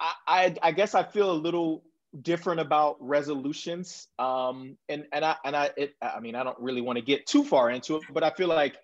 I, 0.00 0.12
I, 0.26 0.54
I 0.62 0.72
guess 0.72 0.94
I 0.94 1.02
feel 1.02 1.30
a 1.30 1.32
little 1.32 1.84
different 2.22 2.60
about 2.60 2.96
resolutions. 3.00 4.08
Um, 4.18 4.78
and 4.88 5.04
and 5.12 5.22
I 5.22 5.36
and 5.44 5.54
I 5.54 5.70
it, 5.76 5.94
I 6.00 6.18
mean, 6.20 6.34
I 6.34 6.44
don't 6.44 6.58
really 6.58 6.80
want 6.80 6.96
to 6.96 7.04
get 7.04 7.26
too 7.26 7.44
far 7.44 7.68
into 7.68 7.96
it, 7.96 8.04
but 8.10 8.24
I 8.24 8.30
feel 8.30 8.48
like 8.48 8.78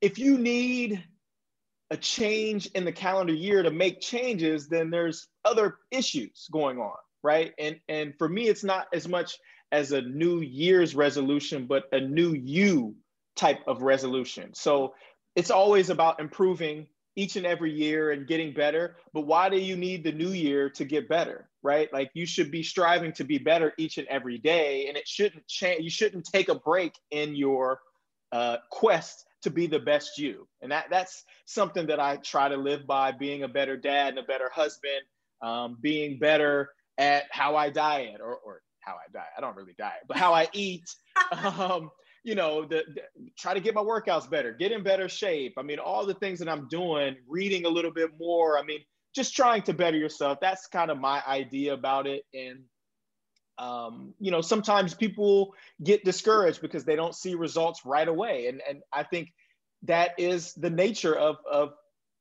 if 0.00 0.20
you 0.20 0.38
need 0.38 1.02
a 1.90 1.96
change 1.96 2.66
in 2.76 2.84
the 2.84 2.92
calendar 2.92 3.34
year 3.34 3.64
to 3.64 3.72
make 3.72 4.00
changes, 4.00 4.68
then 4.68 4.90
there's 4.90 5.26
other 5.44 5.78
issues 5.90 6.48
going 6.52 6.78
on, 6.78 6.94
right? 7.24 7.54
And 7.58 7.80
and 7.88 8.14
for 8.18 8.28
me, 8.28 8.46
it's 8.46 8.62
not 8.62 8.86
as 8.94 9.08
much 9.08 9.36
as 9.72 9.92
a 9.92 10.02
new 10.02 10.40
year's 10.40 10.94
resolution, 10.94 11.66
but 11.66 11.84
a 11.92 12.00
new 12.00 12.32
you 12.32 12.94
type 13.36 13.60
of 13.66 13.82
resolution. 13.82 14.54
So 14.54 14.94
it's 15.36 15.50
always 15.50 15.90
about 15.90 16.20
improving 16.20 16.86
each 17.18 17.34
and 17.34 17.44
every 17.44 17.72
year 17.72 18.12
and 18.12 18.28
getting 18.28 18.54
better, 18.54 18.96
but 19.12 19.22
why 19.22 19.48
do 19.48 19.58
you 19.58 19.76
need 19.76 20.04
the 20.04 20.12
new 20.12 20.30
year 20.30 20.70
to 20.70 20.84
get 20.84 21.08
better, 21.08 21.48
right? 21.62 21.92
Like 21.92 22.10
you 22.14 22.26
should 22.26 22.52
be 22.52 22.62
striving 22.62 23.12
to 23.14 23.24
be 23.24 23.38
better 23.38 23.72
each 23.76 23.98
and 23.98 24.06
every 24.06 24.38
day, 24.38 24.86
and 24.86 24.96
it 24.96 25.08
shouldn't 25.08 25.46
change. 25.48 25.82
You 25.82 25.90
shouldn't 25.90 26.26
take 26.26 26.48
a 26.48 26.54
break 26.54 26.94
in 27.10 27.34
your 27.34 27.80
uh, 28.30 28.58
quest 28.70 29.26
to 29.42 29.50
be 29.50 29.66
the 29.66 29.80
best 29.80 30.16
you, 30.16 30.46
and 30.62 30.70
that 30.70 30.86
that's 30.90 31.24
something 31.44 31.88
that 31.88 31.98
I 31.98 32.16
try 32.18 32.48
to 32.48 32.56
live 32.56 32.86
by: 32.86 33.10
being 33.10 33.42
a 33.42 33.48
better 33.48 33.76
dad 33.76 34.10
and 34.10 34.18
a 34.18 34.22
better 34.22 34.50
husband, 34.52 35.02
um, 35.42 35.76
being 35.80 36.20
better 36.20 36.70
at 36.98 37.24
how 37.30 37.56
I 37.56 37.70
diet 37.70 38.20
or, 38.20 38.36
or 38.36 38.62
how 38.88 38.94
I 38.94 39.10
diet. 39.12 39.28
I 39.36 39.40
don't 39.40 39.56
really 39.56 39.74
diet, 39.76 40.02
but 40.06 40.16
how 40.16 40.32
I 40.32 40.48
eat. 40.52 40.84
um, 41.58 41.90
you 42.24 42.34
know, 42.34 42.64
the, 42.64 42.82
the, 42.94 43.02
try 43.38 43.54
to 43.54 43.60
get 43.60 43.74
my 43.74 43.80
workouts 43.80 44.28
better, 44.28 44.52
get 44.52 44.72
in 44.72 44.82
better 44.82 45.08
shape. 45.08 45.54
I 45.56 45.62
mean, 45.62 45.78
all 45.78 46.04
the 46.06 46.14
things 46.14 46.38
that 46.40 46.48
I'm 46.48 46.68
doing, 46.68 47.16
reading 47.28 47.64
a 47.64 47.68
little 47.68 47.92
bit 47.92 48.10
more. 48.18 48.58
I 48.58 48.64
mean, 48.64 48.80
just 49.14 49.34
trying 49.34 49.62
to 49.62 49.72
better 49.72 49.96
yourself. 49.96 50.38
That's 50.40 50.66
kind 50.66 50.90
of 50.90 50.98
my 50.98 51.22
idea 51.26 51.74
about 51.74 52.06
it. 52.06 52.24
And, 52.34 52.60
um, 53.58 54.14
you 54.18 54.30
know, 54.30 54.40
sometimes 54.40 54.94
people 54.94 55.54
get 55.82 56.04
discouraged 56.04 56.60
because 56.60 56.84
they 56.84 56.96
don't 56.96 57.14
see 57.14 57.34
results 57.34 57.82
right 57.84 58.08
away. 58.08 58.46
And, 58.48 58.60
and 58.68 58.82
I 58.92 59.04
think 59.04 59.32
that 59.82 60.12
is 60.18 60.54
the 60.54 60.70
nature 60.70 61.14
of, 61.14 61.36
of 61.50 61.72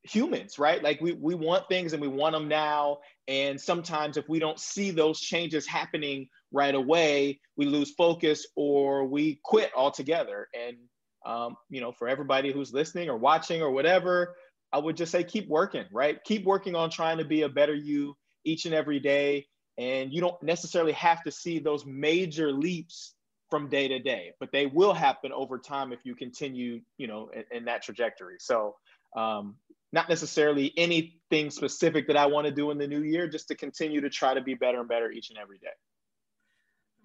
humans, 0.07 0.59
right? 0.59 0.81
Like 0.83 1.01
we, 1.01 1.13
we 1.13 1.35
want 1.35 1.67
things 1.67 1.93
and 1.93 2.01
we 2.01 2.07
want 2.07 2.33
them 2.33 2.47
now. 2.47 2.99
And 3.27 3.59
sometimes 3.59 4.17
if 4.17 4.27
we 4.29 4.39
don't 4.39 4.59
see 4.59 4.91
those 4.91 5.19
changes 5.19 5.67
happening 5.67 6.27
right 6.51 6.75
away, 6.75 7.39
we 7.55 7.65
lose 7.65 7.91
focus 7.91 8.45
or 8.55 9.05
we 9.05 9.39
quit 9.43 9.71
altogether. 9.75 10.47
And, 10.57 10.77
um, 11.25 11.57
you 11.69 11.81
know, 11.81 11.91
for 11.91 12.07
everybody 12.07 12.51
who's 12.51 12.73
listening 12.73 13.09
or 13.09 13.17
watching 13.17 13.61
or 13.61 13.71
whatever, 13.71 14.35
I 14.71 14.79
would 14.79 14.97
just 14.97 15.11
say 15.11 15.23
keep 15.23 15.47
working, 15.47 15.85
right? 15.91 16.23
Keep 16.23 16.45
working 16.45 16.75
on 16.75 16.89
trying 16.89 17.17
to 17.17 17.25
be 17.25 17.43
a 17.43 17.49
better 17.49 17.75
you 17.75 18.15
each 18.43 18.65
and 18.65 18.73
every 18.73 18.99
day. 18.99 19.47
And 19.77 20.11
you 20.11 20.21
don't 20.21 20.41
necessarily 20.41 20.93
have 20.93 21.23
to 21.23 21.31
see 21.31 21.59
those 21.59 21.85
major 21.85 22.51
leaps 22.51 23.13
from 23.49 23.69
day 23.69 23.87
to 23.87 23.99
day, 23.99 24.33
but 24.39 24.51
they 24.51 24.65
will 24.65 24.93
happen 24.93 25.31
over 25.31 25.57
time 25.57 25.93
if 25.93 25.99
you 26.03 26.15
continue, 26.15 26.81
you 26.97 27.07
know, 27.07 27.29
in, 27.33 27.43
in 27.51 27.65
that 27.65 27.81
trajectory. 27.81 28.35
So, 28.39 28.75
um, 29.15 29.55
not 29.93 30.09
necessarily 30.09 30.73
anything 30.77 31.49
specific 31.49 32.07
that 32.07 32.17
I 32.17 32.25
want 32.25 32.45
to 32.45 32.51
do 32.51 32.71
in 32.71 32.77
the 32.77 32.87
new 32.87 33.03
year, 33.03 33.27
just 33.27 33.47
to 33.49 33.55
continue 33.55 34.01
to 34.01 34.09
try 34.09 34.33
to 34.33 34.41
be 34.41 34.53
better 34.53 34.79
and 34.79 34.89
better 34.89 35.11
each 35.11 35.29
and 35.29 35.39
every 35.39 35.57
day 35.59 35.69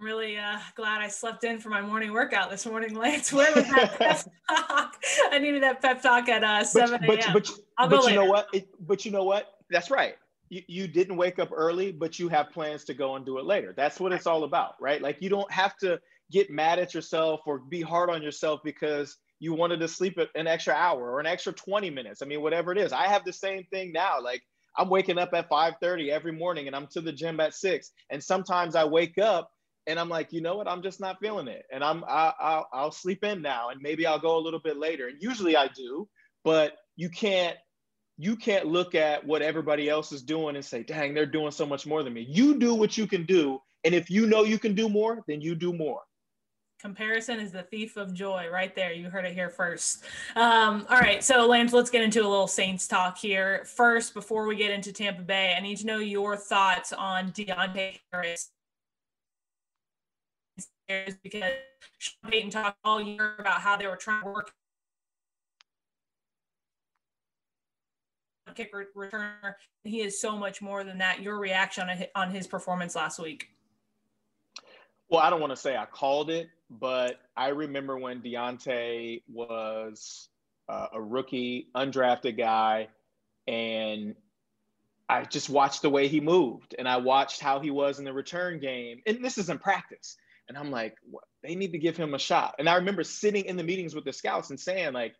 I'm 0.02 0.06
really 0.06 0.36
uh, 0.36 0.58
glad 0.74 1.00
I 1.00 1.08
slept 1.08 1.44
in 1.44 1.58
for 1.60 1.68
my 1.68 1.80
morning 1.80 2.12
workout 2.12 2.50
this 2.50 2.66
morning, 2.66 2.94
Lance. 2.94 3.32
Where 3.32 3.52
was 3.54 3.68
that 3.68 3.98
pep 3.98 4.24
talk? 4.48 4.96
I 5.30 5.38
needed 5.38 5.62
that 5.62 5.80
pep 5.80 6.02
talk 6.02 6.28
at 6.28 6.42
uh, 6.42 6.64
7 6.64 7.04
a.m. 7.04 7.06
But, 7.06 7.32
but, 7.32 7.50
I'll 7.78 7.88
but 7.88 7.96
go 7.96 8.02
you 8.02 8.06
later. 8.06 8.20
know 8.20 8.26
what? 8.26 8.48
It, 8.52 8.68
but 8.80 9.04
you 9.04 9.12
know 9.12 9.24
what? 9.24 9.54
That's 9.70 9.90
right. 9.90 10.16
You, 10.48 10.62
you 10.66 10.88
didn't 10.88 11.16
wake 11.16 11.38
up 11.38 11.50
early, 11.54 11.92
but 11.92 12.18
you 12.18 12.28
have 12.28 12.50
plans 12.50 12.84
to 12.84 12.94
go 12.94 13.16
and 13.16 13.24
do 13.24 13.38
it 13.38 13.44
later. 13.44 13.74
That's 13.76 14.00
what 14.00 14.12
it's 14.12 14.26
all 14.26 14.44
about, 14.44 14.74
right? 14.80 15.00
Like 15.00 15.18
you 15.20 15.28
don't 15.28 15.50
have 15.52 15.76
to 15.78 16.00
get 16.30 16.50
mad 16.50 16.78
at 16.78 16.94
yourself 16.94 17.42
or 17.46 17.58
be 17.58 17.80
hard 17.80 18.10
on 18.10 18.22
yourself 18.22 18.60
because 18.64 19.18
you 19.42 19.52
wanted 19.54 19.80
to 19.80 19.88
sleep 19.88 20.20
an 20.36 20.46
extra 20.46 20.72
hour 20.72 21.10
or 21.10 21.18
an 21.18 21.26
extra 21.26 21.52
20 21.52 21.90
minutes. 21.90 22.22
I 22.22 22.26
mean, 22.26 22.42
whatever 22.42 22.70
it 22.70 22.78
is. 22.78 22.92
I 22.92 23.08
have 23.08 23.24
the 23.24 23.32
same 23.32 23.64
thing 23.72 23.90
now. 23.90 24.22
Like 24.22 24.40
I'm 24.78 24.88
waking 24.88 25.18
up 25.18 25.34
at 25.34 25.50
5:30 25.50 26.10
every 26.10 26.30
morning 26.30 26.68
and 26.68 26.76
I'm 26.76 26.86
to 26.92 27.00
the 27.00 27.10
gym 27.12 27.40
at 27.40 27.52
6. 27.52 27.90
And 28.10 28.22
sometimes 28.22 28.76
I 28.76 28.84
wake 28.84 29.18
up 29.18 29.50
and 29.88 29.98
I'm 29.98 30.08
like, 30.08 30.32
you 30.32 30.42
know 30.42 30.54
what? 30.54 30.68
I'm 30.68 30.80
just 30.80 31.00
not 31.00 31.18
feeling 31.18 31.48
it, 31.48 31.64
and 31.72 31.82
I'm 31.82 32.04
I, 32.04 32.32
I'll, 32.38 32.68
I'll 32.72 32.92
sleep 32.92 33.24
in 33.24 33.42
now, 33.42 33.70
and 33.70 33.80
maybe 33.82 34.06
I'll 34.06 34.20
go 34.20 34.36
a 34.36 34.38
little 34.38 34.60
bit 34.60 34.76
later. 34.76 35.08
And 35.08 35.20
usually 35.20 35.56
I 35.56 35.66
do, 35.66 36.08
but 36.44 36.74
you 36.94 37.10
can't 37.10 37.56
you 38.16 38.36
can't 38.36 38.66
look 38.66 38.94
at 38.94 39.26
what 39.26 39.42
everybody 39.42 39.88
else 39.88 40.12
is 40.12 40.22
doing 40.22 40.54
and 40.54 40.64
say, 40.64 40.84
dang, 40.84 41.14
they're 41.14 41.26
doing 41.26 41.50
so 41.50 41.66
much 41.66 41.84
more 41.84 42.04
than 42.04 42.12
me. 42.12 42.24
You 42.28 42.60
do 42.60 42.74
what 42.76 42.96
you 42.96 43.08
can 43.08 43.24
do, 43.26 43.58
and 43.82 43.92
if 43.92 44.08
you 44.08 44.26
know 44.26 44.44
you 44.44 44.60
can 44.60 44.76
do 44.76 44.88
more, 44.88 45.24
then 45.26 45.40
you 45.40 45.56
do 45.56 45.72
more. 45.72 46.02
Comparison 46.82 47.38
is 47.38 47.52
the 47.52 47.62
thief 47.62 47.96
of 47.96 48.12
joy, 48.12 48.48
right 48.52 48.74
there. 48.74 48.92
You 48.92 49.08
heard 49.08 49.24
it 49.24 49.34
here 49.34 49.48
first. 49.48 50.02
Um, 50.34 50.84
all 50.90 50.98
right, 50.98 51.22
so 51.22 51.46
Lance, 51.46 51.72
let's 51.72 51.90
get 51.90 52.02
into 52.02 52.20
a 52.20 52.28
little 52.28 52.48
Saints 52.48 52.88
talk 52.88 53.16
here. 53.16 53.64
First, 53.64 54.14
before 54.14 54.48
we 54.48 54.56
get 54.56 54.72
into 54.72 54.92
Tampa 54.92 55.22
Bay, 55.22 55.54
I 55.56 55.60
need 55.60 55.76
to 55.78 55.86
know 55.86 56.00
your 56.00 56.36
thoughts 56.36 56.92
on 56.92 57.30
Deonte 57.30 58.00
Harris 58.12 58.50
because 61.22 61.52
Sean 61.98 62.30
Payton 62.30 62.50
talked 62.50 62.78
all 62.84 63.00
year 63.00 63.36
about 63.38 63.60
how 63.60 63.76
they 63.76 63.86
were 63.86 63.96
trying 63.96 64.24
to 64.24 64.30
work 64.30 64.52
kick 68.54 68.74
returner. 68.74 69.54
He 69.84 70.00
is 70.00 70.20
so 70.20 70.36
much 70.36 70.60
more 70.60 70.84
than 70.84 70.98
that. 70.98 71.22
Your 71.22 71.38
reaction 71.38 71.88
on 72.14 72.30
his 72.30 72.46
performance 72.46 72.94
last 72.94 73.18
week? 73.18 73.48
Well, 75.12 75.20
I 75.20 75.28
don't 75.28 75.40
want 75.42 75.50
to 75.50 75.58
say 75.58 75.76
I 75.76 75.84
called 75.84 76.30
it, 76.30 76.48
but 76.70 77.20
I 77.36 77.48
remember 77.48 77.98
when 77.98 78.22
Deonte 78.22 79.22
was 79.30 80.30
uh, 80.70 80.86
a 80.94 81.02
rookie, 81.02 81.68
undrafted 81.76 82.38
guy, 82.38 82.88
and 83.46 84.14
I 85.10 85.24
just 85.24 85.50
watched 85.50 85.82
the 85.82 85.90
way 85.90 86.08
he 86.08 86.22
moved, 86.22 86.74
and 86.78 86.88
I 86.88 86.96
watched 86.96 87.40
how 87.40 87.60
he 87.60 87.70
was 87.70 87.98
in 87.98 88.06
the 88.06 88.12
return 88.14 88.58
game. 88.58 89.02
And 89.06 89.22
this 89.22 89.36
is 89.36 89.50
in 89.50 89.58
practice. 89.58 90.16
And 90.48 90.56
I'm 90.56 90.70
like, 90.70 90.96
what? 91.10 91.24
they 91.42 91.56
need 91.56 91.72
to 91.72 91.78
give 91.78 91.94
him 91.94 92.14
a 92.14 92.18
shot. 92.18 92.54
And 92.58 92.66
I 92.66 92.76
remember 92.76 93.04
sitting 93.04 93.44
in 93.44 93.58
the 93.58 93.64
meetings 93.64 93.94
with 93.94 94.06
the 94.06 94.14
scouts 94.14 94.48
and 94.48 94.58
saying, 94.58 94.94
like, 94.94 95.14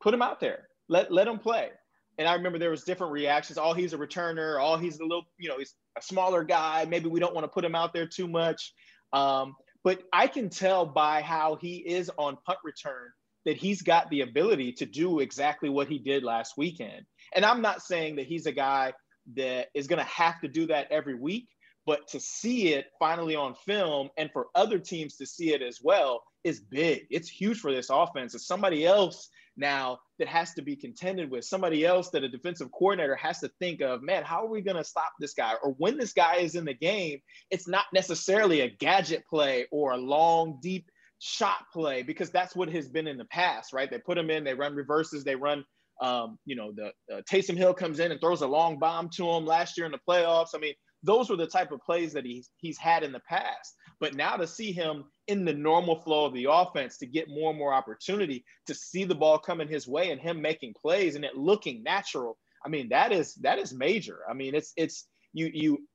put 0.00 0.14
him 0.14 0.22
out 0.22 0.40
there, 0.40 0.68
let 0.88 1.12
let 1.12 1.28
him 1.28 1.38
play. 1.38 1.68
And 2.16 2.28
I 2.28 2.34
remember 2.34 2.58
there 2.58 2.70
was 2.70 2.84
different 2.84 3.12
reactions. 3.12 3.58
Oh, 3.60 3.74
he's 3.74 3.92
a 3.92 3.98
returner. 3.98 4.56
Oh, 4.60 4.76
he's 4.76 5.00
a 5.00 5.02
little, 5.02 5.26
you 5.36 5.48
know, 5.48 5.58
he's 5.58 5.74
a 5.98 6.02
smaller 6.02 6.44
guy. 6.44 6.86
Maybe 6.88 7.08
we 7.08 7.20
don't 7.20 7.34
want 7.34 7.44
to 7.44 7.48
put 7.48 7.64
him 7.64 7.74
out 7.74 7.92
there 7.92 8.06
too 8.06 8.28
much. 8.28 8.72
Um, 9.14 9.54
but 9.84 10.02
I 10.12 10.26
can 10.26 10.50
tell 10.50 10.84
by 10.84 11.22
how 11.22 11.56
he 11.56 11.76
is 11.76 12.10
on 12.18 12.36
punt 12.44 12.58
return 12.64 13.10
that 13.44 13.56
he's 13.56 13.82
got 13.82 14.10
the 14.10 14.22
ability 14.22 14.72
to 14.72 14.86
do 14.86 15.20
exactly 15.20 15.68
what 15.68 15.88
he 15.88 15.98
did 15.98 16.24
last 16.24 16.54
weekend. 16.56 17.06
And 17.34 17.44
I'm 17.44 17.62
not 17.62 17.82
saying 17.82 18.16
that 18.16 18.26
he's 18.26 18.46
a 18.46 18.52
guy 18.52 18.92
that 19.36 19.68
is 19.74 19.86
going 19.86 19.98
to 19.98 20.10
have 20.10 20.40
to 20.40 20.48
do 20.48 20.66
that 20.66 20.90
every 20.90 21.14
week, 21.14 21.48
but 21.86 22.08
to 22.08 22.18
see 22.18 22.72
it 22.72 22.86
finally 22.98 23.36
on 23.36 23.54
film 23.54 24.08
and 24.16 24.30
for 24.32 24.46
other 24.54 24.78
teams 24.78 25.16
to 25.16 25.26
see 25.26 25.52
it 25.52 25.62
as 25.62 25.80
well 25.82 26.22
is 26.42 26.60
big. 26.60 27.06
It's 27.10 27.28
huge 27.28 27.60
for 27.60 27.72
this 27.72 27.90
offense. 27.90 28.34
If 28.34 28.42
somebody 28.42 28.86
else 28.86 29.28
now 29.56 29.98
that 30.18 30.28
has 30.28 30.54
to 30.54 30.62
be 30.62 30.76
contended 30.76 31.30
with, 31.30 31.44
somebody 31.44 31.84
else 31.84 32.10
that 32.10 32.24
a 32.24 32.28
defensive 32.28 32.70
coordinator 32.72 33.16
has 33.16 33.40
to 33.40 33.50
think 33.60 33.80
of, 33.80 34.02
man, 34.02 34.24
how 34.24 34.44
are 34.44 34.50
we 34.50 34.60
going 34.60 34.76
to 34.76 34.84
stop 34.84 35.12
this 35.20 35.34
guy? 35.34 35.54
Or 35.62 35.72
when 35.72 35.96
this 35.96 36.12
guy 36.12 36.36
is 36.36 36.54
in 36.54 36.64
the 36.64 36.74
game, 36.74 37.20
it's 37.50 37.68
not 37.68 37.86
necessarily 37.92 38.60
a 38.60 38.70
gadget 38.70 39.24
play 39.28 39.66
or 39.70 39.92
a 39.92 39.96
long, 39.96 40.58
deep 40.60 40.90
shot 41.18 41.58
play 41.72 42.02
because 42.02 42.30
that's 42.30 42.54
what 42.54 42.68
has 42.68 42.88
been 42.88 43.06
in 43.06 43.16
the 43.16 43.24
past, 43.26 43.72
right? 43.72 43.90
They 43.90 43.98
put 43.98 44.18
him 44.18 44.30
in, 44.30 44.44
they 44.44 44.54
run 44.54 44.74
reverses, 44.74 45.24
they 45.24 45.36
run 45.36 45.64
um, 46.00 46.38
you 46.44 46.56
know, 46.56 46.72
the 46.72 46.88
uh, 47.14 47.22
Taysom 47.30 47.56
Hill 47.56 47.74
comes 47.74 48.00
in 48.00 48.10
and 48.10 48.20
throws 48.20 48.42
a 48.42 48.46
long 48.46 48.78
bomb 48.78 49.08
to 49.10 49.30
him 49.30 49.46
last 49.46 49.76
year 49.76 49.86
in 49.86 49.92
the 49.92 50.00
playoffs. 50.08 50.48
I 50.54 50.58
mean, 50.58 50.74
those 51.02 51.30
were 51.30 51.36
the 51.36 51.46
type 51.46 51.70
of 51.70 51.80
plays 51.82 52.12
that 52.14 52.24
he's 52.24 52.50
he's 52.56 52.78
had 52.78 53.02
in 53.02 53.12
the 53.12 53.20
past. 53.28 53.76
But 54.00 54.14
now 54.14 54.36
to 54.36 54.46
see 54.46 54.72
him 54.72 55.04
in 55.28 55.44
the 55.44 55.54
normal 55.54 55.96
flow 55.96 56.26
of 56.26 56.34
the 56.34 56.48
offense, 56.50 56.98
to 56.98 57.06
get 57.06 57.28
more 57.28 57.50
and 57.50 57.58
more 57.58 57.72
opportunity, 57.72 58.44
to 58.66 58.74
see 58.74 59.04
the 59.04 59.14
ball 59.14 59.38
coming 59.38 59.68
his 59.68 59.88
way 59.88 60.10
and 60.10 60.20
him 60.20 60.40
making 60.40 60.74
plays 60.80 61.14
and 61.14 61.24
it 61.24 61.36
looking 61.36 61.82
natural. 61.82 62.38
I 62.64 62.68
mean, 62.68 62.88
that 62.90 63.12
is 63.12 63.34
that 63.36 63.58
is 63.58 63.72
major. 63.72 64.20
I 64.28 64.34
mean, 64.34 64.54
it's 64.54 64.72
it's 64.76 65.06
you 65.32 65.50
you 65.52 65.88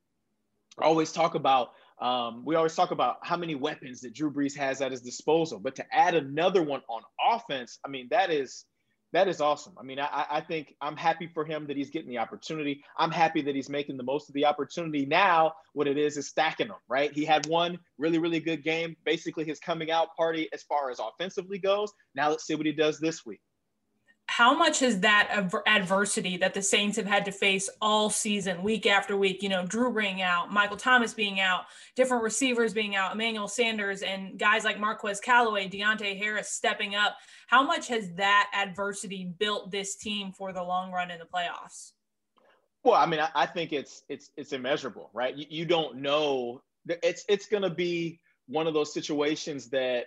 always 0.82 1.12
talk 1.12 1.36
about 1.36 1.70
um, 2.02 2.44
we 2.46 2.56
always 2.56 2.76
talk 2.76 2.92
about 2.92 3.18
how 3.24 3.36
many 3.36 3.56
weapons 3.56 4.02
that 4.02 4.14
Drew 4.14 4.32
Brees 4.32 4.56
has 4.56 4.82
at 4.82 4.92
his 4.92 5.02
disposal, 5.02 5.60
but 5.60 5.76
to 5.76 5.86
add 5.92 6.16
another 6.16 6.64
one 6.64 6.82
on 6.88 7.02
offense, 7.30 7.80
I 7.86 7.90
mean, 7.90 8.08
that 8.12 8.32
is 8.32 8.66
that 9.14 9.28
is 9.28 9.42
awesome. 9.42 9.74
I 9.80 9.84
mean, 9.84 10.00
I, 10.00 10.26
I 10.30 10.42
think 10.42 10.76
I'm 10.82 10.96
happy 10.96 11.28
for 11.28 11.44
him 11.44 11.66
that 11.68 11.78
he's 11.78 11.90
getting 11.90 12.10
the 12.10 12.20
opportunity. 12.20 12.84
I'm 12.98 13.12
happy 13.12 13.42
that 13.42 13.56
he's 13.56 13.70
making 13.70 13.98
the 13.98 14.04
most 14.04 14.30
of 14.30 14.36
the 14.36 14.46
opportunity. 14.46 15.06
Now, 15.06 15.54
what 15.74 15.88
it 15.88 15.98
is 15.98 16.18
is 16.18 16.28
stacking 16.28 16.68
them, 16.68 16.78
right? 16.88 17.12
He 17.12 17.26
had 17.26 17.48
one 17.48 17.80
really, 17.98 18.20
really 18.20 18.40
good 18.40 18.64
game, 18.64 18.96
basically 19.06 19.46
his 19.46 19.60
coming 19.60 19.90
out 19.90 20.16
party 20.16 20.50
as 20.54 20.64
far 20.64 20.92
as 20.92 21.00
offensively 21.00 21.58
goes. 21.58 21.92
Now, 22.14 22.30
let's 22.30 22.46
see 22.46 22.56
what 22.56 22.66
he 22.66 22.72
does 22.72 23.00
this 23.00 23.26
week 23.26 23.42
how 24.30 24.54
much 24.54 24.80
has 24.80 25.00
that 25.00 25.50
adversity 25.66 26.38
that 26.38 26.54
the 26.54 26.62
Saints 26.62 26.98
have 26.98 27.08
had 27.08 27.26
to 27.26 27.32
face 27.32 27.68
all 27.82 28.12
season, 28.12 28.62
week 28.62 28.86
after 28.86 29.18
week, 29.18 29.42
you 29.42 29.50
know, 29.50 29.66
Drew 29.66 29.92
being 29.92 30.22
out, 30.22 30.54
Michael 30.54 30.78
Thomas 30.78 31.16
being 31.16 31.40
out, 31.40 31.64
different 31.96 32.22
receivers 32.22 32.72
being 32.72 32.96
out, 32.96 33.14
Emmanuel 33.14 33.48
Sanders, 33.48 34.04
and 34.04 34.38
guys 34.38 34.64
like 34.64 34.80
Marquez 34.80 35.20
Callaway, 35.20 35.68
Deonte 35.68 36.16
Harris 36.16 36.52
stepping 36.52 36.94
up. 36.94 37.18
How 37.48 37.64
much 37.64 37.88
has 37.88 38.14
that 38.14 38.52
adversity 38.56 39.26
built 39.26 39.72
this 39.72 39.96
team 39.96 40.32
for 40.32 40.54
the 40.54 40.62
long 40.62 40.92
run 40.92 41.10
in 41.10 41.18
the 41.18 41.26
playoffs? 41.26 41.94
Well, 42.84 42.94
I 42.94 43.08
mean, 43.08 43.22
I, 43.22 43.30
I 43.34 43.46
think 43.48 43.74
it's 43.74 44.04
it's 44.10 44.30
it's 44.38 44.54
immeasurable, 44.54 45.10
right? 45.12 45.36
You, 45.36 45.48
you 45.50 45.66
don't 45.66 45.98
know. 45.98 46.62
It's 46.88 47.26
it's 47.28 47.48
going 47.48 47.64
to 47.64 47.72
be 47.72 48.20
one 48.48 48.68
of 48.68 48.76
those 48.76 48.94
situations 48.94 49.72
that 49.72 50.06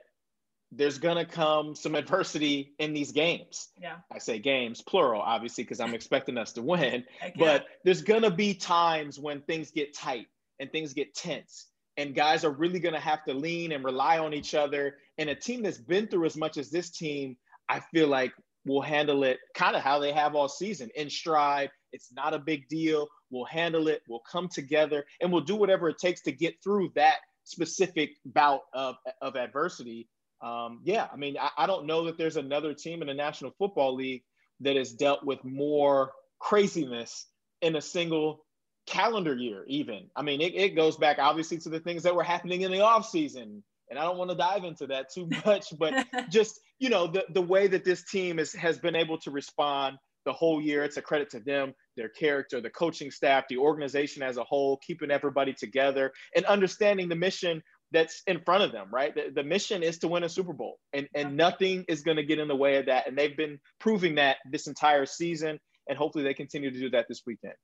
there's 0.75 0.99
gonna 0.99 1.25
come 1.25 1.75
some 1.75 1.95
adversity 1.95 2.73
in 2.79 2.95
these 2.95 3.13
games. 3.13 3.69
Yeah. 3.81 3.97
I 4.11 4.19
say 4.19 4.39
games, 4.39 4.81
plural, 4.81 5.21
obviously, 5.21 5.65
because 5.65 5.81
I'm 5.81 5.95
expecting 5.95 6.39
us 6.39 6.53
to 6.55 6.63
win. 6.63 7.05
But 7.39 7.67
there's 7.85 8.03
gonna 8.03 8.31
be 8.31 8.55
times 8.55 9.19
when 9.19 9.43
things 9.43 9.71
get 9.71 9.95
tight 9.95 10.27
and 10.61 10.73
things 10.73 10.95
get 10.95 11.15
tense. 11.15 11.67
And 11.99 12.15
guys 12.15 12.45
are 12.45 12.51
really 12.51 12.81
gonna 12.81 13.01
have 13.01 13.23
to 13.25 13.35
lean 13.35 13.73
and 13.73 13.85
rely 13.85 14.19
on 14.19 14.33
each 14.33 14.55
other. 14.55 14.97
And 15.19 15.29
a 15.29 15.35
team 15.35 15.63
that's 15.63 15.79
been 15.79 16.09
through 16.09 16.25
as 16.25 16.37
much 16.37 16.57
as 16.57 16.71
this 16.71 16.91
team, 16.91 17.37
I 17.69 17.81
feel 17.81 18.09
like 18.09 18.33
will 18.65 18.81
handle 18.81 19.25
it 19.25 19.41
kind 19.55 19.77
of 19.77 19.83
how 19.83 19.99
they 19.99 20.13
have 20.13 20.35
all 20.35 20.49
season 20.49 20.89
in 20.95 21.11
stride. 21.11 21.71
It's 21.93 22.13
not 22.13 22.33
a 22.33 22.39
big 22.39 22.69
deal. 22.69 23.09
We'll 23.31 23.45
handle 23.45 23.89
it. 23.89 24.03
We'll 24.09 24.23
come 24.31 24.49
together 24.49 25.05
and 25.21 25.31
we'll 25.31 25.43
do 25.43 25.57
whatever 25.57 25.89
it 25.89 25.99
takes 25.99 26.23
to 26.23 26.33
get 26.33 26.55
through 26.63 26.93
that 26.95 27.17
specific 27.45 28.11
bout 28.25 28.61
of, 28.73 28.95
of 29.21 29.37
adversity 29.37 30.09
um, 30.43 30.81
yeah, 30.85 31.07
I 31.13 31.17
mean, 31.17 31.37
I, 31.41 31.51
I 31.57 31.67
don't 31.67 31.87
know 31.87 32.05
that 32.07 32.19
there's 32.19 32.37
another 32.37 32.75
team 32.75 33.01
in 33.01 33.09
the 33.09 33.15
National 33.15 33.53
Football 33.59 33.95
League 33.95 34.25
that 34.61 34.77
has 34.77 34.93
dealt 34.93 35.25
with 35.25 35.43
more 35.45 36.13
craziness 36.41 37.27
in 37.61 37.77
a 37.77 37.81
single 37.81 38.45
calendar 38.87 39.37
year, 39.37 39.65
even. 39.69 40.11
I 40.17 40.23
mean, 40.23 40.41
it, 40.41 40.55
it 40.55 40.77
goes 40.77 40.97
back 40.97 41.19
obviously 41.21 41.59
to 41.59 41.69
the 41.69 41.81
things 41.81 42.03
that 42.03 42.15
were 42.15 42.25
happening 42.25 42.63
in 42.63 42.73
the 42.73 42.79
offseason. 42.79 43.63
And 43.91 43.99
I 43.99 44.05
don't 44.05 44.19
want 44.19 44.31
to 44.31 44.37
dive 44.37 44.65
into 44.65 44.87
that 44.89 45.13
too 45.13 45.29
much, 45.47 45.67
but 45.79 46.07
just, 46.31 46.61
you 46.79 46.89
know, 46.89 47.07
the, 47.07 47.25
the 47.31 47.43
way 47.43 47.69
that 47.69 47.85
this 47.85 48.05
team 48.05 48.39
is, 48.39 48.53
has 48.55 48.79
been 48.79 48.97
able 48.97 49.19
to 49.19 49.31
respond 49.31 49.97
the 50.25 50.33
whole 50.33 50.61
year, 50.61 50.85
it's 50.85 50.97
a 50.97 51.03
credit 51.03 51.31
to 51.31 51.41
them, 51.41 51.75
their 51.97 52.09
character, 52.09 52.61
the 52.61 52.71
coaching 52.71 53.11
staff, 53.11 53.45
the 53.49 53.57
organization 53.57 54.23
as 54.23 54.37
a 54.37 54.45
whole, 54.45 54.79
keeping 54.79 55.11
everybody 55.11 55.53
together 55.53 56.13
and 56.37 56.45
understanding 56.47 57.09
the 57.09 57.17
mission 57.17 57.63
that's 57.93 58.23
in 58.27 58.41
front 58.41 58.63
of 58.65 58.73
them, 58.73 58.89
right? 58.91 59.15
The, 59.15 59.31
the 59.35 59.43
mission 59.43 59.83
is 59.83 59.99
to 59.99 60.09
win 60.09 60.25
a 60.25 60.29
Super 60.29 60.53
Bowl, 60.53 60.79
and, 60.93 61.09
and 61.15 61.37
nothing 61.37 61.85
is 61.89 62.03
going 62.03 62.17
to 62.17 62.25
get 62.25 62.39
in 62.39 62.49
the 62.49 62.57
way 62.57 62.77
of 62.77 62.87
that. 62.87 63.07
And 63.07 63.17
they've 63.17 63.37
been 63.37 63.59
proving 63.79 64.17
that 64.17 64.39
this 64.51 64.67
entire 64.67 65.07
season, 65.07 65.59
and 65.89 65.99
hopefully 65.99 66.25
they 66.25 66.35
continue 66.35 66.71
to 66.71 66.79
do 66.79 66.91
that 66.91 67.07
this 67.09 67.23
weekend 67.27 67.55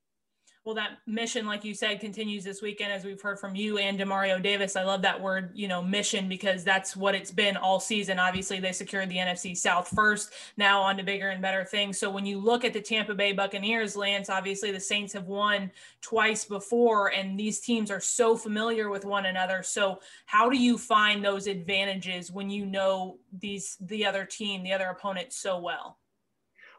well, 0.69 0.75
that 0.75 0.99
mission, 1.07 1.47
like 1.47 1.64
you 1.64 1.73
said, 1.73 1.99
continues 1.99 2.45
this 2.45 2.61
weekend, 2.61 2.93
as 2.93 3.03
we've 3.03 3.23
heard 3.23 3.41
from 3.41 3.57
you 3.57 3.79
and 3.79 3.99
Demario 3.99 4.43
Davis. 4.43 4.77
I 4.77 4.85
love 4.85 5.01
that 5.01 5.19
word, 5.19 5.51
you 5.55 5.66
know, 5.66 5.81
mission, 5.81 6.29
because 6.29 6.62
that's 6.62 6.95
what 6.95 7.14
it's 7.14 7.31
been 7.31 7.57
all 7.57 7.81
season. 7.81 8.19
Obviously, 8.19 8.61
they 8.61 8.73
secured 8.73 9.09
the 9.09 9.16
NFC 9.16 9.57
South 9.57 9.89
first, 9.89 10.31
now 10.59 10.83
on 10.83 10.99
to 10.99 11.03
bigger 11.03 11.31
and 11.31 11.41
better 11.41 11.64
things. 11.64 11.99
So 11.99 12.11
when 12.11 12.27
you 12.27 12.39
look 12.39 12.66
at 12.66 12.75
the 12.75 12.83
Tampa 12.83 13.14
Bay 13.14 13.33
Buccaneers, 13.33 13.97
Lance, 13.97 14.29
obviously 14.29 14.71
the 14.71 14.79
Saints 14.79 15.14
have 15.14 15.25
won 15.25 15.71
twice 16.03 16.45
before, 16.45 17.14
and 17.14 17.41
these 17.41 17.61
teams 17.61 17.91
are 17.91 17.99
so 17.99 18.37
familiar 18.37 18.91
with 18.91 19.07
one 19.07 19.25
another. 19.25 19.62
So 19.62 20.01
how 20.27 20.51
do 20.51 20.59
you 20.59 20.77
find 20.77 21.25
those 21.25 21.47
advantages 21.47 22.31
when 22.31 22.51
you 22.51 22.66
know 22.66 23.16
these 23.33 23.79
the 23.81 24.05
other 24.05 24.27
team, 24.27 24.62
the 24.64 24.75
other 24.75 24.89
opponent 24.89 25.33
so 25.33 25.59
well? 25.59 25.97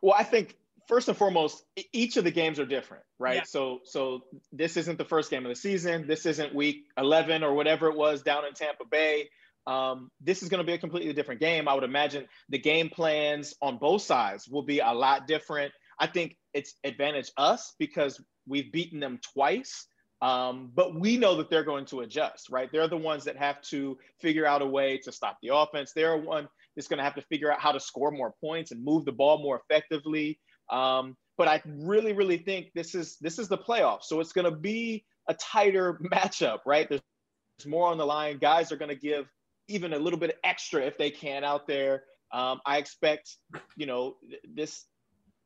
Well, 0.04 0.14
I 0.16 0.24
think 0.24 0.59
first 0.90 1.08
and 1.08 1.16
foremost, 1.16 1.64
each 1.94 2.18
of 2.18 2.24
the 2.24 2.32
games 2.32 2.60
are 2.60 2.66
different, 2.66 3.04
right? 3.20 3.36
Yeah. 3.36 3.44
So 3.44 3.80
so 3.86 4.24
this 4.52 4.76
isn't 4.76 4.98
the 4.98 5.06
first 5.06 5.30
game 5.30 5.46
of 5.46 5.50
the 5.50 5.56
season. 5.56 6.08
This 6.08 6.26
isn't 6.26 6.54
week 6.54 6.86
11 6.98 7.44
or 7.44 7.54
whatever 7.54 7.88
it 7.88 7.96
was 7.96 8.24
down 8.24 8.46
in 8.46 8.54
Tampa 8.54 8.84
Bay. 8.90 9.30
Um, 9.68 10.10
this 10.20 10.42
is 10.42 10.50
going 10.50 10.60
to 10.60 10.66
be 10.66 10.74
a 10.74 10.80
completely 10.80 11.14
different 11.14 11.40
game. 11.40 11.68
I 11.68 11.76
would 11.76 11.84
imagine 11.84 12.26
the 12.50 12.58
game 12.58 12.90
plans 12.90 13.54
on 13.62 13.78
both 13.78 14.02
sides 14.02 14.50
will 14.50 14.64
be 14.64 14.80
a 14.80 14.92
lot 14.92 15.28
different. 15.28 15.72
I 16.00 16.08
think 16.08 16.36
it's 16.56 16.74
advantage 16.84 17.32
us 17.38 17.76
because 17.78 18.20
we've 18.48 18.72
beaten 18.72 19.00
them 19.00 19.20
twice. 19.34 19.86
Um, 20.22 20.72
but 20.74 21.00
we 21.00 21.16
know 21.18 21.36
that 21.36 21.50
they're 21.50 21.64
going 21.64 21.86
to 21.86 22.02
adjust, 22.02 22.50
right? 22.50 22.70
They're 22.72 22.90
the 22.90 22.98
ones 22.98 23.24
that 23.26 23.38
have 23.38 23.62
to 23.70 23.98
figure 24.20 24.46
out 24.46 24.62
a 24.62 24.66
way 24.66 24.98
to 25.04 25.12
stop 25.12 25.38
the 25.42 25.56
offense. 25.56 25.94
They're 25.94 26.18
one 26.18 26.50
that's 26.76 26.88
going 26.88 26.98
to 26.98 27.04
have 27.04 27.16
to 27.16 27.22
figure 27.22 27.52
out 27.52 27.62
how 27.62 27.72
to 27.72 27.80
score 27.80 28.12
more 28.12 28.34
points 28.42 28.72
and 28.72 28.84
move 28.84 29.06
the 29.06 29.14
ball 29.14 29.38
more 29.42 29.62
effectively. 29.70 30.40
Um, 30.70 31.16
but 31.38 31.48
I 31.48 31.62
really, 31.66 32.14
really 32.14 32.38
think 32.38 32.72
this 32.76 32.96
is 32.96 33.18
this 33.22 33.40
is 33.40 33.48
the 33.48 33.58
playoffs, 33.58 34.04
so 34.04 34.20
it's 34.20 34.34
going 34.34 34.46
to 34.46 34.58
be 34.58 35.06
a 35.28 35.34
tighter 35.34 35.94
matchup, 36.12 36.60
right? 36.66 36.88
There's, 36.88 37.02
more 37.66 37.90
on 37.90 37.98
the 37.98 38.06
line. 38.06 38.38
Guys 38.38 38.72
are 38.72 38.78
going 38.78 38.88
to 38.88 38.96
give 38.96 39.28
even 39.68 39.92
a 39.94 40.00
little 40.00 40.18
bit 40.18 40.38
extra 40.46 40.82
if 40.82 40.98
they 40.98 41.10
can 41.10 41.44
out 41.44 41.68
there. 41.68 42.04
Um, 42.32 42.62
I 42.66 42.78
expect, 42.78 43.36
you 43.76 43.86
know, 43.86 44.16
this 44.54 44.86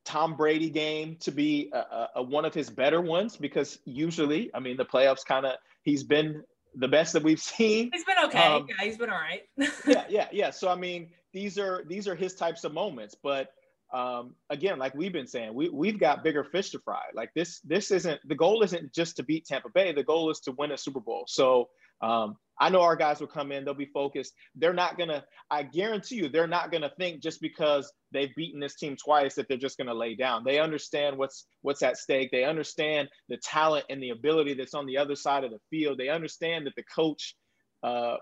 Tom 0.06 0.36
Brady 0.36 0.70
game 0.70 1.18
to 1.22 1.32
be 1.32 1.72
a, 1.74 2.08
a, 2.16 2.24
one 2.24 2.46
of 2.46 2.54
his 2.54 2.70
better 2.70 3.02
ones 3.02 3.38
because 3.38 3.80
usually, 3.86 4.52
I 4.54 4.60
mean, 4.60 4.78
the 4.78 4.86
playoffs 4.86 5.26
kind 5.26 5.46
of 5.46 5.54
he's 5.84 6.04
been 6.04 6.44
the 6.76 6.88
best 6.88 7.14
that 7.14 7.24
we've 7.24 7.40
seen. 7.42 7.90
He's 7.94 8.04
been 8.04 8.26
okay. 8.26 8.46
Um, 8.46 8.68
yeah, 8.68 8.86
he's 8.86 8.98
been 8.98 9.10
all 9.10 9.18
right. 9.18 9.42
yeah, 9.88 10.06
yeah, 10.10 10.28
yeah. 10.32 10.50
So 10.50 10.70
I 10.70 10.76
mean, 10.76 11.10
these 11.32 11.58
are 11.58 11.84
these 11.88 12.08
are 12.08 12.16
his 12.16 12.36
types 12.36 12.64
of 12.64 12.74
moments, 12.74 13.16
but 13.22 13.50
um, 13.94 14.34
again, 14.50 14.80
like 14.80 14.96
we've 14.96 15.14
been 15.14 15.28
saying, 15.28 15.54
we 15.54 15.70
we've 15.70 16.00
got 16.00 16.24
bigger 16.24 16.44
fish 16.44 16.72
to 16.72 16.80
fry. 16.80 17.04
Like 17.14 17.30
this, 17.36 17.60
this 17.60 17.92
isn't 17.92 18.20
the 18.28 18.36
goal. 18.36 18.64
Isn't 18.64 18.92
just 18.92 19.18
to 19.18 19.24
beat 19.24 19.46
Tampa 19.46 19.70
Bay. 19.70 19.92
The 19.94 20.04
goal 20.04 20.32
is 20.32 20.40
to 20.42 20.52
win 20.54 20.72
a 20.72 20.78
Super 20.78 21.00
Bowl. 21.00 21.26
So 21.28 21.70
um, 22.02 22.36
I 22.60 22.70
know 22.70 22.82
our 22.82 22.96
guys 22.96 23.20
will 23.20 23.28
come 23.28 23.52
in. 23.52 23.64
They'll 23.64 23.76
be 23.76 23.86
focused. 23.86 24.34
They're 24.56 24.74
not 24.74 24.98
gonna. 24.98 25.24
I 25.52 25.62
guarantee 25.62 26.16
you, 26.16 26.28
they're 26.28 26.48
not 26.48 26.72
gonna 26.72 26.92
think 26.98 27.22
just 27.22 27.40
because 27.40 27.92
they've 28.12 28.34
beaten 28.36 28.60
this 28.60 28.76
team 28.76 28.98
twice 28.98 29.36
that 29.36 29.48
they're 29.48 29.58
just 29.58 29.78
gonna 29.78 29.94
lay 29.94 30.16
down. 30.16 30.44
They 30.44 30.60
understand 30.60 31.16
what's 31.16 31.46
what's 31.62 31.84
at 31.84 31.98
stake. 31.98 32.32
They 32.32 32.46
understand 32.46 33.10
the 33.30 33.38
talent 33.38 33.86
and 33.92 34.02
the 34.02 34.10
ability 34.10 34.56
that's 34.56 34.74
on 34.74 34.88
the 34.88 34.98
other 34.98 35.16
side 35.16 35.44
of 35.44 35.52
the 35.52 35.60
field. 35.70 36.00
They 36.00 36.10
understand 36.10 36.66
that 36.66 36.76
the 36.76 36.84
coach. 36.84 37.36
Uh, 37.84 38.18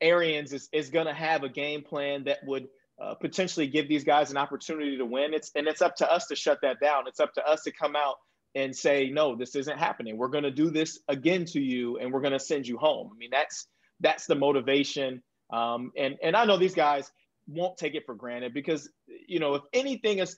Arians 0.00 0.52
is, 0.52 0.68
is 0.72 0.90
to 0.90 1.14
have 1.14 1.44
a 1.44 1.48
game 1.48 1.82
plan 1.82 2.24
that 2.24 2.38
would 2.44 2.66
uh, 3.00 3.14
potentially 3.14 3.66
give 3.66 3.88
these 3.88 4.04
guys 4.04 4.30
an 4.30 4.36
opportunity 4.36 4.96
to 4.96 5.04
win. 5.04 5.34
It's 5.34 5.50
and 5.54 5.66
it's 5.66 5.82
up 5.82 5.96
to 5.96 6.12
us 6.12 6.26
to 6.26 6.36
shut 6.36 6.58
that 6.62 6.80
down. 6.80 7.04
It's 7.06 7.20
up 7.20 7.34
to 7.34 7.46
us 7.46 7.62
to 7.62 7.72
come 7.72 7.96
out 7.96 8.16
and 8.54 8.74
say, 8.74 9.10
no, 9.10 9.34
this 9.34 9.56
isn't 9.56 9.78
happening. 9.78 10.16
We're 10.16 10.28
going 10.28 10.44
to 10.44 10.50
do 10.50 10.70
this 10.70 11.00
again 11.08 11.44
to 11.46 11.60
you, 11.60 11.98
and 11.98 12.12
we're 12.12 12.20
going 12.20 12.32
to 12.32 12.40
send 12.40 12.66
you 12.66 12.76
home. 12.76 13.10
I 13.12 13.16
mean, 13.16 13.30
that's 13.30 13.66
that's 14.00 14.26
the 14.26 14.34
motivation. 14.34 15.22
Um, 15.52 15.92
and 15.96 16.16
and 16.22 16.36
I 16.36 16.44
know 16.44 16.56
these 16.56 16.74
guys 16.74 17.10
won't 17.48 17.76
take 17.76 17.94
it 17.94 18.04
for 18.06 18.14
granted 18.14 18.54
because 18.54 18.88
you 19.26 19.40
know 19.40 19.54
if 19.54 19.62
anything 19.72 20.18
is 20.18 20.36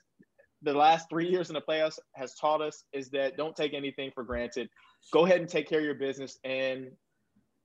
the 0.62 0.72
last 0.72 1.10
three 1.10 1.28
years 1.28 1.50
in 1.50 1.54
the 1.54 1.60
playoffs 1.60 1.98
has 2.14 2.34
taught 2.34 2.62
us 2.62 2.84
is 2.92 3.10
that 3.10 3.36
don't 3.36 3.54
take 3.54 3.74
anything 3.74 4.10
for 4.14 4.24
granted. 4.24 4.68
Go 5.12 5.26
ahead 5.26 5.40
and 5.40 5.48
take 5.48 5.68
care 5.68 5.80
of 5.80 5.84
your 5.84 5.94
business, 5.94 6.38
and 6.44 6.90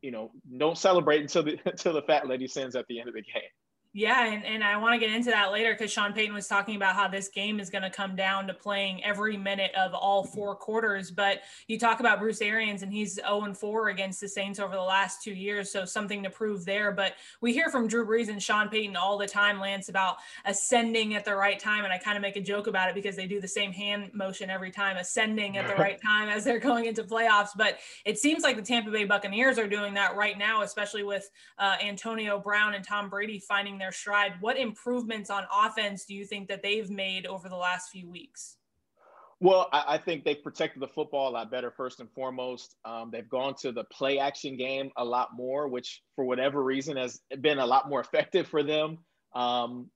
you 0.02 0.12
know 0.12 0.32
don't 0.58 0.78
celebrate 0.78 1.22
until 1.22 1.44
the 1.44 1.58
until 1.66 1.94
the 1.94 2.02
fat 2.02 2.28
lady 2.28 2.48
sends 2.48 2.76
at 2.76 2.86
the 2.88 3.00
end 3.00 3.08
of 3.08 3.16
the 3.16 3.22
game. 3.22 3.44
Yeah, 3.92 4.32
and, 4.32 4.46
and 4.46 4.64
I 4.64 4.78
want 4.78 4.94
to 4.94 5.00
get 5.04 5.16
into 5.16 5.32
that 5.32 5.52
later 5.52 5.74
because 5.74 5.92
Sean 5.92 6.14
Payton 6.14 6.32
was 6.32 6.48
talking 6.48 6.76
about 6.76 6.94
how 6.94 7.08
this 7.08 7.28
game 7.28 7.60
is 7.60 7.72
going 7.72 7.82
to 7.82 7.90
come 7.90 8.16
down 8.16 8.46
to 8.46 8.54
playing 8.54 9.04
every 9.04 9.36
minute 9.36 9.72
of 9.76 9.96
all 9.96 10.24
four 10.24 10.56
quarters. 10.56 11.10
But 11.10 11.40
you 11.68 11.80
talk 11.80 12.00
about 12.00 12.20
Bruce 12.20 12.40
Arians, 12.40 12.84
and 12.84 12.94
he's 12.94 13.16
0 13.16 13.52
4 13.52 13.90
against 13.90 14.22
the 14.22 14.28
Saints 14.28 14.60
over 14.60 14.76
the 14.76 14.82
last 14.82 15.24
two 15.24 15.34
years, 15.34 15.72
so 15.72 15.86
something 15.86 16.22
to 16.22 16.30
prove 16.30 16.66
there. 16.66 16.92
But 16.92 17.16
we 17.42 17.52
hear 17.52 17.72
from 17.72 17.88
Drew 17.88 18.06
Brees 18.06 18.30
and 18.30 18.42
Sean 18.42 18.70
Payton 18.70 18.96
all 18.96 19.18
the 19.18 19.26
time, 19.26 19.60
Lance, 19.60 19.90
about 19.90 20.18
ascending 20.46 21.16
at 21.16 21.26
the 21.26 21.36
right 21.36 21.58
time. 21.58 21.84
And 21.84 21.92
I 21.92 21.98
kind 21.98 22.16
of 22.16 22.22
make 22.22 22.36
a 22.36 22.42
joke 22.42 22.68
about 22.68 22.90
it 22.90 22.96
because 22.96 23.16
they 23.16 23.26
do 23.26 23.42
the 23.42 23.48
same 23.48 23.72
hand 23.72 24.12
motion 24.14 24.52
every 24.52 24.70
time, 24.70 24.98
ascending 24.98 25.58
at 25.58 25.68
the 25.68 25.74
right 25.82 26.00
time 26.00 26.30
as 26.30 26.44
they're 26.44 26.60
going 26.60 26.86
into 26.86 27.04
playoffs. 27.04 27.58
But 27.58 27.80
it 28.06 28.20
seems 28.20 28.44
like 28.44 28.56
the 28.56 28.62
Tampa 28.62 28.92
Bay 28.92 29.06
Buccaneers 29.06 29.58
are 29.58 29.68
doing 29.68 29.96
that 29.96 30.16
right 30.16 30.38
now, 30.38 30.62
especially 30.62 31.02
with 31.02 31.28
uh, 31.58 31.78
Antonio 31.84 32.38
Brown 32.38 32.76
and 32.76 32.86
Tom 32.86 33.10
Brady 33.10 33.40
finding 33.40 33.79
their 33.80 33.92
stride. 33.92 34.34
What 34.40 34.58
improvements 34.58 35.30
on 35.30 35.46
offense 35.54 36.06
do 36.06 36.14
you 36.14 36.26
think 36.26 36.48
that 36.50 36.62
they've 36.62 36.90
made 36.90 37.26
over 37.26 37.50
the 37.50 37.56
last 37.56 37.90
few 37.90 38.10
weeks? 38.10 38.58
Well, 39.42 39.70
I, 39.72 39.84
I 39.88 39.98
think 39.98 40.26
they've 40.26 40.42
protected 40.44 40.82
the 40.82 40.88
football 40.88 41.30
a 41.30 41.32
lot 41.32 41.52
better, 41.52 41.72
first 41.72 42.00
and 42.00 42.12
foremost. 42.12 42.76
Um, 42.84 43.10
they've 43.12 43.30
gone 43.30 43.56
to 43.62 43.72
the 43.72 43.86
play 43.86 44.20
action 44.20 44.58
game 44.58 44.92
a 44.98 45.06
lot 45.06 45.30
more, 45.36 45.68
which 45.68 46.02
for 46.16 46.26
whatever 46.26 46.64
reason 46.64 46.98
has 46.98 47.22
been 47.42 47.60
a 47.60 47.66
lot 47.66 47.90
more 47.90 48.02
effective 48.14 48.48
for 48.48 48.64
them. 48.64 49.00
Um, 49.34 49.90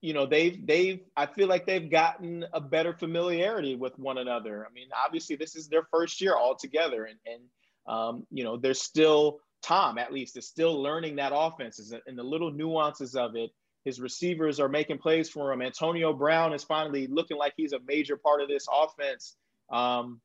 you 0.00 0.14
know, 0.14 0.26
they've 0.26 0.66
they've 0.66 1.00
I 1.16 1.26
feel 1.26 1.46
like 1.46 1.64
they've 1.64 1.88
gotten 1.88 2.44
a 2.52 2.60
better 2.60 2.92
familiarity 2.92 3.76
with 3.76 3.96
one 3.98 4.18
another. 4.18 4.66
I 4.68 4.72
mean, 4.72 4.88
obviously 5.04 5.36
this 5.36 5.54
is 5.54 5.68
their 5.68 5.86
first 5.92 6.20
year 6.20 6.34
all 6.34 6.56
together, 6.56 7.04
and 7.04 7.18
and 7.24 7.42
um, 7.86 8.26
you 8.30 8.42
know, 8.42 8.56
they're 8.56 8.74
still 8.74 9.38
Tom, 9.62 9.98
at 9.98 10.12
least, 10.12 10.36
is 10.36 10.46
still 10.46 10.82
learning 10.82 11.16
that 11.16 11.32
offense 11.34 11.92
and 12.06 12.18
the 12.18 12.22
little 12.22 12.50
nuances 12.50 13.14
of 13.14 13.36
it. 13.36 13.50
His 13.84 14.00
receivers 14.00 14.60
are 14.60 14.68
making 14.68 14.98
plays 14.98 15.28
for 15.28 15.52
him. 15.52 15.60
Antonio 15.60 16.12
Brown 16.12 16.52
is 16.52 16.62
finally 16.62 17.08
looking 17.08 17.36
like 17.36 17.54
he's 17.56 17.72
a 17.72 17.80
major 17.86 18.16
part 18.16 18.40
of 18.40 18.48
this 18.48 18.66
offense. 18.72 19.36
Um, 19.70 20.20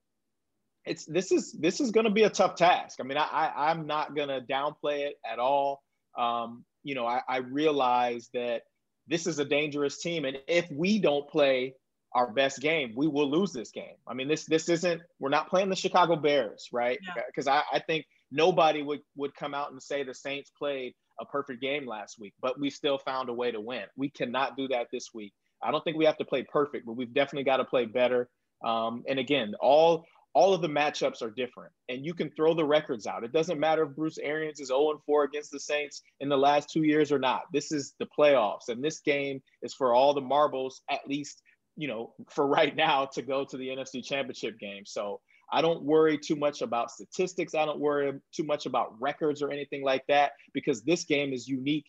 it's 0.86 1.06
this 1.06 1.32
is 1.32 1.52
this 1.54 1.80
is 1.82 1.92
going 1.92 2.06
to 2.06 2.12
be 2.12 2.24
a 2.24 2.30
tough 2.30 2.56
task. 2.56 3.00
I 3.00 3.04
mean, 3.04 3.18
I, 3.18 3.52
I 3.56 3.72
am 3.72 3.88
not 3.88 4.16
going 4.16 4.30
to 4.30 4.42
downplay 4.42 5.08
it 5.08 5.16
at 5.30 5.40
all. 5.40 5.84
Um, 6.18 6.64
you 6.84 6.96
know, 6.96 7.06
I, 7.06 7.22
I 7.28 7.38
realize 7.38 8.30
that 8.34 8.64
this 9.08 9.28
is 9.28 9.40
a 9.40 9.46
dangerous 9.46 10.02
team, 10.02 10.26
and 10.26 10.38
if 10.48 10.70
we 10.72 11.00
don't 11.00 11.28
play 11.28 11.74
our 12.14 12.32
best 12.32 12.60
game, 12.62 12.94
we 12.96 13.08
will 13.08 13.30
lose 13.30 13.52
this 13.52 13.72
game. 13.72 13.96
I 14.08 14.14
mean, 14.14 14.28
this 14.28 14.46
this 14.46 14.70
isn't 14.70 15.02
we're 15.20 15.30
not 15.30 15.50
playing 15.50 15.70
the 15.70 15.76
Chicago 15.76 16.16
Bears, 16.16 16.70
right? 16.72 17.00
Because 17.28 17.48
yeah. 17.48 17.62
I, 17.72 17.78
I 17.78 17.80
think 17.80 18.06
nobody 18.32 18.82
would 18.82 19.02
would 19.16 19.36
come 19.36 19.54
out 19.54 19.72
and 19.72 19.82
say 19.82 20.04
the 20.04 20.14
Saints 20.14 20.52
played 20.58 20.94
a 21.20 21.26
perfect 21.26 21.62
game 21.62 21.88
last 21.88 22.20
week, 22.20 22.34
but 22.42 22.60
we 22.60 22.70
still 22.70 22.98
found 22.98 23.30
a 23.30 23.34
way 23.34 23.52
to 23.52 23.62
win. 23.62 23.84
We 23.96 24.10
cannot 24.10 24.56
do 24.56 24.68
that 24.70 24.88
this 24.92 25.10
week. 25.14 25.34
I 25.64 25.72
don't 25.72 25.84
think 25.84 25.98
we 25.98 26.06
have 26.06 26.18
to 26.18 26.26
play 26.26 26.44
perfect, 26.44 26.86
but 26.86 26.94
we've 26.94 27.14
definitely 27.14 27.46
got 27.46 27.58
to 27.58 27.66
play 27.66 27.86
better. 27.86 28.30
Um, 28.64 29.04
and 29.08 29.20
again, 29.20 29.54
all 29.60 30.06
all 30.34 30.54
of 30.54 30.62
the 30.62 30.68
matchups 30.68 31.24
are 31.24 31.32
different, 31.32 31.72
and 31.90 32.06
you 32.06 32.14
can 32.14 32.30
throw 32.32 32.54
the 32.54 32.66
records 32.66 33.08
out. 33.08 33.24
It 33.24 33.32
doesn't 33.32 33.60
matter 33.60 33.84
if 33.84 33.96
Bruce 33.96 34.20
Arians 34.20 34.60
is 34.60 34.68
0 34.68 35.02
4 35.06 35.24
against 35.24 35.52
the 35.52 35.60
Saints 35.60 36.02
in 36.20 36.30
the 36.30 36.38
last 36.38 36.70
two 36.70 36.84
years 36.84 37.12
or 37.12 37.18
not. 37.18 37.42
This 37.52 37.72
is 37.72 37.96
the 38.00 38.08
playoffs, 38.18 38.70
and 38.70 38.84
this 38.84 39.00
game 39.00 39.42
is 39.64 39.74
for 39.74 39.94
all 39.94 40.14
the 40.14 40.22
marbles, 40.22 40.82
at 40.90 41.08
least 41.08 41.42
you 41.78 41.88
know, 41.88 42.12
for 42.30 42.48
right 42.48 42.76
now, 42.76 43.06
to 43.06 43.22
go 43.22 43.46
to 43.46 43.56
the 43.56 43.70
NFC 43.70 44.04
Championship 44.04 44.60
game. 44.60 44.84
So 44.86 45.22
I 45.52 45.62
don't 45.62 45.84
worry 45.84 46.18
too 46.18 46.36
much 46.36 46.62
about 46.62 46.91
statistics. 46.91 47.56
I 47.56 47.66
don't 47.66 47.80
worry 47.80 48.14
too 48.36 48.43
much 48.43 48.66
about 48.66 49.00
records 49.00 49.41
or 49.41 49.52
anything 49.52 49.84
like 49.84 50.04
that 50.08 50.32
because 50.54 50.84
this 50.84 51.06
game 51.06 51.34
is 51.34 51.48
unique 51.48 51.86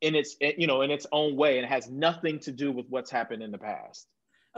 in 0.00 0.14
its 0.14 0.36
you 0.40 0.66
know 0.66 0.82
in 0.82 0.90
its 0.90 1.06
own 1.12 1.36
way 1.36 1.58
and 1.58 1.64
it 1.64 1.68
has 1.68 1.90
nothing 1.90 2.38
to 2.38 2.52
do 2.52 2.70
with 2.70 2.86
what's 2.88 3.10
happened 3.10 3.42
in 3.42 3.50
the 3.50 3.58
past. 3.58 4.06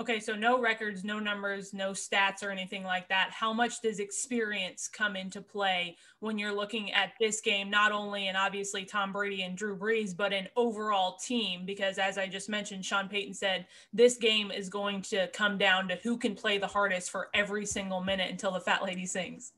Okay, 0.01 0.19
so 0.19 0.35
no 0.35 0.59
records, 0.59 1.05
no 1.05 1.19
numbers, 1.19 1.75
no 1.75 1.91
stats 1.91 2.43
or 2.43 2.49
anything 2.49 2.85
like 2.85 3.07
that. 3.11 3.29
How 3.33 3.53
much 3.53 3.83
does 3.83 3.99
experience 3.99 4.89
come 4.89 5.15
into 5.15 5.43
play 5.43 5.99
when 6.21 6.39
you're 6.39 6.55
looking 6.55 6.91
at 6.93 7.13
this 7.21 7.43
game, 7.43 7.69
not 7.69 7.93
only 7.93 8.29
in 8.29 8.35
obviously 8.35 8.87
Tom 8.87 9.13
Brady 9.13 9.43
and 9.43 9.59
Drew 9.59 9.77
Brees, 9.77 10.17
but 10.17 10.33
an 10.33 10.49
overall 10.57 11.19
team? 11.19 11.67
Because 11.67 11.99
as 11.99 12.17
I 12.17 12.29
just 12.29 12.49
mentioned, 12.49 12.83
Sean 12.83 13.11
Payton 13.11 13.35
said 13.35 13.67
this 13.93 14.17
game 14.17 14.51
is 14.51 14.71
going 14.71 15.03
to 15.03 15.27
come 15.35 15.59
down 15.59 15.87
to 15.89 15.97
who 15.97 16.17
can 16.17 16.35
play 16.35 16.57
the 16.57 16.67
hardest 16.67 17.11
for 17.11 17.29
every 17.35 17.67
single 17.67 18.01
minute 18.03 18.31
until 18.31 18.53
the 18.53 18.61
fat 18.61 18.83
lady 18.83 19.05
sings. 19.05 19.53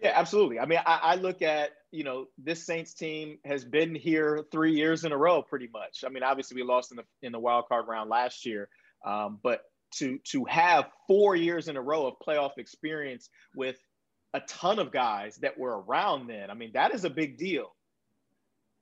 Yeah, 0.00 0.12
absolutely. 0.14 0.60
I 0.60 0.66
mean, 0.66 0.78
I, 0.86 1.00
I 1.02 1.14
look 1.16 1.42
at 1.42 1.72
you 1.90 2.04
know 2.04 2.28
this 2.38 2.64
Saints 2.64 2.94
team 2.94 3.38
has 3.44 3.64
been 3.64 3.96
here 3.96 4.44
three 4.52 4.76
years 4.76 5.04
in 5.04 5.10
a 5.10 5.16
row, 5.16 5.42
pretty 5.42 5.68
much. 5.72 6.04
I 6.06 6.08
mean, 6.08 6.22
obviously 6.22 6.54
we 6.54 6.62
lost 6.62 6.92
in 6.92 6.98
the 6.98 7.04
in 7.22 7.32
the 7.32 7.40
wild 7.40 7.66
card 7.66 7.88
round 7.88 8.08
last 8.08 8.46
year, 8.46 8.68
um, 9.04 9.40
but 9.42 9.64
to 9.96 10.18
to 10.30 10.44
have 10.44 10.86
four 11.06 11.36
years 11.36 11.68
in 11.68 11.76
a 11.76 11.82
row 11.82 12.06
of 12.06 12.14
playoff 12.26 12.58
experience 12.58 13.28
with 13.54 13.76
a 14.34 14.40
ton 14.40 14.78
of 14.78 14.92
guys 14.92 15.36
that 15.36 15.58
were 15.58 15.80
around 15.82 16.28
then. 16.28 16.50
I 16.50 16.54
mean, 16.54 16.72
that 16.74 16.94
is 16.94 17.04
a 17.04 17.10
big 17.10 17.38
deal. 17.38 17.74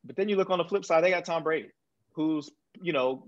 But 0.04 0.16
then 0.16 0.28
you 0.28 0.36
look 0.36 0.50
on 0.50 0.58
the 0.58 0.64
flip 0.64 0.84
side, 0.84 1.02
they 1.02 1.10
got 1.10 1.24
Tom 1.24 1.42
Brady, 1.42 1.70
who's, 2.12 2.50
you 2.80 2.92
know, 2.92 3.26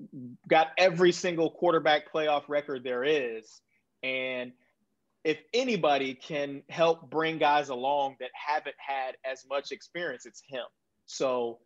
got 0.48 0.68
every 0.78 1.12
single 1.12 1.50
quarterback 1.50 2.12
playoff 2.12 2.48
record 2.48 2.84
there 2.84 3.04
is. 3.04 3.60
And 4.02 4.52
if 5.24 5.38
anybody 5.52 6.14
can 6.14 6.62
help 6.68 7.10
bring 7.10 7.38
guys 7.38 7.68
along 7.68 8.16
that 8.20 8.30
haven't 8.32 8.76
had 8.78 9.16
as 9.24 9.44
much 9.48 9.72
experience, 9.72 10.26
it's 10.26 10.42
him. 10.46 10.64
So 11.06 11.58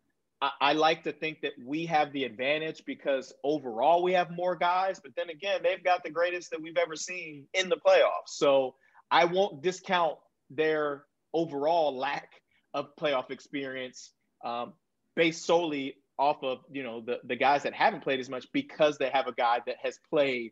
I, 0.59 0.73
like 0.73 1.03
to 1.03 1.11
think 1.11 1.41
that 1.41 1.53
we 1.63 1.85
have 1.85 2.11
the 2.11 2.23
advantage 2.23 2.83
because 2.85 3.33
overall 3.43 4.03
we 4.03 4.13
have 4.13 4.31
more 4.31 4.55
guys, 4.55 4.99
but 4.99 5.15
then 5.15 5.29
again, 5.29 5.61
they've 5.63 5.83
got 5.83 6.03
the 6.03 6.09
greatest 6.09 6.51
that 6.51 6.61
we've 6.61 6.77
ever 6.77 6.95
seen 6.95 7.47
in 7.53 7.69
the 7.69 7.77
playoffs. 7.77 8.27
So 8.29 8.75
I 9.09 9.25
won't 9.25 9.61
discount 9.61 10.17
their 10.49 11.05
overall 11.33 11.97
lack 11.97 12.29
of 12.73 12.95
playoff 12.99 13.31
experience 13.31 14.11
um, 14.43 14.73
based 15.15 15.45
solely 15.45 15.95
off 16.17 16.43
of 16.43 16.59
you 16.71 16.83
know 16.83 17.01
the, 17.01 17.19
the 17.23 17.35
guys 17.35 17.63
that 17.63 17.73
haven't 17.73 18.03
played 18.03 18.19
as 18.19 18.29
much 18.29 18.45
because 18.53 18.97
they 18.97 19.09
have 19.09 19.27
a 19.27 19.33
guy 19.33 19.59
that 19.65 19.77
has 19.81 19.99
played 20.09 20.51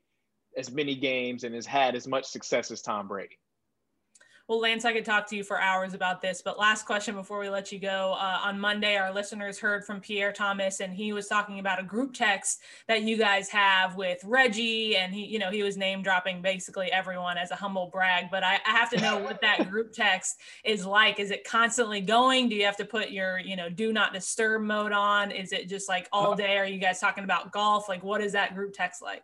as 0.58 0.72
many 0.72 0.96
games 0.96 1.44
and 1.44 1.56
has 1.56 1.66
had 1.66 1.96
as 1.96 2.08
much 2.08 2.26
success 2.26 2.72
as 2.72 2.82
Tom 2.82 3.08
Brady. 3.08 3.38
Well, 4.52 4.60
Lance, 4.60 4.84
I 4.84 4.92
could 4.92 5.06
talk 5.06 5.28
to 5.28 5.38
you 5.38 5.46
for 5.46 5.62
hours 5.62 5.94
about 5.94 6.22
this, 6.22 6.42
but 6.42 6.60
last 6.60 6.86
question 6.86 7.16
before 7.16 7.40
we 7.40 7.48
let 7.48 7.72
you 7.72 7.80
go. 7.80 8.18
Uh, 8.20 8.40
on 8.44 8.60
Monday, 8.60 8.98
our 8.98 9.10
listeners 9.14 9.58
heard 9.58 9.86
from 9.86 10.02
Pierre 10.02 10.34
Thomas, 10.34 10.82
and 10.82 10.94
he 10.94 11.14
was 11.14 11.30
talking 11.30 11.60
about 11.60 11.80
a 11.80 11.84
group 11.84 12.14
text 12.14 12.60
that 12.90 13.04
you 13.04 13.16
guys 13.16 13.48
have 13.48 13.96
with 13.96 14.22
Reggie, 14.26 14.98
and 14.98 15.14
he, 15.14 15.24
you 15.24 15.40
know, 15.40 15.52
he 15.52 15.64
was 15.64 15.78
name 15.78 16.04
dropping 16.04 16.42
basically 16.42 16.92
everyone 16.92 17.38
as 17.38 17.52
a 17.52 17.56
humble 17.56 17.88
brag. 17.94 18.26
But 18.30 18.44
I, 18.44 18.56
I 18.68 18.72
have 18.72 18.90
to 18.90 19.00
know 19.00 19.20
what 19.20 19.40
that 19.40 19.70
group 19.70 19.94
text 19.94 20.40
is 20.66 20.86
like. 20.86 21.18
Is 21.18 21.32
it 21.32 21.46
constantly 21.46 22.02
going? 22.02 22.50
Do 22.50 22.56
you 22.58 22.66
have 22.66 22.76
to 22.76 22.86
put 22.86 23.10
your, 23.10 23.40
you 23.40 23.56
know, 23.56 23.70
do 23.70 23.94
not 23.94 24.12
disturb 24.12 24.64
mode 24.64 24.92
on? 24.92 25.32
Is 25.32 25.54
it 25.54 25.70
just 25.70 25.88
like 25.88 26.10
all 26.12 26.36
day? 26.36 26.58
Are 26.58 26.66
you 26.66 26.78
guys 26.78 27.00
talking 27.00 27.24
about 27.24 27.54
golf? 27.54 27.88
Like, 27.88 28.04
what 28.04 28.20
is 28.20 28.34
that 28.34 28.54
group 28.54 28.74
text 28.74 29.02
like? 29.02 29.24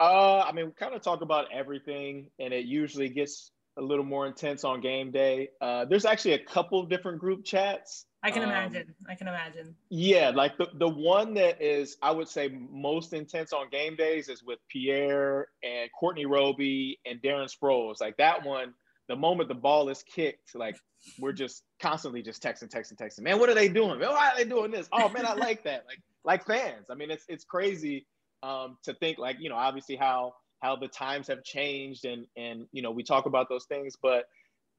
Uh, 0.00 0.40
I 0.40 0.50
mean, 0.50 0.66
we 0.66 0.72
kind 0.72 0.92
of 0.92 1.02
talk 1.02 1.20
about 1.20 1.46
everything, 1.52 2.30
and 2.40 2.52
it 2.52 2.64
usually 2.64 3.08
gets 3.08 3.52
a 3.76 3.82
little 3.82 4.04
more 4.04 4.26
intense 4.26 4.64
on 4.64 4.80
game 4.80 5.10
day. 5.10 5.48
Uh, 5.60 5.84
there's 5.84 6.04
actually 6.04 6.34
a 6.34 6.38
couple 6.38 6.84
different 6.84 7.18
group 7.18 7.44
chats. 7.44 8.06
I 8.22 8.30
can 8.30 8.42
um, 8.42 8.50
imagine. 8.50 8.94
I 9.08 9.14
can 9.14 9.28
imagine. 9.28 9.74
Yeah, 9.88 10.30
like 10.34 10.58
the, 10.58 10.68
the 10.74 10.88
one 10.88 11.34
that 11.34 11.62
is, 11.62 11.96
I 12.02 12.10
would 12.10 12.28
say, 12.28 12.48
most 12.70 13.12
intense 13.12 13.52
on 13.52 13.70
game 13.70 13.96
days 13.96 14.28
is 14.28 14.42
with 14.42 14.58
Pierre 14.68 15.48
and 15.62 15.88
Courtney 15.98 16.26
Roby 16.26 16.98
and 17.06 17.20
Darren 17.22 17.50
Sproles. 17.50 18.00
Like 18.00 18.16
that 18.18 18.44
one, 18.44 18.74
the 19.08 19.16
moment 19.16 19.48
the 19.48 19.54
ball 19.54 19.88
is 19.88 20.02
kicked, 20.02 20.54
like 20.54 20.76
we're 21.18 21.32
just 21.32 21.62
constantly 21.80 22.22
just 22.22 22.42
texting, 22.42 22.68
texting, 22.68 22.96
texting. 22.96 23.22
Man, 23.22 23.38
what 23.38 23.48
are 23.48 23.54
they 23.54 23.68
doing? 23.68 23.98
Man, 23.98 24.10
why 24.10 24.28
are 24.28 24.36
they 24.36 24.44
doing 24.44 24.70
this? 24.70 24.88
Oh 24.92 25.08
man, 25.08 25.24
I 25.24 25.32
like 25.34 25.64
that. 25.64 25.84
Like 25.86 26.00
like 26.24 26.46
fans. 26.46 26.86
I 26.90 26.94
mean, 26.94 27.10
it's 27.10 27.24
it's 27.28 27.44
crazy 27.44 28.06
um, 28.42 28.76
to 28.84 28.94
think 28.94 29.18
like 29.18 29.36
you 29.40 29.48
know 29.48 29.56
obviously 29.56 29.96
how 29.96 30.34
how 30.60 30.76
the 30.76 30.88
times 30.88 31.28
have 31.28 31.42
changed 31.42 32.04
and 32.04 32.26
and 32.36 32.66
you 32.72 32.82
know 32.82 32.90
we 32.90 33.02
talk 33.02 33.26
about 33.26 33.48
those 33.48 33.64
things 33.66 33.94
but 34.02 34.24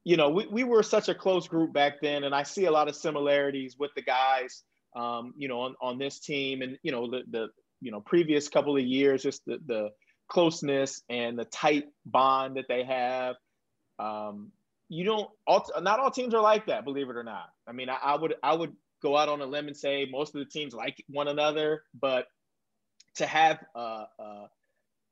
you 0.04 0.16
know 0.16 0.30
we, 0.30 0.46
we 0.46 0.64
were 0.64 0.82
such 0.82 1.08
a 1.08 1.14
close 1.14 1.48
group 1.48 1.72
back 1.72 1.94
then 2.00 2.24
and 2.24 2.34
i 2.34 2.42
see 2.42 2.66
a 2.66 2.70
lot 2.70 2.88
of 2.88 2.96
similarities 2.96 3.76
with 3.78 3.90
the 3.94 4.02
guys 4.02 4.62
um, 4.94 5.32
you 5.36 5.48
know 5.48 5.60
on, 5.60 5.74
on 5.80 5.98
this 5.98 6.20
team 6.20 6.62
and 6.62 6.78
you 6.82 6.92
know 6.92 7.10
the 7.10 7.22
the 7.30 7.48
you 7.80 7.90
know 7.90 8.00
previous 8.00 8.48
couple 8.48 8.76
of 8.76 8.82
years 8.82 9.22
just 9.22 9.44
the 9.46 9.58
the 9.66 9.90
closeness 10.32 11.02
and 11.10 11.38
the 11.38 11.44
tight 11.44 11.84
bond 12.06 12.56
that 12.56 12.64
they 12.66 12.84
have. 12.84 13.36
Um, 13.98 14.50
you 14.88 15.04
don't 15.04 15.28
all, 15.46 15.68
not 15.82 16.00
all 16.00 16.10
teams 16.10 16.34
are 16.34 16.42
like 16.42 16.66
that 16.66 16.84
believe 16.84 17.10
it 17.10 17.16
or 17.16 17.24
not. 17.24 17.48
I 17.68 17.72
mean 17.72 17.88
I, 17.88 17.96
I 18.02 18.16
would 18.16 18.34
i 18.42 18.54
would 18.54 18.72
go 19.02 19.16
out 19.16 19.28
on 19.28 19.40
a 19.40 19.46
limb 19.46 19.66
and 19.66 19.76
say 19.76 20.06
most 20.10 20.34
of 20.34 20.38
the 20.38 20.46
teams 20.46 20.74
like 20.74 21.02
one 21.08 21.28
another 21.28 21.82
but 21.98 22.26
to 23.16 23.26
have 23.26 23.58
uh, 23.74 24.04
uh, 24.18 24.46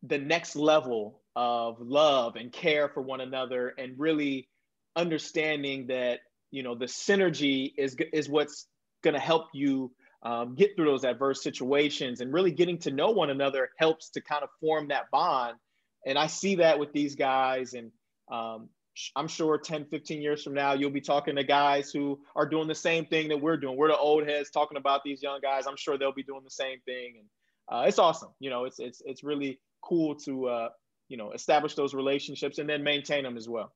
the 0.02 0.18
next 0.18 0.56
level 0.56 1.20
of 1.36 1.80
love 1.80 2.36
and 2.36 2.52
care 2.52 2.88
for 2.88 3.02
one 3.02 3.20
another 3.20 3.74
and 3.78 3.98
really 3.98 4.48
understanding 4.96 5.86
that 5.88 6.20
you 6.50 6.62
know 6.62 6.74
the 6.74 6.86
synergy 6.86 7.72
is 7.76 7.96
is 8.12 8.28
what's 8.28 8.66
going 9.02 9.14
to 9.14 9.20
help 9.20 9.46
you 9.52 9.92
um, 10.22 10.54
get 10.54 10.76
through 10.76 10.86
those 10.86 11.04
adverse 11.04 11.42
situations 11.42 12.20
and 12.20 12.32
really 12.32 12.50
getting 12.50 12.78
to 12.78 12.90
know 12.90 13.10
one 13.10 13.30
another 13.30 13.70
helps 13.78 14.10
to 14.10 14.20
kind 14.20 14.42
of 14.42 14.50
form 14.60 14.88
that 14.88 15.10
bond. 15.10 15.56
And 16.04 16.18
i 16.18 16.26
see 16.26 16.56
that 16.56 16.78
with 16.78 16.92
these 16.92 17.14
guys 17.14 17.74
and 17.74 17.90
um, 18.32 18.68
i'm 19.14 19.28
sure 19.28 19.58
10 19.58 19.86
15 19.86 20.20
years 20.20 20.42
from 20.42 20.54
now 20.54 20.72
you'll 20.72 20.90
be 20.90 21.00
talking 21.00 21.36
to 21.36 21.44
guys 21.44 21.90
who 21.90 22.18
are 22.34 22.46
doing 22.46 22.68
the 22.68 22.74
same 22.74 23.06
thing 23.06 23.28
that 23.28 23.40
we're 23.40 23.56
doing. 23.56 23.76
We're 23.76 23.88
the 23.88 23.98
old 23.98 24.26
heads 24.26 24.50
talking 24.50 24.78
about 24.78 25.02
these 25.04 25.22
young 25.22 25.40
guys. 25.40 25.66
I'm 25.66 25.76
sure 25.76 25.96
they'll 25.96 26.12
be 26.12 26.22
doing 26.22 26.42
the 26.42 26.50
same 26.50 26.80
thing. 26.84 27.14
And 27.18 27.28
uh, 27.70 27.86
it's 27.86 27.98
awesome. 27.98 28.30
You 28.40 28.50
know 28.50 28.64
it's 28.64 28.80
it's 28.80 29.00
it's 29.04 29.22
really 29.22 29.60
cool 29.82 30.14
to 30.14 30.46
uh, 30.46 30.68
you 31.08 31.16
know 31.16 31.32
establish 31.32 31.74
those 31.74 31.94
relationships 31.94 32.58
and 32.58 32.68
then 32.68 32.82
maintain 32.82 33.24
them 33.24 33.36
as 33.36 33.48
well. 33.48 33.72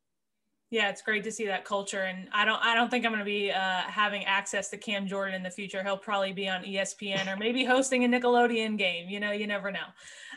Yeah, 0.71 0.89
it's 0.89 1.03
great 1.03 1.23
to 1.25 1.31
see 1.31 1.47
that 1.47 1.65
culture, 1.65 2.01
and 2.01 2.29
I 2.33 2.45
don't 2.45 2.61
I 2.65 2.75
don't 2.75 2.91
think 2.91 3.05
I'm 3.05 3.13
going 3.13 3.21
to 3.21 3.25
be 3.25 3.53
uh, 3.53 3.83
having 3.83 4.25
access 4.25 4.71
to 4.71 4.77
Cam 4.77 5.07
Jordan 5.07 5.35
in 5.35 5.43
the 5.43 5.51
future. 5.51 5.83
He'll 5.85 5.97
probably 5.97 6.33
be 6.33 6.49
on 6.49 6.65
ESPN 6.65 7.33
or 7.33 7.37
maybe 7.37 7.65
hosting 7.65 8.05
a 8.05 8.09
Nickelodeon 8.09 8.79
game. 8.79 9.09
You 9.09 9.21
know, 9.21 9.31
you 9.31 9.47
never 9.47 9.71
know. 9.71 9.87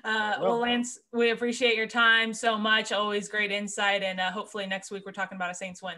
Uh, 0.03 0.36
well, 0.41 0.59
Lance, 0.59 0.99
we 1.13 1.32
appreciate 1.32 1.76
your 1.76 1.88
time 1.88 2.34
so 2.34 2.57
much. 2.57 2.91
Always 2.91 3.30
great 3.30 3.51
insight, 3.51 4.03
and 4.03 4.20
uh, 4.20 4.32
hopefully 4.32 4.68
next 4.68 4.91
week 4.91 5.03
we're 5.05 5.11
talking 5.11 5.38
about 5.38 5.49
a 5.49 5.55
Saints 5.55 5.82
win. 5.82 5.95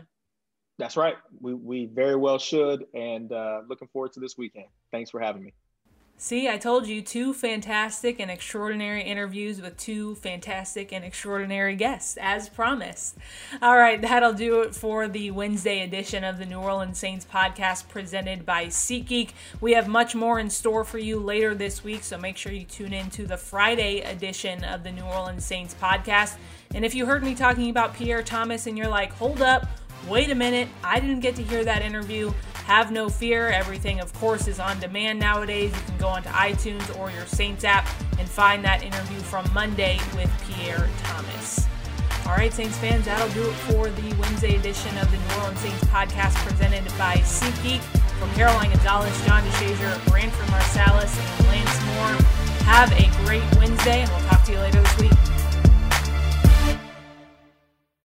That's 0.77 0.95
right. 0.95 1.15
We 1.41 1.53
we 1.55 1.85
very 1.87 2.15
well 2.15 2.39
should, 2.39 2.85
and 2.93 3.31
uh, 3.33 3.61
looking 3.67 3.89
forward 3.89 4.13
to 4.13 4.21
this 4.21 4.37
weekend. 4.37 4.67
Thanks 4.91 5.09
for 5.09 5.19
having 5.19 5.43
me. 5.43 5.53
See, 6.21 6.49
I 6.49 6.57
told 6.57 6.85
you 6.85 7.01
two 7.01 7.33
fantastic 7.33 8.19
and 8.19 8.29
extraordinary 8.29 9.03
interviews 9.03 9.61
with 9.61 9.77
two 9.77 10.15
fantastic 10.15 10.91
and 10.91 11.05
extraordinary 11.05 11.77
guests, 11.77 12.17
as 12.19 12.49
promised. 12.49 13.15
All 13.61 13.77
right, 13.77 14.01
that'll 14.01 14.33
do 14.33 14.59
it 14.63 14.75
for 14.75 15.07
the 15.07 15.31
Wednesday 15.31 15.79
edition 15.79 16.25
of 16.25 16.37
the 16.37 16.45
New 16.45 16.59
Orleans 16.59 16.99
Saints 16.99 17.25
podcast 17.25 17.87
presented 17.87 18.45
by 18.45 18.65
SeatGeek. 18.65 19.29
We 19.61 19.71
have 19.75 19.87
much 19.87 20.13
more 20.13 20.39
in 20.39 20.49
store 20.49 20.83
for 20.83 20.97
you 20.97 21.21
later 21.21 21.55
this 21.55 21.85
week, 21.85 22.03
so 22.03 22.17
make 22.17 22.35
sure 22.35 22.51
you 22.51 22.65
tune 22.65 22.91
in 22.91 23.09
to 23.11 23.25
the 23.25 23.37
Friday 23.37 24.01
edition 24.01 24.65
of 24.65 24.83
the 24.83 24.91
New 24.91 25.05
Orleans 25.05 25.45
Saints 25.45 25.73
podcast. 25.81 26.35
And 26.75 26.83
if 26.83 26.93
you 26.93 27.05
heard 27.05 27.23
me 27.23 27.33
talking 27.33 27.69
about 27.69 27.93
Pierre 27.93 28.23
Thomas 28.23 28.67
and 28.67 28.77
you're 28.77 28.89
like, 28.89 29.13
hold 29.13 29.41
up, 29.41 29.67
wait 30.05 30.29
a 30.29 30.35
minute, 30.35 30.67
I 30.83 30.99
didn't 30.99 31.21
get 31.21 31.37
to 31.37 31.43
hear 31.43 31.63
that 31.63 31.81
interview. 31.81 32.33
Have 32.69 32.91
no 32.91 33.09
fear. 33.09 33.47
Everything, 33.47 33.99
of 33.99 34.13
course, 34.13 34.47
is 34.47 34.59
on 34.59 34.79
demand 34.79 35.19
nowadays. 35.19 35.73
You 35.73 35.81
can 35.87 35.97
go 35.97 36.07
onto 36.07 36.29
iTunes 36.29 36.99
or 36.99 37.09
your 37.09 37.25
Saints 37.25 37.63
app 37.63 37.89
and 38.19 38.29
find 38.29 38.63
that 38.63 38.83
interview 38.83 39.17
from 39.21 39.51
Monday 39.55 39.97
with 40.15 40.29
Pierre 40.45 40.87
Thomas. 41.01 41.65
All 42.27 42.35
right, 42.35 42.53
Saints 42.53 42.77
fans, 42.77 43.05
that'll 43.05 43.27
do 43.29 43.41
it 43.41 43.55
for 43.73 43.89
the 43.89 44.15
Wednesday 44.17 44.55
edition 44.55 44.95
of 44.99 45.09
the 45.09 45.17
New 45.17 45.41
Orleans 45.41 45.59
Saints 45.61 45.83
podcast 45.85 46.35
presented 46.45 46.85
by 46.95 47.15
SeatGeek. 47.25 47.81
From 48.19 48.29
Caroline 48.35 48.69
Gonzalez, 48.69 49.25
John 49.25 49.41
DeShazier, 49.41 50.07
Branford 50.07 50.47
Marsalis, 50.49 51.17
and 51.17 51.47
Lance 51.47 51.83
Moore, 51.85 52.21
have 52.65 52.91
a 52.91 53.25
great 53.25 53.41
Wednesday, 53.55 54.01
and 54.01 54.11
we'll 54.11 54.29
talk 54.29 54.43
to 54.43 54.51
you 54.51 54.59
later 54.59 54.79
this 54.79 54.99
week. 54.99 55.28